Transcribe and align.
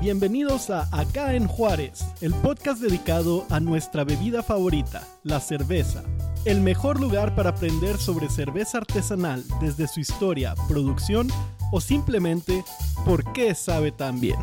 Bienvenidos 0.00 0.70
a 0.70 0.88
Acá 0.96 1.34
en 1.34 1.48
Juárez, 1.48 2.04
el 2.20 2.32
podcast 2.32 2.80
dedicado 2.80 3.44
a 3.50 3.58
nuestra 3.58 4.04
bebida 4.04 4.44
favorita, 4.44 5.04
la 5.24 5.40
cerveza. 5.40 6.04
El 6.44 6.60
mejor 6.60 7.00
lugar 7.00 7.34
para 7.34 7.50
aprender 7.50 7.96
sobre 7.96 8.28
cerveza 8.28 8.78
artesanal 8.78 9.42
desde 9.60 9.88
su 9.88 9.98
historia, 9.98 10.54
producción 10.68 11.26
o 11.72 11.80
simplemente 11.80 12.62
por 13.04 13.32
qué 13.32 13.56
sabe 13.56 13.90
tan 13.90 14.20
bien. 14.20 14.38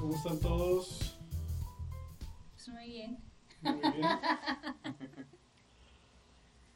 ¿Cómo 0.00 0.16
están 0.16 0.40
todos? 0.40 1.16
Pues 2.56 2.68
muy 2.70 2.88
bien. 2.88 3.18
Muy 3.62 3.74
bien. 3.74 4.08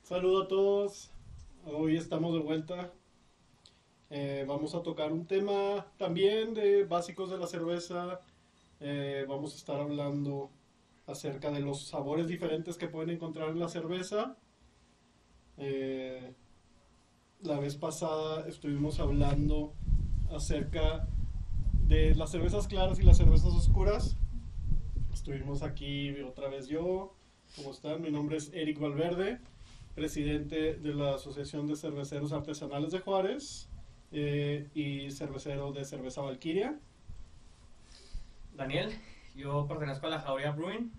Saludo 0.05 0.45
a 0.45 0.49
todos. 0.49 1.11
Hoy 1.67 1.97
estamos 1.97 2.35
de 2.35 2.39
vuelta. 2.39 2.93
Eh, 4.17 4.45
vamos 4.47 4.77
a 4.77 4.83
tocar 4.85 5.11
un 5.11 5.27
tema 5.27 5.89
también 5.97 6.55
de 6.55 6.85
básicos 6.85 7.33
de 7.33 7.37
la 7.37 7.49
cerveza. 7.49 8.21
Eh, 8.79 9.27
vamos 9.29 9.55
a 9.55 9.57
estar 9.57 9.81
hablando 9.81 10.53
acerca 11.09 11.51
de 11.51 11.59
los 11.59 11.89
sabores 11.89 12.29
diferentes 12.29 12.77
que 12.77 12.87
pueden 12.87 13.11
encontrar 13.11 13.49
en 13.49 13.59
la 13.59 13.69
cerveza. 13.69 14.37
Eh, 15.57 16.33
la 17.43 17.59
vez 17.59 17.75
pasada 17.75 18.47
estuvimos 18.47 19.01
hablando 19.01 19.75
acerca 20.31 21.09
de 21.73 22.15
las 22.15 22.31
cervezas 22.31 22.69
claras 22.69 23.01
y 23.01 23.03
las 23.03 23.17
cervezas 23.17 23.53
oscuras. 23.53 24.17
Estuvimos 25.13 25.65
aquí 25.65 26.21
otra 26.21 26.49
vez 26.49 26.69
yo. 26.69 27.17
¿Cómo 27.57 27.73
están? 27.73 28.01
Mi 28.01 28.13
nombre 28.13 28.37
es 28.37 28.53
Eric 28.55 28.79
Valverde, 28.79 29.41
presidente 29.97 30.75
de 30.75 30.95
la 30.95 31.17
Asociación 31.17 31.67
de 31.67 31.75
Cerveceros 31.75 32.33
Artesanales 32.33 32.93
de 32.93 33.01
Juárez 33.01 33.69
eh, 34.15 34.69
y 34.75 35.11
cervecero 35.11 35.73
de 35.73 35.85
Cerveza 35.85 36.23
Valquiria. 36.23 36.79
Daniel, 38.55 38.97
yo 39.35 39.67
pertenezco 39.67 40.07
a 40.07 40.11
la 40.11 40.21
Jauría 40.21 40.53
Brewing, 40.53 40.93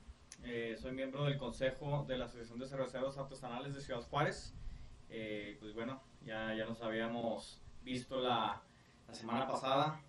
eh, 0.43 0.75
soy 0.77 0.91
miembro 0.91 1.23
del 1.23 1.37
consejo 1.37 2.05
de 2.07 2.17
la 2.17 2.25
Asociación 2.25 2.59
de 2.59 2.67
Cerveceros 2.67 3.17
Artesanales 3.17 3.73
de 3.73 3.81
Ciudad 3.81 4.01
Juárez. 4.01 4.53
Eh, 5.09 5.55
pues 5.61 5.73
bueno, 5.73 6.01
ya, 6.25 6.53
ya 6.53 6.65
nos 6.65 6.81
habíamos 6.81 7.61
visto 7.83 8.19
la, 8.19 8.61
la 9.07 9.13
semana 9.13 9.47
pasada 9.47 10.01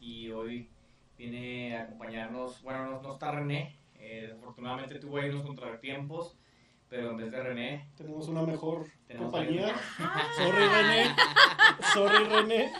y 0.00 0.30
hoy 0.30 0.70
viene 1.18 1.76
a 1.76 1.82
acompañarnos, 1.82 2.62
bueno, 2.62 2.90
no, 2.90 3.02
no 3.02 3.12
está 3.12 3.32
René, 3.32 3.78
eh, 3.96 4.28
desafortunadamente 4.28 4.98
tuvo 4.98 5.18
ahí 5.18 5.28
unos 5.28 5.44
contratiempos, 5.44 6.38
pero 6.88 7.10
en 7.10 7.16
vez 7.16 7.30
de 7.30 7.42
René, 7.42 7.86
Tenemos 7.96 8.28
una 8.28 8.42
mejor 8.42 8.86
Tenemos 9.06 9.32
compañía. 9.32 9.74
ahí 9.98 10.24
Sorry 10.36 10.68
René. 10.68 11.16
Sorry 11.92 12.24
René. 12.24 12.72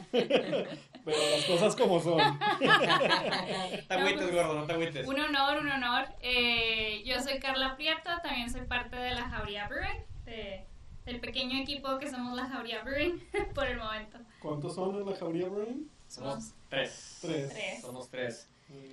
Pero 1.05 1.19
las 1.37 1.45
cosas 1.45 1.77
como 1.77 2.01
son. 2.01 2.19
te 2.59 3.95
agüites, 3.95 4.33
gordo, 4.33 4.55
no 4.55 4.67
te 4.67 4.73
agüites. 4.73 5.07
Un 5.07 5.21
honor, 5.21 5.59
un 5.59 5.69
honor. 5.69 6.09
Eh, 6.21 7.03
yo 7.05 7.21
soy 7.23 7.39
Carla 7.39 7.77
Prieto, 7.77 8.11
también 8.23 8.51
soy 8.51 8.63
parte 8.63 8.97
de 8.97 9.15
la 9.15 9.29
Jauría 9.29 9.69
Brewing, 9.69 10.03
de- 10.25 10.65
del 11.05 11.21
pequeño 11.21 11.61
equipo 11.63 11.99
que 11.99 12.11
somos 12.11 12.35
la 12.37 12.47
Jauría 12.49 12.83
Brewing 12.83 13.23
por 13.55 13.67
el 13.67 13.79
momento. 13.79 14.19
¿Cuántos 14.41 14.75
son 14.75 14.97
en 14.97 15.07
la 15.09 15.17
Jauría 15.17 15.49
Brewing? 15.49 15.89
Somos 16.09 16.55
tres. 16.69 17.19
Tres. 17.21 17.51
Tres. 17.51 17.81
Somos 17.83 18.09
tres. 18.11 18.49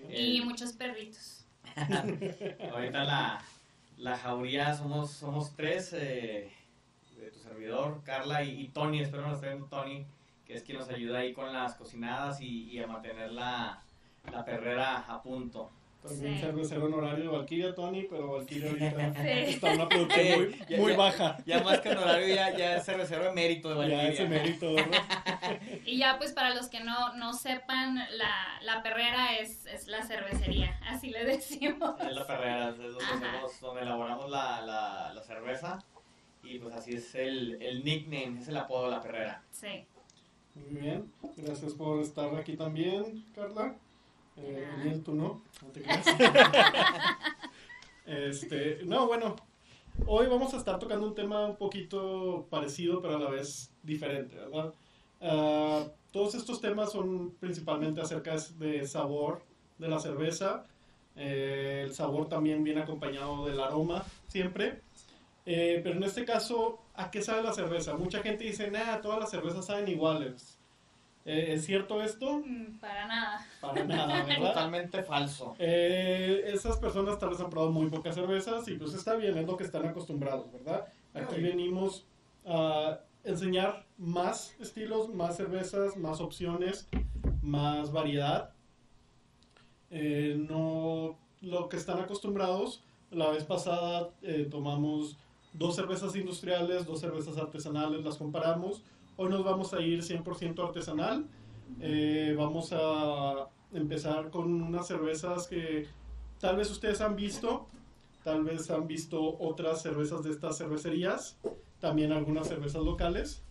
Y 0.09 0.37
Eh, 0.39 0.41
muchos 0.45 0.73
perritos. 0.73 1.45
Ahorita 2.71 3.03
la, 3.03 3.41
la 3.97 4.17
jauría 4.17 4.73
somos, 4.75 5.11
somos 5.11 5.55
tres, 5.55 5.93
eh, 5.93 6.51
de 7.17 7.31
tu 7.31 7.39
servidor, 7.39 8.01
Carla 8.03 8.43
y, 8.43 8.67
Tony, 8.69 9.01
espero 9.01 9.23
nos 9.23 9.35
esté 9.35 9.47
viendo 9.47 9.67
Tony, 9.67 10.05
que 10.45 10.55
es 10.55 10.63
quien 10.63 10.77
nos 10.77 10.89
ayuda 10.89 11.19
ahí 11.19 11.33
con 11.33 11.53
las 11.53 11.75
cocinadas 11.75 12.41
y, 12.41 12.69
y 12.69 12.79
a 12.79 12.87
mantener 12.87 13.31
la, 13.31 13.81
la 14.31 14.43
perrera 14.43 14.99
a 14.99 15.21
punto. 15.21 15.71
También 16.03 16.35
Sí. 16.35 16.41
cervecero 16.41 16.85
honorario 16.85 17.23
de 17.31 17.37
Valkyria, 17.37 17.73
Tony, 17.73 18.03
pero 18.09 18.33
Valkyria 18.33 18.69
ahorita 18.71 19.13
Sí. 19.23 19.29
está 19.53 19.71
en 19.73 19.79
una 19.79 19.89
producción 19.89 20.27
muy, 20.41 20.59
Ya- 20.69 20.77
muy 20.77 20.91
ya- 20.91 20.97
baja. 20.97 21.37
Ya 21.45 21.63
más 21.63 21.79
que 21.79 21.89
honorario, 21.89 22.35
ya, 22.35 22.57
ya 22.57 22.75
es 22.77 22.85
cervecero 22.85 23.25
emérito 23.29 23.69
de 23.69 23.75
Ya 23.75 23.97
Valkyria. 23.97 24.09
ese 24.09 24.27
mérito, 24.27 24.73
¿verdad? 24.73 24.91
Y 25.85 25.97
ya 25.97 26.17
pues 26.17 26.33
para 26.33 26.53
los 26.53 26.67
que 26.67 26.81
no, 26.81 27.13
no 27.15 27.33
sepan, 27.33 27.95
la, 27.95 28.59
la 28.63 28.83
perrera 28.83 29.37
es, 29.37 29.65
es 29.65 29.87
la 29.87 30.03
cervecería, 30.03 30.77
así 30.89 31.09
le 31.09 31.23
decimos. 31.25 31.95
Es 32.01 32.13
la 32.13 32.27
perrera, 32.27 32.69
es 32.69 32.77
donde, 32.77 33.03
hacemos- 33.05 33.59
donde 33.61 33.81
elaboramos 33.83 34.29
la, 34.29 34.61
la, 34.61 35.13
la 35.13 35.23
cerveza 35.23 35.83
y 36.43 36.59
pues 36.59 36.75
así 36.75 36.95
es 36.95 37.15
el, 37.15 37.61
el 37.61 37.83
nickname, 37.85 38.41
es 38.41 38.47
el 38.49 38.57
apodo 38.57 38.85
de 38.85 38.91
la 38.91 39.01
perrera. 39.01 39.41
Sí. 39.51 39.85
Muy 40.55 40.81
bien. 40.81 41.11
Gracias 41.37 41.73
por 41.73 41.99
estar 42.01 42.35
aquí 42.35 42.55
también, 42.57 43.25
Carla. 43.33 43.75
Eh. 44.37 44.67
Daniel, 44.77 45.03
tú 45.03 45.13
no. 45.13 45.41
No 45.61 45.67
te 45.69 45.81
creas. 45.81 46.05
este, 48.05 48.81
no, 48.85 49.07
bueno. 49.07 49.35
Hoy 50.07 50.25
vamos 50.25 50.53
a 50.53 50.57
estar 50.57 50.79
tocando 50.79 51.07
un 51.07 51.13
tema 51.13 51.45
un 51.45 51.55
poquito 51.55 52.47
parecido, 52.49 53.01
pero 53.01 53.15
a 53.15 53.19
la 53.19 53.29
vez 53.29 53.71
diferente, 53.83 54.35
¿verdad? 54.35 54.73
Ah, 55.21 55.85
todos 56.11 56.35
estos 56.35 56.59
temas 56.59 56.91
son 56.91 57.31
principalmente 57.39 58.01
acerca 58.01 58.35
de 58.57 58.87
sabor 58.87 59.43
de 59.77 59.87
la 59.87 59.99
cerveza. 59.99 60.65
Eh, 61.15 61.83
el 61.85 61.93
sabor 61.93 62.27
también 62.27 62.63
viene 62.63 62.81
acompañado 62.81 63.45
del 63.45 63.59
aroma, 63.59 64.03
siempre. 64.27 64.81
Eh, 65.45 65.79
pero 65.83 65.95
en 65.95 66.03
este 66.03 66.25
caso, 66.25 66.79
¿a 66.95 67.11
qué 67.11 67.21
sabe 67.21 67.43
la 67.43 67.53
cerveza? 67.53 67.95
Mucha 67.95 68.21
gente 68.21 68.45
dice, 68.45 68.71
nada, 68.71 69.01
todas 69.01 69.19
las 69.19 69.29
cervezas 69.29 69.65
saben 69.65 69.87
iguales. 69.87 70.52
Eh, 71.25 71.53
¿Es 71.53 71.65
cierto 71.65 72.01
esto? 72.01 72.41
Mm, 72.45 72.79
Para 72.79 73.07
nada. 73.07 73.47
Para 73.61 73.83
nada, 73.85 74.23
¿verdad? 74.25 74.47
Totalmente 74.53 75.03
falso. 75.03 75.55
Eh, 75.57 76.43
esas 76.53 76.77
personas 76.77 77.17
tal 77.19 77.29
vez 77.29 77.39
han 77.39 77.49
probado 77.49 77.71
muy 77.71 77.89
pocas 77.89 78.15
cervezas 78.15 78.67
y 78.67 78.75
pues 78.75 78.93
está 78.93 79.15
bien, 79.15 79.37
es 79.37 79.45
lo 79.47 79.55
que 79.55 79.63
están 79.63 79.85
acostumbrados, 79.85 80.51
¿verdad? 80.51 80.85
Aquí 81.13 81.35
Ay. 81.35 81.43
venimos 81.43 82.05
a 82.45 82.99
enseñar 83.23 83.85
más 83.97 84.53
estilos, 84.59 85.09
más 85.13 85.37
cervezas, 85.37 85.95
más 85.95 86.19
opciones, 86.19 86.89
más 87.41 87.91
variedad. 87.91 88.51
Eh, 89.91 90.35
no 90.49 91.17
lo 91.41 91.69
que 91.69 91.77
están 91.77 91.99
acostumbrados. 91.99 92.83
La 93.11 93.29
vez 93.29 93.43
pasada 93.45 94.09
eh, 94.23 94.47
tomamos 94.49 95.17
dos 95.53 95.75
cervezas 95.75 96.15
industriales, 96.15 96.85
dos 96.85 96.99
cervezas 96.99 97.37
artesanales, 97.37 98.03
las 98.03 98.17
comparamos. 98.17 98.81
Hoy 99.15 99.29
nos 99.29 99.43
vamos 99.43 99.71
a 99.75 99.79
ir 99.79 100.01
100% 100.01 100.67
artesanal. 100.67 101.27
Eh, 101.79 102.33
vamos 102.35 102.73
a 102.73 103.47
empezar 103.71 104.31
con 104.31 104.51
unas 104.63 104.87
cervezas 104.87 105.47
que 105.47 105.87
tal 106.39 106.57
vez 106.57 106.71
ustedes 106.71 106.99
han 106.99 107.15
visto, 107.15 107.67
tal 108.23 108.43
vez 108.43 108.71
han 108.71 108.87
visto 108.87 109.37
otras 109.39 109.83
cervezas 109.83 110.23
de 110.23 110.31
estas 110.31 110.57
cervecerías, 110.57 111.37
también 111.79 112.11
algunas 112.11 112.47
cervezas 112.47 112.81
locales. 112.81 113.43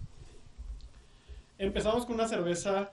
Empezamos 1.58 2.06
con 2.06 2.16
una 2.16 2.26
cerveza 2.26 2.92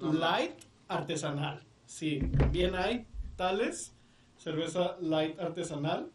light 0.00 0.54
artesanal. 0.88 1.62
Sí, 1.84 2.20
bien 2.50 2.74
hay 2.74 3.06
tales, 3.36 3.94
cerveza 4.38 4.96
light 5.02 5.38
artesanal. 5.38 6.10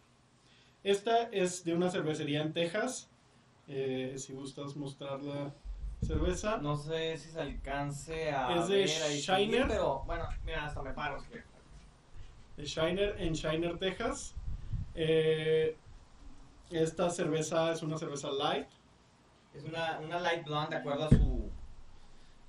Esta 0.84 1.26
es 1.26 1.64
de 1.64 1.76
una 1.76 1.92
cervecería 1.92 2.42
en 2.42 2.54
Texas. 2.54 3.11
Eh, 3.74 4.16
si 4.18 4.34
gustas 4.34 4.76
mostrar 4.76 5.24
la 5.24 5.54
cerveza. 6.02 6.58
No 6.58 6.76
sé 6.76 7.18
si 7.18 7.30
se 7.30 7.40
alcance 7.40 8.30
a 8.30 8.54
Es 8.56 8.68
de 8.68 8.76
ver 8.80 8.88
Shiner. 8.88 9.68
pero 9.68 10.04
bueno, 10.06 10.28
mira, 10.46 10.66
hasta 10.66 10.82
me 10.82 10.92
paro. 10.92 11.24
de 12.58 12.66
Shiner 12.66 13.16
en 13.18 13.32
Shiner, 13.34 13.78
Texas. 13.78 14.36
Eh, 14.94 15.78
esta 16.70 17.10
cerveza 17.10 17.72
es 17.72 17.82
una 17.82 17.98
cerveza 17.98 18.30
light. 18.30 18.68
Es 19.54 19.64
una, 19.64 20.00
una 20.00 20.20
light 20.20 20.44
blonde 20.44 20.72
de 20.72 20.76
acuerdo 20.82 21.06
a 21.06 21.10
su, 21.10 21.50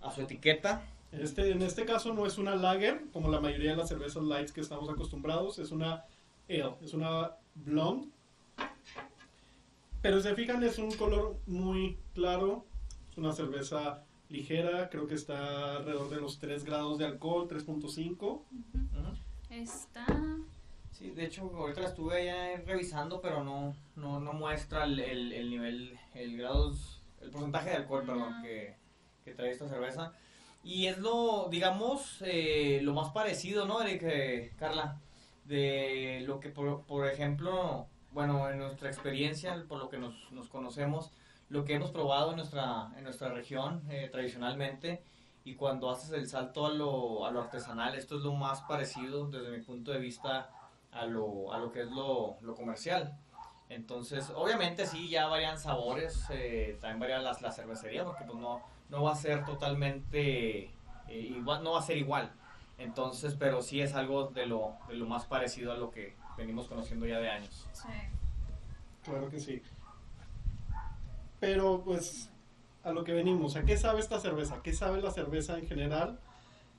a 0.01 0.11
su 0.11 0.23
etiqueta. 0.23 0.83
Este, 1.13 1.53
en 1.53 1.63
este 1.63 1.85
caso 1.85 2.13
no 2.15 2.27
es 2.27 2.37
una 2.39 2.57
lager, 2.57 3.05
como 3.13 3.31
la 3.31 3.39
mayoría 3.41 3.73
de 3.73 3.77
las 3.77 3.89
cervezas 3.89 4.25
lights 4.25 4.51
que 4.51 4.61
estamos 4.61 4.89
acostumbrados. 4.91 5.61
Es 5.61 5.71
una 5.71 6.05
ale, 6.49 6.75
es 6.83 6.95
una 6.95 7.33
blonde. 7.55 8.09
Pero 10.03 10.21
si 10.21 10.29
se 10.29 10.35
fijan, 10.35 10.63
es 10.65 10.79
un 10.79 10.91
color 10.93 11.37
muy 11.47 11.99
claro. 12.15 12.67
Es 13.11 13.19
una 13.19 13.33
cerveza 13.33 14.05
ligera, 14.29 14.89
creo 14.91 15.07
que 15.07 15.15
está 15.15 15.77
alrededor 15.77 16.09
de 16.11 16.21
los 16.21 16.39
3 16.39 16.65
grados 16.65 16.99
de 16.99 17.05
alcohol, 17.07 17.47
3.5. 17.49 18.17
Ujú. 18.21 18.45
Está. 19.51 20.07
Sí, 20.91 21.11
de 21.11 21.25
hecho, 21.27 21.51
ahorita 21.55 21.83
la 21.83 21.89
estuve 21.89 22.25
ya 22.27 22.57
revisando, 22.67 23.21
pero 23.21 23.45
no, 23.45 23.75
no, 23.97 24.21
no 24.21 24.33
muestra 24.33 24.85
el, 24.85 24.99
el, 25.01 25.33
el 25.33 25.51
nivel, 25.51 25.99
el 26.15 26.37
grados, 26.37 27.03
el 27.21 27.31
porcentaje 27.31 27.71
de 27.71 27.77
alcohol, 27.77 28.05
perdón, 28.07 28.35
Ah. 28.35 28.41
que, 28.43 28.75
que 29.25 29.35
trae 29.35 29.51
esta 29.51 29.69
cerveza. 29.69 30.13
Y 30.65 30.87
es 30.87 30.99
lo, 30.99 31.49
digamos, 31.51 32.23
eh, 32.25 32.81
lo 32.83 32.93
más 32.95 33.11
parecido, 33.13 33.67
¿no, 33.67 33.83
Eric, 33.83 34.03
eh, 34.05 34.53
Carla? 34.59 35.01
De 35.45 36.23
lo 36.27 36.39
que, 36.41 36.51
por, 36.51 36.83
por 36.85 37.07
ejemplo, 37.09 37.89
bueno, 38.13 38.49
en 38.51 38.59
nuestra 38.59 38.89
experiencia, 38.89 39.65
por 39.69 39.79
lo 39.79 39.89
que 39.89 39.99
nos, 39.99 40.31
nos 40.33 40.49
conocemos, 40.49 41.11
lo 41.49 41.65
que 41.65 41.75
hemos 41.75 41.91
probado 41.91 42.31
en 42.31 42.37
nuestra, 42.37 42.91
en 42.97 43.05
nuestra 43.05 43.29
región 43.29 43.83
eh, 43.91 44.09
tradicionalmente. 44.11 45.03
Y 45.45 45.57
cuando 45.57 45.91
haces 45.91 46.13
el 46.13 46.29
salto 46.29 46.67
a 46.67 46.71
lo, 46.71 47.27
a 47.27 47.31
lo 47.31 47.41
artesanal, 47.43 47.97
esto 47.97 48.17
es 48.17 48.23
lo 48.23 48.33
más 48.33 48.61
parecido 48.63 49.27
desde 49.27 49.51
mi 49.51 49.63
punto 49.63 49.91
de 49.91 49.99
vista 49.99 50.51
a 50.93 51.05
lo, 51.07 51.53
a 51.53 51.59
lo 51.59 51.73
que 51.73 51.81
es 51.83 51.91
lo, 51.91 52.37
lo 52.43 52.55
comercial. 52.55 53.19
Entonces, 53.69 54.31
obviamente 54.37 54.87
sí, 54.87 55.09
ya 55.09 55.27
varían 55.27 55.59
sabores, 55.59 56.27
eh, 56.31 56.79
también 56.81 57.01
varían 57.01 57.25
las, 57.25 57.43
la 57.43 57.51
cervecería, 57.51 58.05
porque 58.05 58.25
pues 58.25 58.39
no, 58.39 58.63
no 58.91 59.03
va 59.03 59.13
a 59.13 59.17
ser 59.17 59.45
totalmente 59.45 60.65
eh, 60.65 60.71
igual, 61.09 61.65
no 61.65 61.73
va 61.73 61.81
a 61.81 61.83
ser 61.83 61.97
igual. 61.97 62.31
Entonces, 62.79 63.35
pero 63.39 63.63
sí 63.63 63.81
es 63.81 63.95
algo 63.95 64.27
de 64.27 64.47
lo, 64.47 64.77
de 64.89 64.95
lo 64.95 65.07
más 65.07 65.25
parecido 65.25 65.73
a 65.73 65.77
lo 65.77 65.91
que 65.91 66.15
venimos 66.37 66.67
conociendo 66.69 67.07
ya 67.07 67.19
de 67.21 67.31
años. 67.31 67.67
Sí. 67.73 67.89
Claro 69.05 69.29
que 69.31 69.41
sí. 69.41 69.63
Pero 71.41 71.83
pues 71.85 72.31
a 72.85 72.93
lo 72.93 73.05
que 73.05 73.13
venimos, 73.13 73.57
¿a 73.57 73.63
qué 73.65 73.77
sabe 73.77 74.01
esta 74.01 74.21
cerveza? 74.21 74.61
¿Qué 74.63 74.73
sabe 74.73 75.01
la 75.03 75.11
cerveza 75.11 75.59
en 75.59 75.67
general? 75.67 76.19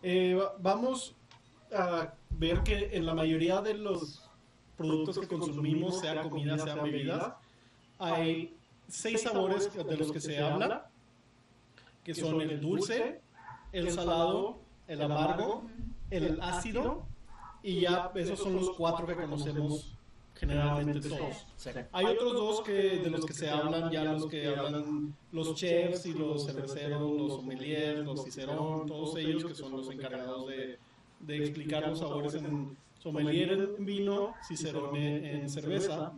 Eh, 0.02 0.36
va- 0.36 0.54
vamos 0.60 1.16
a 1.76 2.14
ver 2.30 2.62
que 2.64 2.90
en 2.98 3.06
la 3.06 3.14
mayoría 3.14 3.62
de 3.62 3.74
los 3.76 4.30
productos 4.78 5.20
que 5.20 5.28
consumimos, 5.28 6.00
sea 6.00 6.22
comida, 6.24 6.58
sea 6.58 6.76
bebida, 6.76 7.38
hay 8.00 8.56
seis 8.88 9.22
sabores 9.22 9.74
de 9.74 9.98
los 9.98 10.12
que 10.12 10.20
se 10.20 10.40
habla, 10.40 10.90
que 12.04 12.14
son 12.16 12.42
el 12.42 12.60
dulce, 12.60 13.22
el 13.72 13.92
salado, 13.92 14.60
el 14.88 15.02
amargo, 15.02 15.64
el 16.10 16.42
ácido, 16.42 17.06
y 17.64 17.80
ya 17.82 18.12
esos 18.16 18.40
son 18.40 18.56
los 18.56 18.70
cuatro 18.72 19.08
que 19.08 19.16
conocemos 19.16 19.94
generalmente 20.36 21.00
todos. 21.08 21.48
Hay 21.94 22.06
otros 22.06 22.34
dos 22.34 22.62
que 22.62 22.74
de 22.74 23.10
los 23.10 23.26
que 23.26 23.34
se 23.34 23.50
hablan, 23.50 23.90
ya 23.92 24.04
los 24.04 24.26
que 24.28 24.48
hablan 24.48 25.16
los 25.32 25.56
chefs 25.56 26.06
y 26.06 26.14
los 26.14 26.46
cerveceros, 26.46 27.02
los 27.02 27.34
sommeliers, 27.36 28.04
los 28.06 28.24
cicerón, 28.24 28.86
todos 28.88 29.16
ellos 29.18 29.46
que 29.46 29.56
son 29.56 29.72
los 29.72 29.90
encargados 29.90 30.48
de, 30.48 30.78
de 31.22 31.38
explicar 31.38 31.88
los 31.88 32.00
sabores 32.00 32.34
en 32.36 32.76
sommelier 33.00 33.52
en 33.78 33.86
vino, 33.86 34.34
cicerón 34.48 34.96
en, 34.96 35.26
en 35.26 35.50
cerveza. 35.50 36.12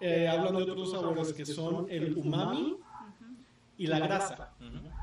Eh, 0.00 0.28
hablan 0.28 0.56
de 0.56 0.70
otros 0.70 0.92
sabores 0.92 1.32
que 1.32 1.44
son 1.44 1.86
el 1.90 2.16
umami 2.16 2.76
y 3.76 3.86
la 3.88 3.98
grasa. 3.98 4.52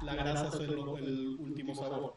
La 0.04 0.16
grasa 0.16 0.48
es 0.50 0.56
el, 0.56 0.72
el 0.74 1.36
último 1.40 1.76
sabor. 1.76 2.16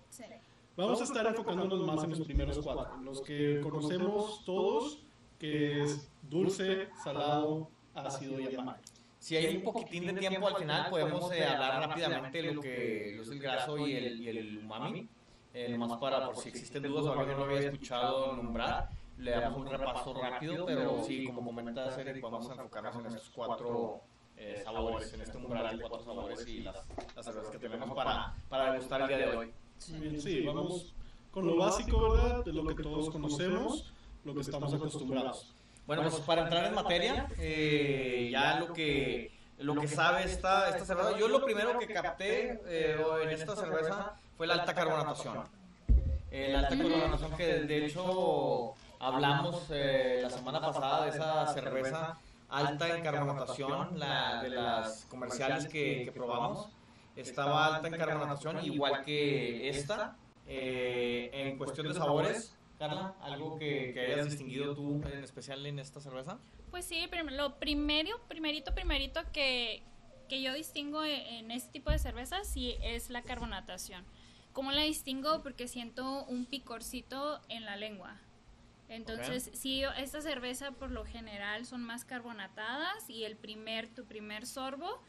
Vamos 0.78 1.00
a 1.00 1.04
estar 1.04 1.26
enfocándonos 1.26 1.84
más 1.84 2.04
en 2.04 2.10
los 2.10 2.20
primeros 2.20 2.56
cuatro, 2.60 2.98
los 3.02 3.20
que 3.22 3.60
conocemos 3.60 4.44
todos, 4.44 5.02
que 5.36 5.82
es 5.82 6.08
dulce, 6.22 6.88
salado, 7.02 7.68
ácido 7.96 8.38
y 8.38 8.54
amargo. 8.54 8.80
Si 9.18 9.34
hay 9.34 9.56
un 9.56 9.64
poquitín 9.64 10.06
de 10.06 10.12
tiempo 10.12 10.46
al 10.46 10.54
final, 10.54 10.88
podemos 10.88 11.32
eh, 11.32 11.44
hablar 11.44 11.88
rápidamente 11.88 12.40
de 12.40 12.52
lo 12.52 12.62
que 12.62 13.20
es 13.20 13.28
el 13.28 13.40
graso 13.40 13.76
y 13.76 13.92
el, 13.92 14.20
y 14.20 14.28
el 14.28 14.58
umami. 14.58 15.08
Eh, 15.52 15.76
nomás 15.76 15.98
para, 15.98 16.24
por 16.26 16.36
si 16.36 16.50
existen 16.50 16.84
dudas 16.84 17.06
o 17.06 17.18
alguien 17.18 17.36
no 17.36 17.46
lo 17.46 17.56
había 17.56 17.70
escuchado 17.70 18.36
nombrar, 18.36 18.88
le 19.16 19.32
damos 19.32 19.58
un 19.58 19.66
repaso 19.66 20.14
rápido, 20.14 20.64
pero 20.64 21.02
sí, 21.02 21.26
como 21.26 21.52
comenta 21.52 22.00
Eric, 22.00 22.22
vamos 22.22 22.48
a 22.50 22.54
enfocarnos 22.54 22.94
en 22.94 23.06
estos 23.06 23.30
cuatro 23.30 24.00
eh, 24.36 24.60
sabores, 24.62 25.12
en 25.12 25.22
este 25.22 25.38
umbral 25.38 25.76
de 25.76 25.82
cuatro 25.82 26.04
sabores 26.04 26.46
y 26.46 26.60
las, 26.60 26.86
las 27.16 27.24
cervezas 27.24 27.50
que 27.50 27.58
tenemos 27.58 27.90
para, 27.96 28.36
para 28.48 28.70
degustar 28.70 29.00
el 29.00 29.08
día 29.08 29.18
de 29.18 29.36
hoy. 29.36 29.52
Bien, 29.86 30.20
sí, 30.20 30.40
vamos 30.42 30.92
con 31.30 31.46
lo 31.46 31.56
básico, 31.56 32.10
¿verdad? 32.10 32.44
De 32.44 32.52
lo 32.52 32.64
que 32.66 32.82
todos 32.82 33.10
conocemos, 33.10 33.92
lo 34.24 34.34
que 34.34 34.40
estamos 34.40 34.72
acostumbrados. 34.74 35.46
Bueno, 35.86 36.02
pues 36.02 36.16
para 36.16 36.42
entrar 36.42 36.66
en 36.66 36.74
materia, 36.74 37.28
eh, 37.38 38.28
ya 38.30 38.60
lo 38.60 38.72
que 38.72 39.32
lo 39.58 39.74
que 39.74 39.88
sabe 39.88 40.24
esta, 40.24 40.68
esta 40.68 40.84
cerveza, 40.84 41.18
yo 41.18 41.28
lo 41.28 41.44
primero 41.44 41.78
que 41.78 41.86
capté 41.86 42.60
eh, 42.66 42.96
en 43.22 43.30
esta 43.30 43.56
cerveza 43.56 44.14
fue 44.36 44.46
la 44.46 44.54
alta 44.54 44.74
carbonatación. 44.74 45.44
Eh, 46.30 46.50
la 46.52 46.60
alta 46.60 46.76
carbonatación 46.76 47.36
que 47.36 47.46
de 47.62 47.86
hecho 47.86 48.74
hablamos 49.00 49.62
eh, 49.70 50.20
la 50.22 50.30
semana 50.30 50.60
pasada 50.60 51.04
de 51.04 51.10
esa 51.10 51.46
cerveza 51.54 52.18
alta 52.50 52.96
en 52.96 53.02
carbonatación, 53.02 53.98
la 53.98 54.42
de 54.42 54.50
las 54.50 55.06
comerciales 55.10 55.66
que, 55.66 56.04
que 56.04 56.12
probamos, 56.12 56.68
estaba 57.20 57.76
alta 57.76 57.88
en 57.88 57.96
carbonatación 57.96 58.64
igual 58.64 59.04
que 59.04 59.68
esta. 59.68 60.16
Eh, 60.46 61.30
en 61.32 61.58
cuestión 61.58 61.88
de 61.88 61.94
sabores, 61.94 62.56
Carla, 62.78 63.14
algo 63.20 63.58
que, 63.58 63.92
que 63.92 64.12
hayas 64.14 64.26
distinguido 64.30 64.74
tú 64.74 65.02
en 65.12 65.22
especial 65.22 65.64
en 65.66 65.78
esta 65.78 66.00
cerveza. 66.00 66.38
Pues 66.70 66.84
sí, 66.84 67.06
lo 67.30 67.58
primero, 67.58 68.18
primerito, 68.28 68.74
primerito 68.74 69.20
que, 69.32 69.82
que 70.28 70.40
yo 70.42 70.54
distingo 70.54 71.04
e- 71.04 71.38
en 71.38 71.50
este 71.50 71.70
tipo 71.72 71.90
de 71.90 71.98
cervezas 71.98 72.46
sí 72.48 72.76
es 72.82 73.10
la 73.10 73.22
carbonatación. 73.22 74.04
¿Cómo 74.52 74.72
la 74.72 74.82
distingo? 74.82 75.42
Porque 75.42 75.68
siento 75.68 76.24
un 76.24 76.46
picorcito 76.46 77.40
en 77.48 77.64
la 77.64 77.76
lengua. 77.76 78.18
Entonces, 78.88 79.50
sí, 79.52 79.82
esta 79.98 80.22
cerveza 80.22 80.70
por 80.72 80.90
lo 80.90 81.04
general 81.04 81.66
son 81.66 81.82
más 81.82 82.06
carbonatadas 82.06 83.08
y 83.10 83.24
el 83.24 83.36
primer, 83.36 83.88
tu 83.88 84.06
primer 84.06 84.46
sorbo 84.46 85.02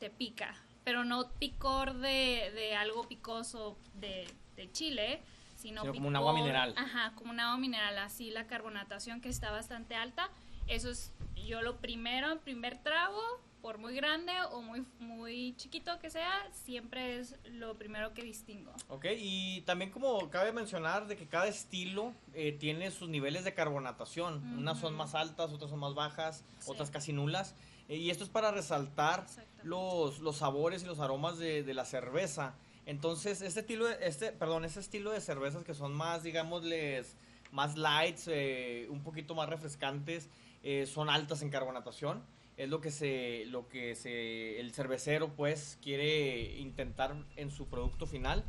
te 0.00 0.10
pica, 0.10 0.56
pero 0.86 1.04
no 1.04 1.28
picor 1.32 1.94
de, 1.94 2.52
de 2.54 2.76
algo 2.76 3.08
picoso 3.08 3.76
de, 3.94 4.24
de 4.54 4.70
chile, 4.70 5.20
sino, 5.56 5.80
Sino 5.80 5.92
como 5.92 6.06
un 6.06 6.14
agua 6.14 6.32
mineral. 6.32 6.74
Ajá, 6.76 7.12
como 7.16 7.32
un 7.32 7.40
agua 7.40 7.58
mineral, 7.58 7.98
así 7.98 8.30
la 8.30 8.46
carbonatación 8.46 9.20
que 9.20 9.28
está 9.28 9.50
bastante 9.50 9.96
alta. 9.96 10.30
Eso 10.68 10.88
es 10.88 11.12
yo 11.44 11.60
lo 11.60 11.78
primero, 11.78 12.38
primer 12.38 12.78
trago, 12.78 13.20
por 13.62 13.78
muy 13.78 13.96
grande 13.96 14.30
o 14.52 14.62
muy, 14.62 14.84
muy 15.00 15.54
chiquito 15.56 15.98
que 15.98 16.08
sea, 16.08 16.30
siempre 16.52 17.18
es 17.18 17.34
lo 17.46 17.74
primero 17.74 18.14
que 18.14 18.22
distingo. 18.22 18.72
Ok, 18.88 19.06
y 19.18 19.62
también 19.62 19.90
como 19.90 20.30
cabe 20.30 20.52
mencionar 20.52 21.08
de 21.08 21.16
que 21.16 21.26
cada 21.26 21.48
estilo 21.48 22.12
eh, 22.32 22.52
tiene 22.52 22.92
sus 22.92 23.08
niveles 23.08 23.42
de 23.42 23.54
carbonatación. 23.54 24.56
Unas 24.56 24.78
son 24.78 24.94
más 24.94 25.16
altas, 25.16 25.50
otras 25.52 25.68
son 25.68 25.80
más 25.80 25.94
bajas, 25.94 26.44
Sí. 26.60 26.70
otras 26.70 26.92
casi 26.92 27.12
nulas. 27.12 27.56
Eh, 27.88 27.96
y 27.96 28.10
esto 28.10 28.22
es 28.22 28.30
para 28.30 28.52
resaltar 28.52 29.20
Exactamente. 29.20 29.55
Los, 29.66 30.20
los 30.20 30.36
sabores 30.36 30.82
y 30.82 30.86
los 30.86 31.00
aromas 31.00 31.38
de, 31.38 31.62
de 31.62 31.74
la 31.74 31.84
cerveza. 31.84 32.54
Entonces, 32.86 33.42
este 33.42 33.60
estilo, 33.60 33.86
de, 33.86 33.96
este, 34.00 34.30
perdón, 34.32 34.64
ese 34.64 34.80
estilo 34.80 35.10
de 35.10 35.20
cervezas 35.20 35.64
que 35.64 35.74
son 35.74 35.92
más, 35.92 36.22
digámosles, 36.22 37.16
más 37.50 37.76
lights, 37.76 38.28
eh, 38.28 38.86
un 38.90 39.02
poquito 39.02 39.34
más 39.34 39.48
refrescantes, 39.48 40.28
eh, 40.62 40.86
son 40.86 41.10
altas 41.10 41.42
en 41.42 41.50
carbonatación. 41.50 42.22
Es 42.56 42.68
lo 42.68 42.80
que 42.80 42.90
se, 42.90 43.44
lo 43.46 43.68
que 43.68 43.96
se, 43.96 44.60
el 44.60 44.72
cervecero 44.72 45.34
pues 45.34 45.78
quiere 45.82 46.58
intentar 46.58 47.14
en 47.34 47.50
su 47.50 47.66
producto 47.66 48.06
final. 48.06 48.44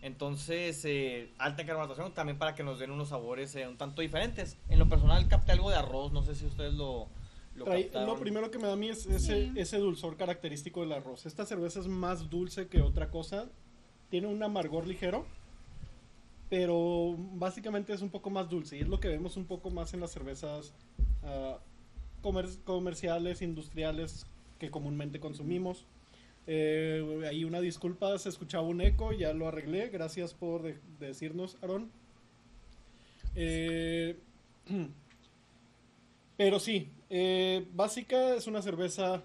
Entonces, 0.00 0.84
eh, 0.84 1.30
alta 1.38 1.62
en 1.62 1.68
carbonatación 1.68 2.12
también 2.12 2.38
para 2.38 2.54
que 2.54 2.64
nos 2.64 2.80
den 2.80 2.90
unos 2.90 3.10
sabores 3.10 3.54
un 3.54 3.76
tanto 3.76 4.02
diferentes. 4.02 4.56
En 4.68 4.78
lo 4.78 4.88
personal 4.88 5.28
capté 5.28 5.52
algo 5.52 5.70
de 5.70 5.76
arroz, 5.76 6.12
no 6.12 6.22
sé 6.24 6.34
si 6.34 6.46
ustedes 6.46 6.74
lo, 6.74 7.08
lo 7.56 7.66
Trae- 7.66 7.90
lo 8.06 8.18
primero 8.18 8.50
que 8.50 8.58
me 8.58 8.66
da 8.66 8.72
a 8.72 8.76
mí 8.76 8.88
es 8.88 9.06
ese, 9.06 9.46
Sí. 9.46 9.52
ese 9.56 9.78
dulzor 9.78 10.16
característico 10.16 10.80
del 10.80 10.92
arroz. 10.92 11.26
Esta 11.26 11.44
cerveza 11.44 11.80
es 11.80 11.86
más 11.86 12.30
dulce 12.30 12.66
que 12.68 12.80
otra 12.80 13.10
cosa. 13.10 13.48
Tiene 14.10 14.26
un 14.26 14.42
amargor 14.42 14.86
ligero, 14.86 15.26
pero 16.48 17.14
básicamente 17.34 17.92
es 17.92 18.02
un 18.02 18.10
poco 18.10 18.30
más 18.30 18.48
dulce. 18.48 18.76
Y 18.76 18.80
es 18.80 18.88
lo 18.88 19.00
que 19.00 19.08
vemos 19.08 19.36
un 19.36 19.44
poco 19.46 19.70
más 19.70 19.92
en 19.94 20.00
las 20.00 20.10
cervezas 20.12 20.72
ah, 21.24 21.58
comer- 22.22 22.58
comerciales, 22.64 23.42
industriales 23.42 24.26
que 24.58 24.70
comúnmente 24.70 25.20
consumimos. 25.20 25.84
Eh, 26.46 27.22
ahí 27.28 27.44
una 27.44 27.60
disculpa, 27.60 28.18
se 28.18 28.28
escuchaba 28.28 28.64
un 28.66 28.80
eco, 28.80 29.12
ya 29.12 29.32
lo 29.32 29.46
arreglé. 29.46 29.88
Gracias 29.90 30.34
por 30.34 30.62
de- 30.62 30.78
decirnos, 30.98 31.56
Aaron. 31.62 31.90
Eh, 33.34 34.16
pero 36.36 36.58
sí, 36.60 36.88
eh, 37.14 37.66
básica 37.74 38.34
es 38.36 38.46
una 38.46 38.62
cerveza 38.62 39.22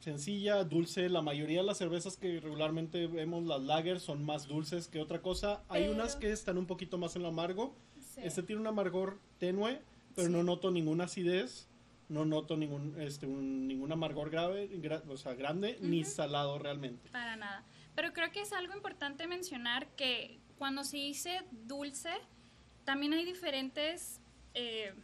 sencilla, 0.00 0.64
dulce. 0.64 1.10
La 1.10 1.20
mayoría 1.20 1.58
de 1.60 1.66
las 1.66 1.76
cervezas 1.76 2.16
que 2.16 2.40
regularmente 2.40 3.06
vemos, 3.06 3.44
las 3.44 3.60
lagers, 3.60 4.02
son 4.02 4.24
más 4.24 4.48
dulces 4.48 4.88
que 4.88 4.98
otra 5.02 5.20
cosa. 5.20 5.62
Hay 5.68 5.88
unas 5.88 6.16
que 6.16 6.32
están 6.32 6.56
un 6.56 6.64
poquito 6.66 6.96
más 6.96 7.16
en 7.16 7.22
lo 7.22 7.28
amargo. 7.28 7.74
Sí. 8.14 8.22
Este 8.24 8.42
tiene 8.42 8.62
un 8.62 8.66
amargor 8.66 9.18
tenue, 9.38 9.82
pero 10.14 10.28
Sí. 10.28 10.32
no 10.32 10.42
noto 10.42 10.70
ninguna 10.70 11.04
acidez. 11.04 11.68
No 12.08 12.24
noto 12.24 12.56
ningún, 12.56 12.98
este, 12.98 13.26
un- 13.26 13.68
ningún 13.68 13.92
amargor 13.92 14.30
grave, 14.30 14.70
gra- 14.80 15.02
o 15.06 15.18
sea, 15.18 15.34
grande, 15.34 15.76
ni 15.82 16.04
salado 16.04 16.58
realmente. 16.58 17.10
Para 17.10 17.36
nada. 17.36 17.62
Pero 17.94 18.14
creo 18.14 18.32
que 18.32 18.40
es 18.40 18.54
algo 18.54 18.72
importante 18.74 19.26
mencionar 19.26 19.86
que 19.96 20.38
cuando 20.56 20.84
se 20.84 20.96
dice 20.96 21.42
dulce, 21.66 22.08
también 22.84 23.12
hay 23.12 23.26
diferentes, 23.26 24.22
eh, 24.54 24.94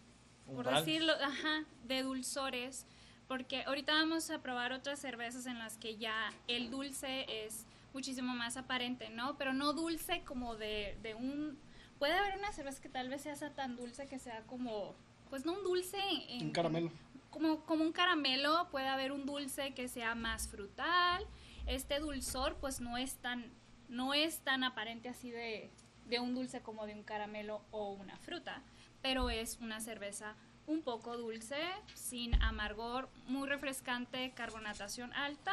por 0.47 0.69
decirlo, 0.69 1.13
ajá, 1.23 1.65
de 1.85 2.03
dulzores. 2.03 2.87
Porque 3.29 3.65
ahorita 3.65 3.93
vamos 3.95 4.31
a 4.31 4.43
probar 4.43 4.73
otras 4.73 4.99
cervezas 4.99 5.47
en 5.47 5.59
las 5.59 5.79
que 5.79 5.97
ya 5.97 6.33
el 6.47 6.71
dulce 6.71 7.27
es 7.29 7.67
muchísimo 7.95 8.35
más 8.35 8.57
aparente, 8.57 9.09
¿no? 9.09 9.39
Pero 9.39 9.55
no 9.55 9.73
dulce 9.73 10.23
como 10.25 10.57
de, 10.57 10.99
de 11.03 11.15
un... 11.15 11.59
Puede 11.99 12.13
haber 12.13 12.37
una 12.37 12.53
cerveza 12.53 12.83
que 12.83 12.89
tal 12.89 13.09
vez 13.09 13.23
sea 13.23 13.55
tan 13.55 13.77
dulce 13.77 14.07
que 14.07 14.19
sea 14.19 14.43
como... 14.43 14.95
Pues 15.31 15.47
no 15.47 15.55
un 15.55 15.65
dulce 15.65 15.99
en... 16.29 16.47
Un 16.47 16.53
caramelo. 16.53 16.91
como, 17.31 17.65
como 17.65 17.83
un 17.83 17.93
caramelo, 17.93 18.69
puede 18.71 18.89
haber 18.89 19.11
un 19.11 19.25
dulce 19.25 19.73
que 19.73 19.89
sea 19.89 20.15
más 20.15 20.49
frutal. 20.49 21.27
Este 21.67 21.99
dulzor, 22.01 22.57
pues 22.57 22.81
no 22.81 22.99
es 22.99 23.15
tan, 23.17 23.51
no 23.89 24.13
es 24.13 24.41
tan 24.41 24.65
aparente 24.65 25.09
así 25.09 25.31
de, 25.31 25.71
de 26.07 26.21
un 26.21 26.35
dulce 26.35 26.61
como 26.61 26.87
de 26.87 26.95
un 26.95 27.03
caramelo 27.03 27.63
o 27.71 27.93
una 27.93 28.17
fruta, 28.19 28.63
pero 29.05 29.29
es 29.29 29.59
una 29.61 29.81
cerveza 29.83 30.35
un 30.67 30.81
poco 30.81 31.19
dulce, 31.19 31.59
sin 31.93 32.35
amargor, 32.43 33.11
muy 33.27 33.47
refrescante, 33.47 34.33
carbonatación 34.35 35.13
alta, 35.13 35.53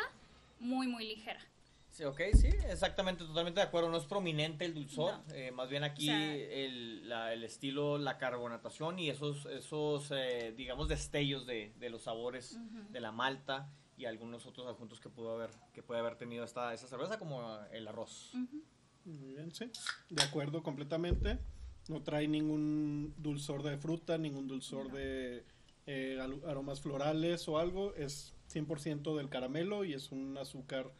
muy, 0.61 0.87
muy 0.87 1.05
ligera. 1.05 1.41
Sí, 1.89 2.05
ok, 2.05 2.21
sí, 2.33 2.47
exactamente, 2.69 3.25
totalmente 3.25 3.59
de 3.59 3.67
acuerdo. 3.67 3.89
No 3.89 3.97
es 3.97 4.05
prominente 4.05 4.63
el 4.63 4.73
dulzor, 4.73 5.15
No. 5.27 5.33
eh, 5.35 5.51
más 5.51 5.67
bien 5.69 5.83
aquí 5.83 6.09
O 6.09 6.13
sea- 6.13 6.33
el, 6.33 7.09
la- 7.09 7.33
el 7.33 7.43
estilo, 7.43 7.97
la 7.97 8.17
carbonatación 8.17 8.97
y 8.99 9.09
esos, 9.09 9.45
esos 9.47 10.09
eh, 10.11 10.53
digamos, 10.55 10.87
destellos 10.87 11.45
de, 11.45 11.73
de 11.77 11.89
los 11.89 12.03
sabores 12.03 12.53
Ujú. 12.53 12.89
de 12.93 13.01
la 13.01 13.11
malta 13.11 13.69
y 13.97 14.05
algunos 14.05 14.45
otros 14.45 14.65
adjuntos 14.65 15.01
que 15.01 15.09
pudo 15.09 15.33
haber, 15.35 15.49
que 15.73 15.83
puede 15.83 15.99
haber 15.99 16.15
tenido 16.15 16.45
esta, 16.45 16.73
esta 16.73 16.87
cerveza, 16.87 17.19
como 17.19 17.59
el 17.73 17.85
arroz. 17.85 18.33
Ujú. 18.33 18.63
Muy 19.03 19.33
bien, 19.33 19.53
sí. 19.53 19.69
De 20.09 20.23
acuerdo 20.23 20.63
completamente. 20.63 21.37
No 21.87 22.01
trae 22.01 22.27
ningún 22.27 23.13
dulzor 23.17 23.63
de 23.63 23.77
fruta, 23.77 24.17
ningún 24.17 24.47
dulzor 24.47 24.87
No. 24.87 24.95
de 24.95 25.43
eh, 25.87 26.19
aromas 26.47 26.79
florales 26.81 27.47
o 27.47 27.57
algo. 27.57 27.93
Es 27.95 28.33
100% 28.53 29.15
del 29.17 29.29
caramelo 29.29 29.83
y 29.83 29.93
es 29.93 30.11
un 30.11 30.37
azúcar 30.37 30.91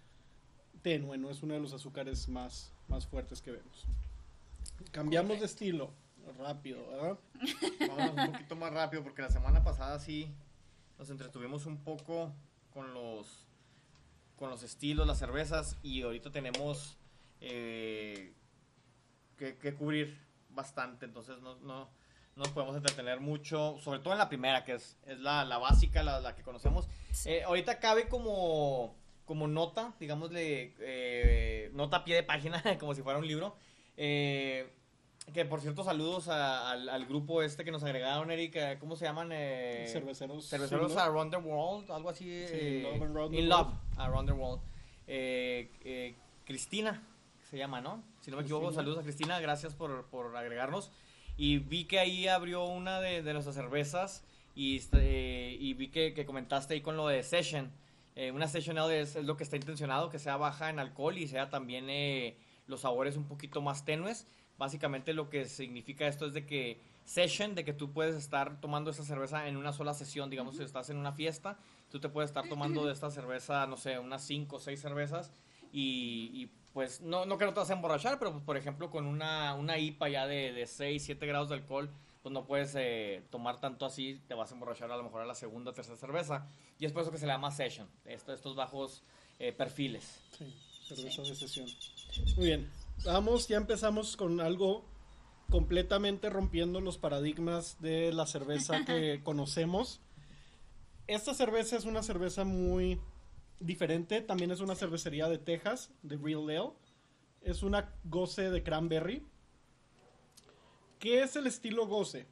tenue, 0.81 1.17
no 1.17 1.29
es 1.29 1.43
uno 1.43 1.53
de 1.53 1.59
los 1.59 1.73
azúcares 1.73 2.27
más, 2.27 2.73
más 2.87 3.05
fuertes 3.05 3.41
que 3.41 3.51
vemos. 3.51 3.85
Cambiamos 4.91 5.39
de 5.39 5.45
estilo. 5.45 5.91
Rápido, 6.37 6.87
¿verdad? 6.87 7.19
Vámonos 7.87 8.25
un 8.27 8.31
poquito 8.33 8.55
más 8.55 8.71
rápido 8.73 9.03
porque 9.03 9.21
la 9.23 9.29
semana 9.29 9.63
pasada 9.63 9.99
sí 9.99 10.31
nos 10.99 11.09
entretuvimos 11.09 11.65
un 11.65 11.77
poco 11.77 12.31
con 12.71 12.93
los 12.93 13.45
con 14.35 14.49
los 14.49 14.63
estilos, 14.63 15.05
las 15.05 15.19
cervezas 15.19 15.77
y 15.83 16.01
ahorita 16.01 16.31
tenemos 16.31 16.97
eh, 17.41 18.33
que, 19.37 19.55
que 19.57 19.73
cubrir 19.75 20.17
bastante, 20.53 21.05
entonces 21.05 21.39
no, 21.41 21.55
no, 21.59 21.85
no 21.85 21.89
nos 22.35 22.49
podemos 22.49 22.75
entretener 22.75 23.19
mucho, 23.19 23.77
sobre 23.79 23.99
todo 23.99 24.13
en 24.13 24.19
la 24.19 24.29
primera, 24.29 24.63
que 24.63 24.73
es, 24.73 24.97
es 25.05 25.19
la, 25.19 25.43
la 25.45 25.57
básica, 25.57 26.03
la, 26.03 26.19
la 26.21 26.35
que 26.35 26.43
conocemos. 26.43 26.87
Eh, 27.25 27.43
ahorita 27.43 27.79
cabe 27.79 28.07
como, 28.07 28.95
como 29.25 29.47
nota, 29.47 29.93
digámosle, 29.99 30.73
eh, 30.79 31.69
nota 31.73 31.97
a 31.97 32.03
pie 32.03 32.15
de 32.15 32.23
página, 32.23 32.61
como 32.79 32.93
si 32.95 33.01
fuera 33.01 33.19
un 33.19 33.27
libro. 33.27 33.55
eh, 33.97 34.69
que 35.33 35.45
por 35.45 35.61
cierto, 35.61 35.83
saludos 35.83 36.27
a- 36.29 36.71
al, 36.71 36.89
al 36.89 37.05
grupo 37.05 37.43
este 37.43 37.63
que 37.63 37.71
nos 37.71 37.83
agregaron, 37.83 38.31
Eric. 38.31 38.55
eh, 38.55 38.77
¿Cómo 38.79 38.95
se 38.95 39.05
llaman? 39.05 39.29
Eh, 39.31 39.85
Cerveceros. 39.87 40.49
Cerveceros 40.49 40.91
sí. 40.93 40.97
Around 40.97 41.31
the 41.31 41.37
World, 41.37 41.91
algo 41.91 42.09
así. 42.09 42.27
eh, 42.27 42.81
Love 42.91 43.03
and 43.03 43.15
Round 43.15 43.31
the 43.31 43.39
In 43.39 43.49
World. 43.49 43.67
Love, 43.67 43.99
Around 43.99 44.25
the 44.25 44.33
World. 44.33 44.61
Eh, 45.07 45.71
eh, 45.85 46.15
Cristina, 46.43 47.01
se 47.51 47.57
llama, 47.57 47.81
¿no? 47.81 48.01
Si 48.21 48.31
no 48.31 48.37
me 48.37 48.43
equivoco, 48.43 48.67
Cristina. 48.67 48.81
saludos 48.81 48.99
a 48.99 49.03
Cristina, 49.03 49.39
gracias 49.41 49.73
por, 49.73 50.05
por 50.05 50.35
agregarnos. 50.37 50.89
Y 51.35 51.57
vi 51.57 51.83
que 51.83 51.99
ahí 51.99 52.29
abrió 52.29 52.63
una 52.63 53.01
de, 53.01 53.21
de 53.23 53.33
nuestras 53.33 53.55
cervezas 53.55 54.23
y, 54.55 54.77
este, 54.77 55.51
y 55.59 55.73
vi 55.73 55.89
que, 55.89 56.13
que 56.13 56.25
comentaste 56.25 56.75
ahí 56.75 56.81
con 56.81 56.95
lo 56.95 57.07
de 57.07 57.21
Session. 57.23 57.69
Eh, 58.15 58.31
una 58.31 58.47
Session 58.47 58.77
es, 58.89 59.17
es 59.17 59.25
lo 59.25 59.35
que 59.35 59.43
está 59.43 59.57
intencionado, 59.57 60.09
que 60.09 60.17
sea 60.17 60.37
baja 60.37 60.69
en 60.69 60.79
alcohol 60.79 61.17
y 61.17 61.27
sea 61.27 61.49
también 61.49 61.89
eh, 61.89 62.37
los 62.67 62.81
sabores 62.81 63.17
un 63.17 63.25
poquito 63.25 63.61
más 63.61 63.83
tenues. 63.83 64.27
Básicamente 64.57 65.13
lo 65.13 65.29
que 65.29 65.43
significa 65.43 66.07
esto 66.07 66.27
es 66.27 66.33
de 66.33 66.45
que 66.45 66.79
session, 67.03 67.53
de 67.53 67.65
que 67.65 67.73
tú 67.73 67.91
puedes 67.91 68.15
estar 68.15 68.61
tomando 68.61 68.91
esa 68.91 69.03
cerveza 69.03 69.47
en 69.49 69.57
una 69.57 69.73
sola 69.73 69.93
sesión, 69.93 70.29
digamos, 70.29 70.55
si 70.55 70.63
estás 70.63 70.89
en 70.89 70.97
una 70.97 71.11
fiesta, 71.11 71.57
tú 71.89 71.99
te 71.99 72.07
puedes 72.07 72.29
estar 72.29 72.47
tomando 72.47 72.85
de 72.85 72.93
esta 72.93 73.11
cerveza, 73.11 73.67
no 73.67 73.75
sé, 73.75 73.99
unas 73.99 74.23
5 74.23 74.55
o 74.55 74.59
6 74.59 74.79
cervezas 74.79 75.31
y, 75.73 76.31
y, 76.33 76.49
pues 76.73 77.01
no, 77.01 77.25
no 77.25 77.37
que 77.37 77.45
no 77.45 77.53
te 77.53 77.59
vas 77.59 77.69
a 77.69 77.73
emborrachar, 77.73 78.17
pero 78.19 78.31
pues, 78.31 78.43
por 78.43 78.57
ejemplo 78.57 78.89
con 78.89 79.05
una, 79.05 79.53
una 79.55 79.77
IPA 79.77 80.09
ya 80.09 80.27
de, 80.27 80.53
de 80.53 80.65
6, 80.67 81.03
7 81.03 81.25
grados 81.25 81.49
de 81.49 81.55
alcohol, 81.55 81.89
pues 82.23 82.31
no 82.33 82.45
puedes 82.45 82.73
eh, 82.75 83.23
tomar 83.31 83.59
tanto 83.59 83.85
así, 83.85 84.21
te 84.27 84.33
vas 84.35 84.51
a 84.51 84.53
emborrachar 84.53 84.91
a 84.91 84.97
lo 84.97 85.03
mejor 85.03 85.21
a 85.21 85.25
la 85.25 85.33
segunda 85.35 85.71
o 85.71 85.73
tercera 85.73 85.97
cerveza. 85.97 86.47
Y 86.79 86.85
es 86.85 86.91
por 86.91 87.01
eso 87.01 87.11
que 87.11 87.17
se 87.17 87.25
le 87.25 87.33
llama 87.33 87.51
session, 87.51 87.87
esto- 88.05 88.33
estos 88.33 88.55
bajos 88.55 89.03
eh, 89.39 89.51
perfiles. 89.51 90.19
Sí, 90.37 90.45
cerveza 90.87 91.23
de 91.23 91.35
sesión. 91.35 91.67
Muy 92.37 92.45
bien, 92.45 92.71
vamos, 93.05 93.47
ya 93.47 93.57
empezamos 93.57 94.15
con 94.15 94.39
algo 94.39 94.85
completamente 95.49 96.29
rompiendo 96.29 96.79
los 96.79 96.97
paradigmas 96.97 97.81
de 97.81 98.13
la 98.13 98.25
cerveza 98.27 98.85
que 98.85 99.21
conocemos. 99.25 99.99
Esta 101.07 101.33
cerveza 101.33 101.75
es 101.75 101.85
una 101.85 102.03
cerveza 102.03 102.43
muy 102.45 103.01
diferente, 103.61 104.21
también 104.21 104.51
es 104.51 104.59
una 104.59 104.75
cervecería 104.75 105.29
de 105.29 105.37
Texas, 105.37 105.91
de 106.01 106.17
Real 106.17 106.49
Ale. 106.49 106.71
Es 107.41 107.63
una 107.63 107.93
goce 108.03 108.49
de 108.49 108.63
cranberry. 108.63 109.23
¿Qué 110.99 111.23
es 111.23 111.35
el 111.35 111.47
estilo 111.47 111.87
goce? 111.87 112.27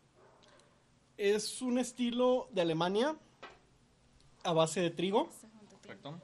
Es 1.17 1.62
un 1.62 1.79
estilo 1.79 2.50
de 2.51 2.62
Alemania 2.62 3.17
a 4.43 4.53
base 4.53 4.81
de 4.81 4.89
trigo 4.89 5.29
¿Correcto? 5.81 6.21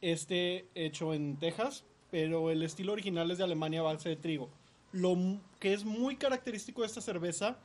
este 0.00 0.68
hecho 0.74 1.12
en 1.12 1.36
Texas, 1.38 1.84
pero 2.10 2.50
el 2.50 2.62
estilo 2.62 2.92
original 2.92 3.30
es 3.30 3.38
de 3.38 3.44
Alemania 3.44 3.80
a 3.80 3.84
base 3.84 4.08
de 4.10 4.16
trigo. 4.16 4.48
Lo 4.92 5.16
que 5.58 5.74
es 5.74 5.84
muy 5.84 6.16
característico 6.16 6.82
de 6.82 6.86
esta 6.86 7.00
cerveza 7.00 7.58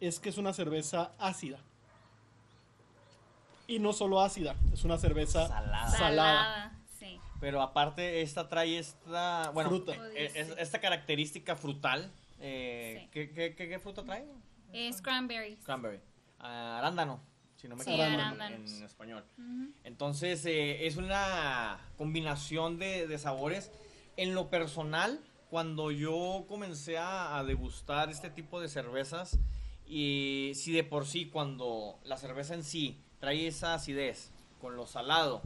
es 0.00 0.18
que 0.18 0.28
es 0.28 0.38
una 0.38 0.52
cerveza 0.52 1.14
ácida. 1.18 1.62
Y 3.70 3.78
no 3.78 3.92
solo 3.92 4.20
ácida, 4.20 4.56
es 4.72 4.82
una 4.84 4.98
cerveza 4.98 5.46
Salada. 5.46 5.90
salada. 5.90 6.78
sí. 6.98 7.20
Pero 7.38 7.62
aparte, 7.62 8.20
esta 8.20 8.48
trae 8.48 8.78
esta. 8.78 9.50
Bueno, 9.54 9.70
Fruta. 9.70 9.92
eh, 10.14 10.32
es- 10.34 10.54
esta 10.58 10.80
característica 10.80 11.54
frutal. 11.56 12.10
eh, 12.42 13.02
Sí. 13.04 13.08
¿qué, 13.12 13.30
qué, 13.30 13.54
qué- 13.54 13.68
qué 13.68 13.78
fruta 13.78 14.02
trae? 14.02 14.24
Es 14.72 15.00
cranberries. 15.02 15.58
Cranberry. 15.62 16.00
Ah, 16.38 16.78
arándano, 16.78 17.20
si 17.56 17.68
no 17.68 17.76
me 17.76 17.84
Sí, 17.84 17.90
equivoco 17.92 18.42
en- 18.42 18.82
español. 18.84 19.24
Entonces, 19.84 20.44
eh, 20.46 20.86
es 20.86 20.96
una 20.96 21.78
combinación 21.98 22.78
de, 22.78 23.06
de 23.06 23.18
sabores. 23.18 23.70
En 24.16 24.34
lo 24.34 24.48
personal, 24.48 25.20
cuando 25.50 25.90
yo 25.92 26.46
comencé 26.48 26.96
a, 26.98 27.36
a 27.38 27.44
degustar 27.44 28.08
este 28.10 28.30
tipo 28.30 28.58
de 28.60 28.68
cervezas, 28.68 29.38
y 29.86 30.52
si 30.54 30.72
de 30.72 30.82
por 30.82 31.06
sí, 31.06 31.26
cuando 31.26 32.00
la 32.04 32.16
cerveza 32.16 32.54
en 32.54 32.64
sí 32.64 33.02
trae 33.20 33.46
esa 33.46 33.74
acidez 33.74 34.30
con 34.60 34.76
lo 34.76 34.86
salado, 34.86 35.42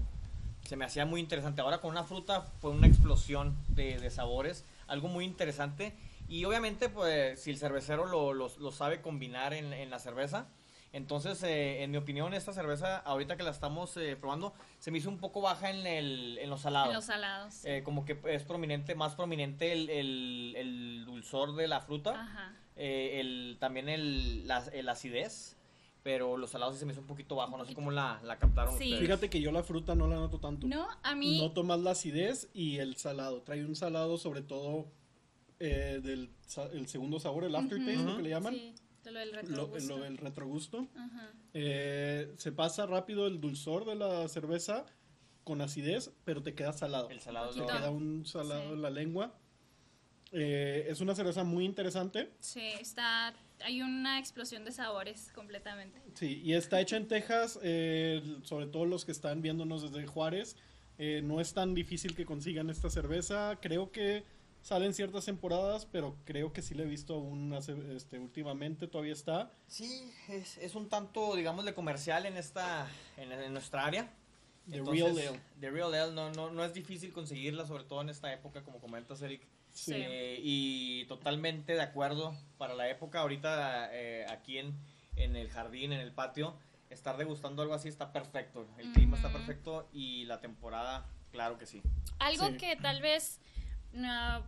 se 0.66 0.76
me 0.76 0.84
hacía 0.84 1.04
muy 1.06 1.20
interesante. 1.20 1.60
Ahora 1.60 1.78
con 1.78 1.90
una 1.90 2.04
fruta 2.04 2.42
fue 2.60 2.70
una 2.70 2.86
explosión 2.86 3.54
de, 3.68 3.98
de 3.98 4.10
sabores, 4.10 4.64
algo 4.86 5.08
muy 5.08 5.24
interesante. 5.24 5.92
Y 6.28 6.44
obviamente, 6.46 6.88
pues, 6.88 7.42
si 7.42 7.50
el 7.50 7.58
cervecero 7.58 8.06
lo, 8.06 8.32
lo- 8.32 8.50
lo 8.58 8.72
sabe 8.72 9.02
combinar 9.02 9.52
en, 9.52 9.72
en 9.74 9.90
la 9.90 9.98
cerveza, 9.98 10.46
entonces, 10.92 11.42
eh, 11.42 11.82
en 11.82 11.90
mi 11.90 11.96
opinión, 11.96 12.32
esta 12.34 12.52
cerveza, 12.52 12.98
ahorita 12.98 13.36
que 13.36 13.42
la 13.42 13.50
estamos 13.50 13.96
eh, 13.96 14.16
probando, 14.18 14.54
se 14.78 14.90
me 14.92 14.98
hizo 14.98 15.10
un 15.10 15.18
poco 15.18 15.40
baja 15.42 15.68
en, 15.70 15.86
el, 15.86 16.38
en 16.38 16.48
los 16.48 16.60
salados. 16.62 16.88
En 16.90 16.94
los 16.94 17.04
salados. 17.04 17.64
Eh, 17.64 17.82
como 17.84 18.04
que 18.06 18.16
es 18.28 18.44
prominente, 18.44 18.94
más 18.94 19.14
prominente 19.16 19.72
el, 19.72 19.90
el- 19.90 20.54
el 20.56 21.04
dulzor 21.04 21.56
de 21.56 21.66
la 21.68 21.80
fruta, 21.80 22.12
Ajá. 22.22 22.52
el, 22.76 23.56
también 23.60 23.88
el, 23.88 24.46
la, 24.46 24.64
el 24.72 24.88
acidez, 24.88 25.56
pero 26.04 26.36
los 26.36 26.50
salados 26.50 26.74
sí 26.76 26.80
se 26.80 26.86
me 26.86 26.92
hizo 26.92 27.00
un 27.00 27.06
poquito 27.08 27.34
bajo, 27.34 27.56
no 27.58 27.64
sé 27.64 27.74
cómo 27.74 27.90
la, 27.90 28.20
la 28.22 28.38
captaron 28.38 28.76
Sí. 28.78 28.84
ustedes. 28.84 29.00
Fíjate 29.00 29.30
que 29.30 29.40
yo 29.40 29.50
la 29.50 29.64
fruta 29.64 29.94
no 29.96 30.06
la 30.06 30.16
noto 30.16 30.38
tanto. 30.38 30.68
No, 30.68 30.86
a 31.02 31.14
mí. 31.16 31.38
Noto 31.40 31.64
más 31.64 31.80
la 31.80 31.92
acidez 31.92 32.48
y 32.54 32.76
el 32.76 32.94
salado. 32.96 33.40
Trae 33.42 33.64
un 33.64 33.74
salado 33.74 34.18
sobre 34.18 34.42
todo 34.42 34.86
eh, 35.58 36.00
del 36.02 36.30
el 36.74 36.86
segundo 36.88 37.18
sabor, 37.18 37.44
el 37.44 37.56
aftertaste, 37.56 37.96
Ujú. 37.96 38.04
lo 38.10 38.16
que 38.18 38.22
le 38.22 38.28
llaman. 38.28 38.54
Sí, 38.54 38.74
lo 39.06 39.18
del 39.18 39.32
retrogusto. 39.32 39.96
lo 39.96 40.02
del 40.04 40.18
retrogusto. 40.18 40.86
Eh, 41.54 42.34
se 42.36 42.52
pasa 42.52 42.84
rápido 42.86 43.26
el 43.26 43.40
dulzor 43.40 43.86
de 43.86 43.94
la 43.94 44.28
cerveza 44.28 44.84
con 45.42 45.62
acidez, 45.62 46.10
pero 46.24 46.42
te 46.42 46.54
queda 46.54 46.72
salado. 46.74 47.08
El 47.08 47.20
salado 47.20 47.48
es 47.50 47.56
Te 47.56 47.62
queda 47.64 47.90
un 47.90 48.26
salado 48.26 48.62
Sí. 48.68 48.72
en 48.74 48.82
la 48.82 48.90
lengua. 48.90 49.34
Eh, 50.32 50.86
es 50.88 51.00
una 51.00 51.14
cerveza 51.14 51.44
muy 51.44 51.64
interesante. 51.64 52.30
Sí, 52.40 52.60
está. 52.80 53.32
Hay 53.62 53.82
una 53.82 54.18
explosión 54.18 54.64
de 54.64 54.72
sabores 54.72 55.30
completamente. 55.34 56.00
Sí, 56.14 56.40
y 56.44 56.52
está 56.54 56.80
hecha 56.80 56.96
en 56.96 57.08
Texas, 57.08 57.58
eh, 57.62 58.22
sobre 58.42 58.66
todo 58.66 58.84
los 58.84 59.04
que 59.04 59.12
están 59.12 59.42
viéndonos 59.42 59.82
desde 59.90 60.06
Juárez. 60.06 60.56
Eh, 60.98 61.22
no 61.24 61.40
es 61.40 61.54
tan 61.54 61.74
difícil 61.74 62.14
que 62.14 62.24
consigan 62.26 62.68
esta 62.70 62.90
cerveza. 62.90 63.58
Creo 63.60 63.90
que 63.90 64.24
salen 64.60 64.94
ciertas 64.94 65.24
temporadas, 65.24 65.86
pero 65.86 66.16
creo 66.24 66.52
que 66.52 66.62
sí 66.62 66.74
la 66.74 66.82
he 66.84 66.86
visto 66.86 67.14
aún 67.14 67.52
hace- 67.52 67.96
este, 67.96 68.18
últimamente. 68.18 68.86
Todavía 68.86 69.12
está. 69.12 69.50
Sí, 69.66 70.10
es, 70.28 70.58
es 70.58 70.74
un 70.74 70.88
tanto, 70.88 71.34
digamos, 71.36 71.64
de 71.64 71.74
comercial 71.74 72.26
en 72.26 72.36
esta, 72.36 72.86
en, 73.16 73.32
en 73.32 73.52
nuestra 73.52 73.84
área. 73.86 74.10
The 74.70 74.78
Entonces, 74.78 75.04
Real 75.14 75.28
Ale. 75.28 75.40
The 75.60 75.70
Real 75.70 75.94
Ale, 75.94 76.12
no, 76.14 76.30
no, 76.32 76.50
no 76.50 76.64
es 76.64 76.72
difícil 76.74 77.12
conseguirla, 77.12 77.66
sobre 77.66 77.84
todo 77.84 78.00
en 78.02 78.08
esta 78.08 78.32
época, 78.32 78.62
como 78.62 78.78
comentas, 78.80 79.20
Eric. 79.22 79.42
Sí. 79.74 79.92
Eh, 79.94 80.38
y 80.42 81.04
totalmente 81.06 81.74
de 81.74 81.82
acuerdo 81.82 82.34
para 82.58 82.74
la 82.74 82.88
época. 82.88 83.20
Ahorita 83.20 83.90
eh, 83.92 84.24
aquí 84.30 84.58
en, 84.58 84.74
en 85.16 85.36
el 85.36 85.50
jardín, 85.50 85.92
en 85.92 86.00
el 86.00 86.12
patio, 86.12 86.56
estar 86.90 87.16
degustando 87.16 87.60
algo 87.62 87.74
así 87.74 87.88
está 87.88 88.12
perfecto. 88.12 88.66
El 88.78 88.92
clima 88.92 89.16
está 89.16 89.30
perfecto 89.32 89.88
y 89.92 90.24
la 90.26 90.40
temporada, 90.40 91.06
claro 91.32 91.58
que 91.58 91.66
sí. 91.66 91.82
Algo 92.20 92.46
Sí. 92.48 92.56
que 92.56 92.76
tal 92.76 93.02
vez 93.02 93.40
no 93.92 94.44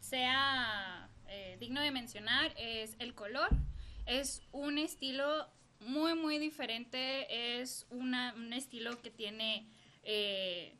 sea 0.00 1.08
eh, 1.28 1.56
digno 1.60 1.80
de 1.80 1.90
mencionar 1.90 2.52
es 2.56 2.96
el 2.98 3.14
color. 3.14 3.48
Es 4.06 4.42
un 4.52 4.78
estilo 4.78 5.48
muy, 5.80 6.14
muy 6.14 6.38
diferente. 6.38 7.60
Es 7.60 7.86
una- 7.90 8.32
un 8.34 8.52
estilo 8.52 9.00
que 9.02 9.10
tiene 9.10 9.68
eh, 10.02 10.76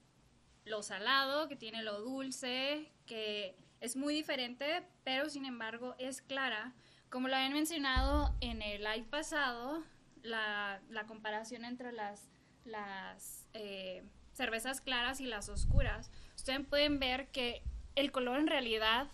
lo 0.64 0.82
salado, 0.82 1.48
que 1.48 1.56
tiene 1.56 1.82
lo 1.82 2.00
dulce, 2.00 2.90
que 3.10 3.56
es 3.80 3.96
muy 3.96 4.14
diferente, 4.14 4.84
pero 5.02 5.28
sin 5.28 5.44
embargo 5.44 5.96
es 5.98 6.22
clara. 6.22 6.72
Como 7.10 7.26
lo 7.26 7.34
habían 7.34 7.52
mencionado 7.54 8.32
en 8.40 8.62
el 8.62 8.84
live 8.84 9.06
pasado, 9.10 9.82
la, 10.22 10.80
la 10.90 11.06
comparación 11.08 11.64
entre 11.64 11.90
las, 11.90 12.28
las 12.64 13.48
eh, 13.52 14.04
cervezas 14.32 14.80
claras 14.80 15.20
y 15.20 15.24
las 15.26 15.48
oscuras, 15.48 16.08
ustedes 16.36 16.64
pueden 16.68 17.00
ver 17.00 17.32
que 17.32 17.64
el 17.96 18.12
color 18.12 18.38
en 18.38 18.46
realidad 18.46 19.08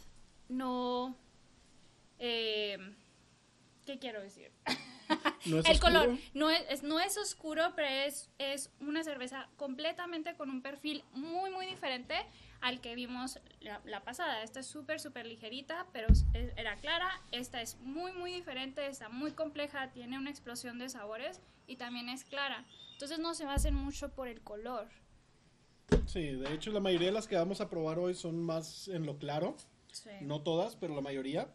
no... 0.50 1.16
eh, 2.18 2.76
¿Qué 3.86 3.98
quiero 3.98 4.20
decir? 4.20 4.50
¿No 5.46 5.60
es 5.60 5.64
el 5.70 5.72
oscuro? 5.72 5.80
color 6.00 6.18
no 6.34 6.50
es- 6.50 6.82
no 6.82 7.00
es 7.00 7.16
oscuro, 7.16 7.72
pero 7.76 7.88
es, 7.88 8.28
es 8.38 8.70
una 8.80 9.04
cerveza 9.04 9.48
completamente 9.56 10.34
con 10.34 10.50
un 10.50 10.60
perfil 10.60 11.02
muy, 11.14 11.50
muy 11.50 11.64
diferente 11.66 12.14
al 12.60 12.80
que 12.80 12.94
vimos 12.94 13.40
la, 13.60 13.80
la 13.84 14.02
pasada. 14.02 14.42
Esta 14.42 14.60
es 14.60 14.66
súper, 14.66 15.00
súper 15.00 15.26
ligerita, 15.26 15.86
pero 15.92 16.08
era 16.34 16.76
clara. 16.76 17.22
Esta 17.32 17.62
es 17.62 17.78
muy, 17.80 18.12
muy 18.12 18.32
diferente, 18.32 18.86
está 18.86 19.08
muy 19.08 19.32
compleja, 19.32 19.92
tiene 19.92 20.18
una 20.18 20.30
explosión 20.30 20.78
de 20.78 20.88
sabores 20.88 21.40
y 21.66 21.76
también 21.76 22.08
es 22.08 22.24
clara. 22.24 22.64
Entonces 22.92 23.18
no 23.18 23.34
se 23.34 23.44
basen 23.44 23.74
mucho 23.74 24.10
por 24.10 24.28
el 24.28 24.40
color. 24.40 24.88
Sí, 26.06 26.32
de 26.32 26.52
hecho 26.54 26.72
la 26.72 26.80
mayoría 26.80 27.08
de 27.08 27.14
las 27.14 27.28
que 27.28 27.36
vamos 27.36 27.60
a 27.60 27.68
probar 27.68 27.98
hoy 27.98 28.14
son 28.14 28.42
más 28.42 28.88
en 28.88 29.06
lo 29.06 29.18
claro. 29.18 29.56
Sí. 29.92 30.10
No 30.22 30.42
todas, 30.42 30.76
pero 30.76 30.94
la 30.94 31.00
mayoría. 31.00 31.48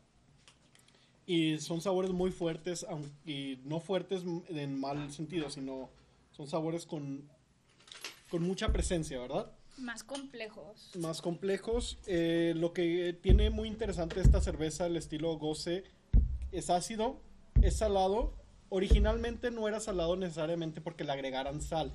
Y 1.25 1.59
son 1.59 1.81
sabores 1.81 2.11
muy 2.11 2.31
fuertes, 2.31 2.85
y 3.25 3.59
no 3.63 3.79
fuertes 3.79 4.23
en 4.49 4.79
mal 4.79 5.11
sentido, 5.11 5.49
sino 5.49 5.89
son 6.31 6.47
sabores 6.47 6.85
con, 6.85 7.29
con 8.29 8.41
mucha 8.43 8.73
presencia, 8.73 9.19
¿verdad? 9.19 9.51
Más 9.81 10.03
complejos. 10.03 10.91
Más 10.97 11.21
complejos. 11.21 11.97
Eh, 12.05 12.53
lo 12.55 12.73
que 12.73 13.13
tiene 13.21 13.49
muy 13.49 13.67
interesante 13.67 14.19
esta 14.19 14.41
cerveza, 14.41 14.85
el 14.85 14.95
estilo 14.97 15.37
Goce, 15.37 15.83
es 16.51 16.69
ácido, 16.69 17.19
es 17.61 17.77
salado. 17.77 18.33
Originalmente 18.69 19.51
no 19.51 19.67
era 19.67 19.79
salado 19.79 20.15
necesariamente 20.15 20.81
porque 20.81 21.03
le 21.03 21.11
agregaran 21.11 21.61
sal. 21.61 21.93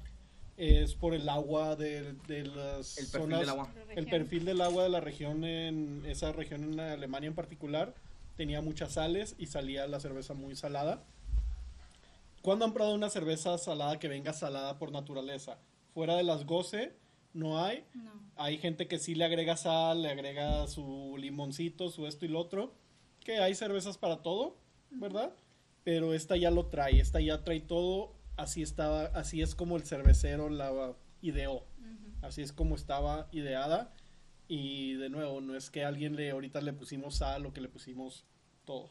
Es 0.57 0.95
por 0.95 1.14
el 1.14 1.28
agua 1.28 1.76
de, 1.76 2.14
de 2.26 2.45
las 2.45 2.99
El 2.99 3.07
perfil 3.07 3.21
zonas 3.21 3.40
del 3.40 3.49
agua. 3.50 3.73
el 3.95 4.07
perfil 4.07 4.45
del 4.47 4.61
agua 4.62 4.83
de 4.85 4.88
la 4.88 5.00
región 5.00 5.45
en 5.45 6.02
esa 6.07 6.33
región 6.33 6.64
en 6.73 6.81
Alemania 6.81 7.28
en 7.28 7.35
particular 7.35 7.95
tenía 8.37 8.61
muchas 8.62 8.93
sales 8.93 9.35
y 9.38 9.47
salía 9.47 9.87
la 9.87 10.00
cerveza 10.00 10.35
muy 10.35 10.57
salada. 10.57 11.05
¿Cuándo 12.43 12.64
han 12.64 12.73
probado 12.73 12.95
una 12.95 13.11
cerveza 13.11 13.59
salada 13.59 13.99
que 13.99 14.09
venga 14.09 14.33
salada 14.33 14.78
por 14.78 14.93
naturaleza? 14.93 15.59
Fuera 15.95 16.16
de 16.16 16.23
las 16.23 16.45
goce 16.47 16.95
no 17.37 17.62
hay. 17.62 17.85
No. 17.95 18.12
Hay 18.37 18.59
gente 18.59 18.88
que 18.88 18.99
sí 18.99 19.14
le 19.14 19.25
agrega 19.25 19.57
sal, 19.57 20.02
le 20.02 20.11
agrega 20.11 20.66
su 20.66 21.16
limoncito, 21.19 21.90
su 21.90 22.07
esto 22.07 22.25
y 22.25 22.28
lo 22.28 22.40
otro. 22.40 22.75
Que 23.21 23.38
hay 23.38 23.55
cervezas 23.55 23.99
para 23.99 24.23
todo, 24.23 24.57
¿verdad? 24.90 25.35
Pero 25.85 26.14
esta 26.14 26.37
ya 26.37 26.50
lo 26.50 26.66
trae, 26.66 27.00
esta 27.00 27.21
ya 27.21 27.45
trae 27.45 27.61
todo. 27.61 28.14
Así 28.37 28.62
estaba, 28.62 29.05
así 29.07 29.40
es 29.40 29.55
como 29.55 29.76
el 29.76 29.85
cervecero 29.85 30.49
la 30.50 30.95
ideó. 31.23 31.64
Así 32.23 32.43
es 32.43 32.52
como 32.52 32.75
estaba 32.75 33.28
ideada. 33.33 33.95
Y 34.49 34.95
de 34.95 35.11
nuevo, 35.11 35.40
no 35.40 35.57
es 35.57 35.71
que 35.71 35.85
alguien 35.85 36.16
le 36.16 36.31
ahorita 36.31 36.61
le 36.61 36.73
pusimos 36.73 37.16
sal 37.16 37.47
o 37.47 37.52
que 37.52 37.61
le 37.61 37.69
pusimos 37.69 38.25
todo. 38.64 38.90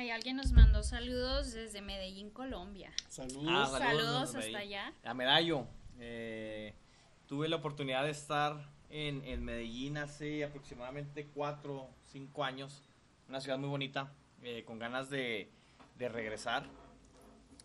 Ahí 0.00 0.08
alguien 0.08 0.36
nos 0.36 0.52
mandó 0.52 0.82
saludos 0.82 1.52
desde 1.52 1.82
Medellín, 1.82 2.30
Colombia. 2.30 2.90
Saludos. 3.10 3.44
Ah, 3.46 3.66
Saludos, 3.66 4.30
saludos, 4.30 4.34
hasta 4.34 4.58
allá. 4.58 4.94
A 5.04 5.12
Medallo. 5.12 5.66
eh, 5.98 6.72
tuve 7.26 7.50
la 7.50 7.56
oportunidad 7.56 8.04
de 8.04 8.10
estar 8.10 8.66
en, 8.88 9.22
en 9.26 9.44
Medellín 9.44 9.98
hace 9.98 10.42
aproximadamente 10.42 11.26
4 11.34 11.76
o 11.76 11.90
5 12.12 12.44
años. 12.44 12.82
Una 13.28 13.42
ciudad 13.42 13.58
muy 13.58 13.68
bonita, 13.68 14.10
eh, 14.42 14.64
con 14.64 14.78
ganas 14.78 15.10
de, 15.10 15.50
de 15.98 16.08
regresar. 16.08 16.64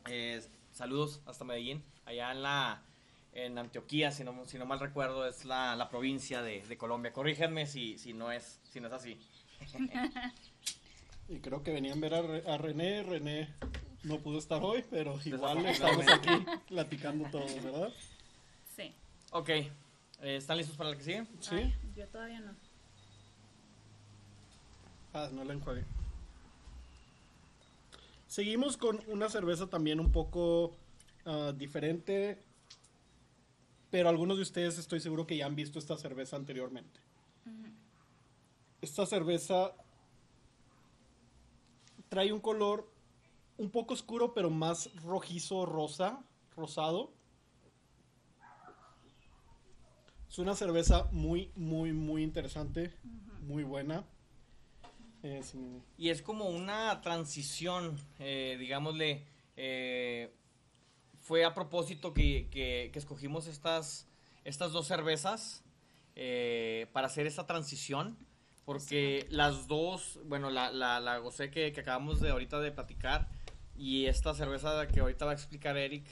Eh, 0.09 0.45
saludos 0.73 1.21
hasta 1.25 1.45
Medellín. 1.45 1.85
Allá 2.03 2.33
en 2.33 2.43
la 2.43 2.81
en 3.31 3.57
Antioquía, 3.57 4.11
si 4.11 4.25
no, 4.25 4.45
si 4.45 4.57
no 4.57 4.65
mal 4.65 4.81
recuerdo, 4.81 5.25
es 5.25 5.45
la, 5.45 5.77
la 5.77 5.87
provincia 5.87 6.41
de, 6.41 6.67
de 6.67 6.77
Colombia. 6.77 7.13
Corríjanme 7.13 7.65
si, 7.65 7.97
si, 7.97 8.11
no 8.11 8.29
es, 8.33 8.59
si 8.65 8.81
no 8.81 8.87
es 8.87 8.93
así. 8.93 9.17
Y 11.27 11.39
creo 11.39 11.63
que 11.63 11.71
venían 11.73 11.97
a 11.97 12.01
ver 12.01 12.13
a, 12.13 12.21
Re- 12.21 12.43
a 12.51 12.57
René. 12.57 13.03
René 13.03 13.53
no 14.03 14.19
pudo 14.19 14.37
estar 14.37 14.63
hoy, 14.63 14.83
pero 14.89 15.19
igual 15.25 15.65
estamos 15.65 16.05
aquí 16.07 16.29
platicando 16.67 17.27
todos, 17.29 17.63
¿verdad? 17.63 17.89
Sí. 18.75 18.93
Ok, 19.31 19.49
eh, 19.49 19.71
¿están 20.21 20.57
listos 20.57 20.77
para 20.77 20.91
la 20.91 20.97
que 20.97 21.03
sigue? 21.03 21.25
Sí. 21.39 21.55
Ay, 21.55 21.75
yo 21.95 22.07
todavía 22.07 22.39
no. 22.41 22.53
Ah, 25.13 25.29
no 25.31 25.43
la 25.43 25.53
enjuagué. 25.53 25.83
Seguimos 28.27 28.77
con 28.77 29.01
una 29.07 29.29
cerveza 29.29 29.67
también 29.67 29.99
un 29.99 30.11
poco 30.11 30.75
ah, 31.25 31.53
diferente, 31.55 32.37
pero 33.89 34.09
algunos 34.09 34.37
de 34.37 34.43
ustedes 34.43 34.77
estoy 34.77 34.99
seguro 34.99 35.25
que 35.25 35.37
ya 35.37 35.45
han 35.47 35.55
visto 35.55 35.79
esta 35.79 35.97
cerveza 35.97 36.35
anteriormente. 36.35 36.99
Esta 38.81 39.05
cerveza 39.05 39.71
trae 42.09 42.31
un 42.33 42.39
color 42.39 42.91
un 43.57 43.69
poco 43.69 43.93
oscuro, 43.93 44.33
pero 44.33 44.49
más 44.49 44.89
rojizo, 45.03 45.65
rosa, 45.65 46.23
rosado. 46.55 47.13
Es 50.29 50.39
una 50.39 50.55
cerveza 50.55 51.07
muy, 51.11 51.51
muy, 51.55 51.93
muy 51.93 52.23
interesante, 52.23 52.93
muy 53.41 53.63
buena. 53.63 54.03
Eh, 55.23 55.41
Y 55.97 56.09
es 56.09 56.21
como 56.21 56.49
una 56.49 57.01
transición, 57.01 57.97
eh, 58.19 58.57
digámosle. 58.59 59.25
eh, 59.57 60.33
fue 61.21 61.45
a 61.45 61.53
propósito 61.55 62.13
que, 62.13 62.49
que- 62.51 62.89
que 62.93 62.99
escogimos 62.99 63.47
estas, 63.47 64.05
estas 64.43 64.73
dos 64.73 64.85
cervezas 64.85 65.63
eh, 66.15 66.87
para 66.93 67.07
hacer 67.07 67.25
esta 67.25 67.47
transición. 67.47 68.17
Porque 68.65 69.27
las 69.29 69.67
dos, 69.67 70.19
bueno, 70.25 70.49
la, 70.49 70.71
la, 70.71 70.99
la 70.99 71.19
gocé 71.19 71.51
que, 71.51 71.71
que 71.71 71.81
acabamos 71.81 72.19
de 72.19 72.31
ahorita 72.31 72.59
de 72.59 72.71
platicar 72.71 73.29
y 73.77 74.07
esta 74.07 74.33
cerveza 74.33 74.87
que 74.87 74.99
ahorita 74.99 75.25
va 75.25 75.31
a 75.31 75.35
explicar 75.35 75.77
Eric 75.77 76.05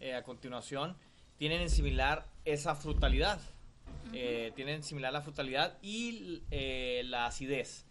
eh, 0.00 0.14
a 0.14 0.22
continuación, 0.24 0.96
tienen 1.36 1.60
en 1.60 1.70
similar 1.70 2.26
esa 2.44 2.74
frutalidad. 2.74 3.40
Eh, 4.12 4.52
tienen 4.56 4.82
similar 4.82 5.12
la 5.12 5.22
frutalidad 5.22 5.78
y 5.80 6.42
eh, 6.50 7.02
la 7.06 7.26
acidez. 7.26 7.86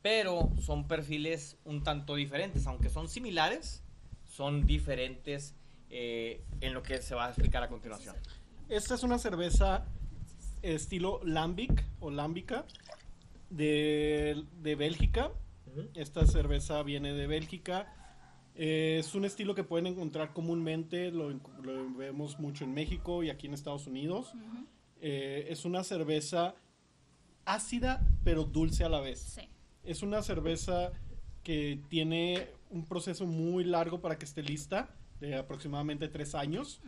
Pero 0.00 0.50
son 0.60 0.86
perfiles 0.86 1.58
un 1.64 1.82
tanto 1.82 2.14
diferentes, 2.14 2.66
aunque 2.66 2.88
son 2.88 3.08
similares, 3.08 3.82
son 4.26 4.66
diferentes 4.66 5.54
eh, 5.90 6.42
en 6.60 6.72
lo 6.72 6.82
que 6.82 7.02
se 7.02 7.14
va 7.14 7.26
a 7.26 7.28
explicar 7.30 7.62
a 7.62 7.68
continuación. 7.68 8.16
Esta 8.68 8.94
es 8.94 9.02
una 9.02 9.18
cerveza 9.18 9.86
estilo 10.62 11.20
lambic 11.24 11.84
o 12.00 12.10
lámbica 12.10 12.64
de, 13.50 14.44
de 14.62 14.74
Bélgica. 14.74 15.32
Esta 15.94 16.26
cerveza 16.26 16.82
viene 16.82 17.12
de 17.12 17.26
Bélgica. 17.26 17.94
Eh, 18.54 18.96
es 18.98 19.14
un 19.14 19.24
estilo 19.24 19.54
que 19.54 19.64
pueden 19.64 19.86
encontrar 19.86 20.32
comúnmente, 20.32 21.10
lo, 21.10 21.30
lo 21.30 21.94
vemos 21.94 22.38
mucho 22.40 22.64
en 22.64 22.74
México 22.74 23.22
y 23.22 23.30
aquí 23.30 23.46
en 23.46 23.54
Estados 23.54 23.86
Unidos. 23.86 24.32
Eh, 25.00 25.46
es 25.48 25.64
una 25.64 25.84
cerveza 25.84 26.54
ácida 27.44 28.06
pero 28.24 28.44
dulce 28.44 28.84
a 28.84 28.88
la 28.88 29.00
vez. 29.00 29.18
Sí. 29.20 29.48
Es 29.84 30.02
una 30.02 30.22
cerveza 30.22 30.92
que 31.42 31.80
tiene 31.88 32.48
un 32.68 32.84
proceso 32.84 33.26
muy 33.26 33.64
largo 33.64 34.00
para 34.00 34.18
que 34.18 34.24
esté 34.24 34.42
lista, 34.42 34.94
de 35.20 35.36
aproximadamente 35.36 36.08
tres 36.08 36.34
años, 36.34 36.80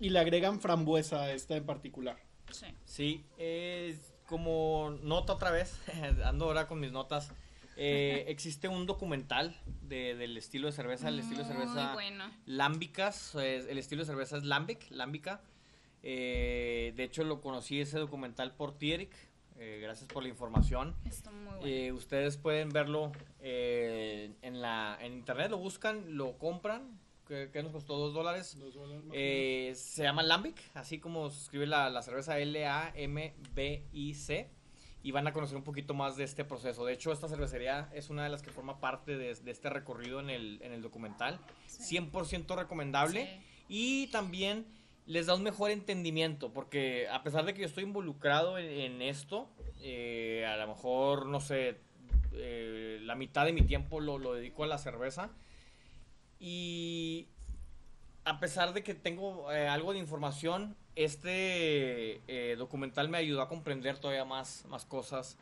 y 0.00 0.08
le 0.08 0.18
agregan 0.18 0.60
frambuesa 0.60 1.22
a 1.22 1.32
esta 1.32 1.56
en 1.56 1.64
particular. 1.64 2.16
Sí. 2.50 2.66
Sí, 2.84 3.24
es 3.38 4.12
como 4.30 4.96
nota 5.02 5.34
otra 5.34 5.50
vez, 5.50 5.76
ando 6.24 6.46
ahora 6.46 6.66
con 6.68 6.80
mis 6.80 6.92
notas. 6.92 7.30
eh, 7.76 8.24
existe 8.28 8.68
un 8.68 8.86
documental 8.86 9.54
de- 9.82 10.14
del 10.14 10.36
estilo 10.38 10.68
de 10.68 10.72
cerveza, 10.72 11.08
el 11.08 11.18
estilo 11.18 11.40
de 11.42 11.48
cerveza 11.52 11.92
bueno. 11.92 12.30
lámbicas, 12.46 13.34
el 13.34 13.76
estilo 13.76 14.02
de 14.02 14.06
cerveza 14.06 14.36
es 14.38 14.44
lambic, 14.44 14.86
lámbica. 14.90 15.40
Eh, 16.02 16.92
de 16.96 17.04
hecho 17.04 17.24
lo 17.24 17.40
conocí 17.42 17.80
ese 17.80 17.98
documental 17.98 18.52
por 18.54 18.72
ti, 18.78 18.92
Eric, 18.92 19.12
Eh, 19.62 19.78
gracias 19.82 20.08
por 20.08 20.22
la 20.22 20.30
información. 20.30 20.94
Está 21.04 21.30
muy 21.30 21.52
bueno. 21.60 21.94
Ustedes 21.94 22.38
pueden 22.38 22.70
verlo 22.70 23.12
en, 23.42 24.62
la, 24.62 24.96
en 25.02 25.12
internet, 25.12 25.50
lo 25.50 25.58
buscan, 25.58 26.16
lo 26.16 26.38
compran. 26.38 26.98
Que 27.30 27.50
que 27.50 27.62
nos 27.62 27.72
costó? 27.72 27.96
¿Dos 27.96 28.12
dólares? 28.12 28.58
Eh, 29.12 29.72
se 29.76 30.02
llama 30.02 30.22
Lambic, 30.24 30.60
así 30.74 30.98
como 30.98 31.30
se 31.30 31.42
escribe 31.42 31.66
la, 31.66 31.88
la 31.88 32.02
cerveza 32.02 32.38
L-A-M-B-I-C. 32.38 33.40
Y 35.02 35.12
van 35.12 35.26
a 35.26 35.32
conocer 35.32 35.56
un 35.56 35.64
poquito 35.64 35.94
más 35.94 36.16
de 36.16 36.24
este 36.24 36.44
proceso. 36.44 36.84
De 36.84 36.92
hecho, 36.92 37.10
esta 37.10 37.26
cervecería 37.26 37.88
es 37.94 38.10
una 38.10 38.22
de 38.24 38.28
las 38.28 38.42
que 38.42 38.50
forma 38.50 38.80
parte 38.80 39.16
de, 39.16 39.34
de 39.34 39.50
este 39.50 39.70
recorrido 39.70 40.20
en 40.20 40.28
el, 40.28 40.60
en 40.60 40.72
el 40.72 40.82
documental. 40.82 41.40
Sí. 41.66 41.96
100% 41.96 42.54
recomendable. 42.54 43.24
Sí. 43.24 43.30
Y 43.70 44.08
también 44.08 44.66
les 45.06 45.24
da 45.24 45.34
un 45.36 45.42
mejor 45.42 45.70
entendimiento, 45.70 46.52
porque 46.52 47.08
a 47.08 47.22
pesar 47.22 47.46
de 47.46 47.54
que 47.54 47.60
yo 47.60 47.66
estoy 47.66 47.84
involucrado 47.84 48.58
en, 48.58 48.68
en 48.68 49.00
esto, 49.00 49.48
eh, 49.80 50.44
a 50.46 50.58
lo 50.58 50.66
mejor, 50.68 51.24
no 51.26 51.40
sé, 51.40 51.78
eh, 52.34 52.98
la 53.02 53.14
mitad 53.14 53.46
de 53.46 53.54
mi 53.54 53.62
tiempo 53.62 54.00
lo, 54.00 54.18
lo 54.18 54.34
dedico 54.34 54.64
a 54.64 54.66
la 54.66 54.76
cerveza. 54.76 55.30
Y 56.40 57.28
a 58.24 58.40
pesar 58.40 58.72
de 58.72 58.82
que 58.82 58.94
tengo 58.94 59.52
eh, 59.52 59.68
algo 59.68 59.92
de 59.92 59.98
información, 59.98 60.74
este 60.96 62.20
eh, 62.28 62.56
documental 62.56 63.08
me 63.08 63.18
ayudó 63.18 63.42
a 63.42 63.48
comprender 63.48 63.98
todavía 63.98 64.24
más, 64.24 64.64
más 64.68 64.84
cosas 64.84 65.36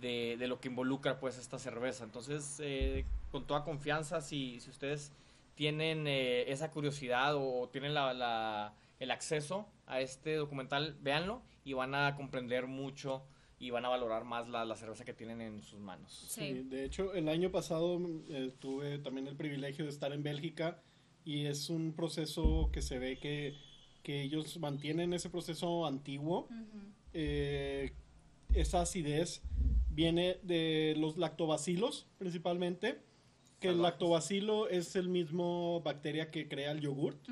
de, 0.00 0.36
lo 0.46 0.60
que 0.60 0.68
involucra 0.68 1.18
pues 1.18 1.38
esta 1.38 1.58
cerveza. 1.58 2.04
Entonces, 2.04 2.58
eh, 2.62 3.04
con 3.32 3.46
toda 3.46 3.64
confianza, 3.64 4.20
si, 4.20 4.60
si 4.60 4.70
ustedes 4.70 5.12
tienen 5.54 6.06
eh, 6.06 6.50
esa 6.52 6.70
curiosidad 6.70 7.34
o 7.36 7.68
tienen 7.72 7.94
la, 7.94 8.12
la- 8.14 8.72
el 9.00 9.10
acceso 9.10 9.66
a 9.86 10.00
este 10.00 10.34
documental, 10.36 10.96
véanlo 11.02 11.42
y 11.64 11.72
van 11.74 11.94
a 11.94 12.14
comprender 12.16 12.66
mucho 12.66 13.22
y 13.58 13.70
van 13.70 13.84
a 13.84 13.88
valorar 13.88 14.24
más 14.24 14.48
la, 14.48 14.64
la 14.64 14.76
cerveza 14.76 15.04
que 15.04 15.14
tienen 15.14 15.40
en 15.40 15.62
sus 15.62 15.80
manos. 15.80 16.12
Sí, 16.28 16.40
Sí. 16.40 16.52
de 16.64 16.84
hecho, 16.84 17.14
el 17.14 17.28
año 17.28 17.50
pasado 17.50 17.98
eh, 18.28 18.52
tuve 18.58 18.98
también 18.98 19.26
el 19.26 19.36
privilegio 19.36 19.84
de 19.84 19.90
estar 19.90 20.12
en 20.12 20.22
Bélgica 20.22 20.82
y 21.24 21.46
es 21.46 21.70
un 21.70 21.92
proceso 21.94 22.70
que 22.72 22.82
se 22.82 22.98
ve 22.98 23.18
que, 23.18 23.54
que 24.02 24.22
ellos 24.22 24.58
mantienen 24.58 25.12
ese 25.14 25.30
proceso 25.30 25.86
antiguo. 25.86 26.48
Ujú. 26.50 26.80
Eh, 27.14 27.92
esa 28.54 28.82
acidez 28.82 29.42
viene 29.90 30.38
de 30.42 30.94
los 30.98 31.16
lactobacilos 31.16 32.06
principalmente, 32.18 33.00
que 33.58 33.68
el 33.68 33.80
lactobacilo 33.80 34.68
es 34.68 34.96
el 34.96 35.08
mismo 35.08 35.80
bacteria 35.80 36.30
que 36.30 36.46
crea 36.46 36.72
el 36.72 36.80
yogurt. 36.82 37.26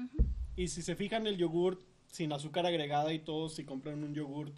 Y 0.56 0.68
si 0.68 0.80
se 0.80 0.96
fijan, 0.96 1.26
el 1.26 1.36
yogurt 1.36 1.82
sin 2.06 2.32
azúcar 2.32 2.64
agregada 2.64 3.12
y 3.12 3.18
todo, 3.18 3.50
si 3.50 3.64
compran 3.64 4.02
un 4.02 4.14
yogurt, 4.14 4.54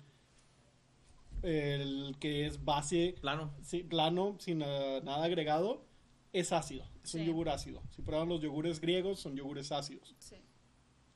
el 1.46 2.16
que 2.18 2.46
es 2.46 2.64
base 2.64 3.14
Plano. 3.20 3.52
sí, 3.62 3.82
plano, 3.82 4.37
sin 4.38 4.62
ah, 4.62 5.00
nada 5.04 5.24
agregado, 5.24 5.85
es 6.32 6.52
ácido. 6.52 6.85
Es 7.04 7.14
un 7.14 7.24
yogur 7.24 7.48
ácido. 7.48 7.82
Si 7.90 8.02
prueban 8.02 8.28
los 8.28 8.40
yogures 8.40 8.80
griegos, 8.80 9.20
son 9.20 9.37
yogures 9.37 9.70
ácidos. 9.72 10.14
Sí. 10.18 10.37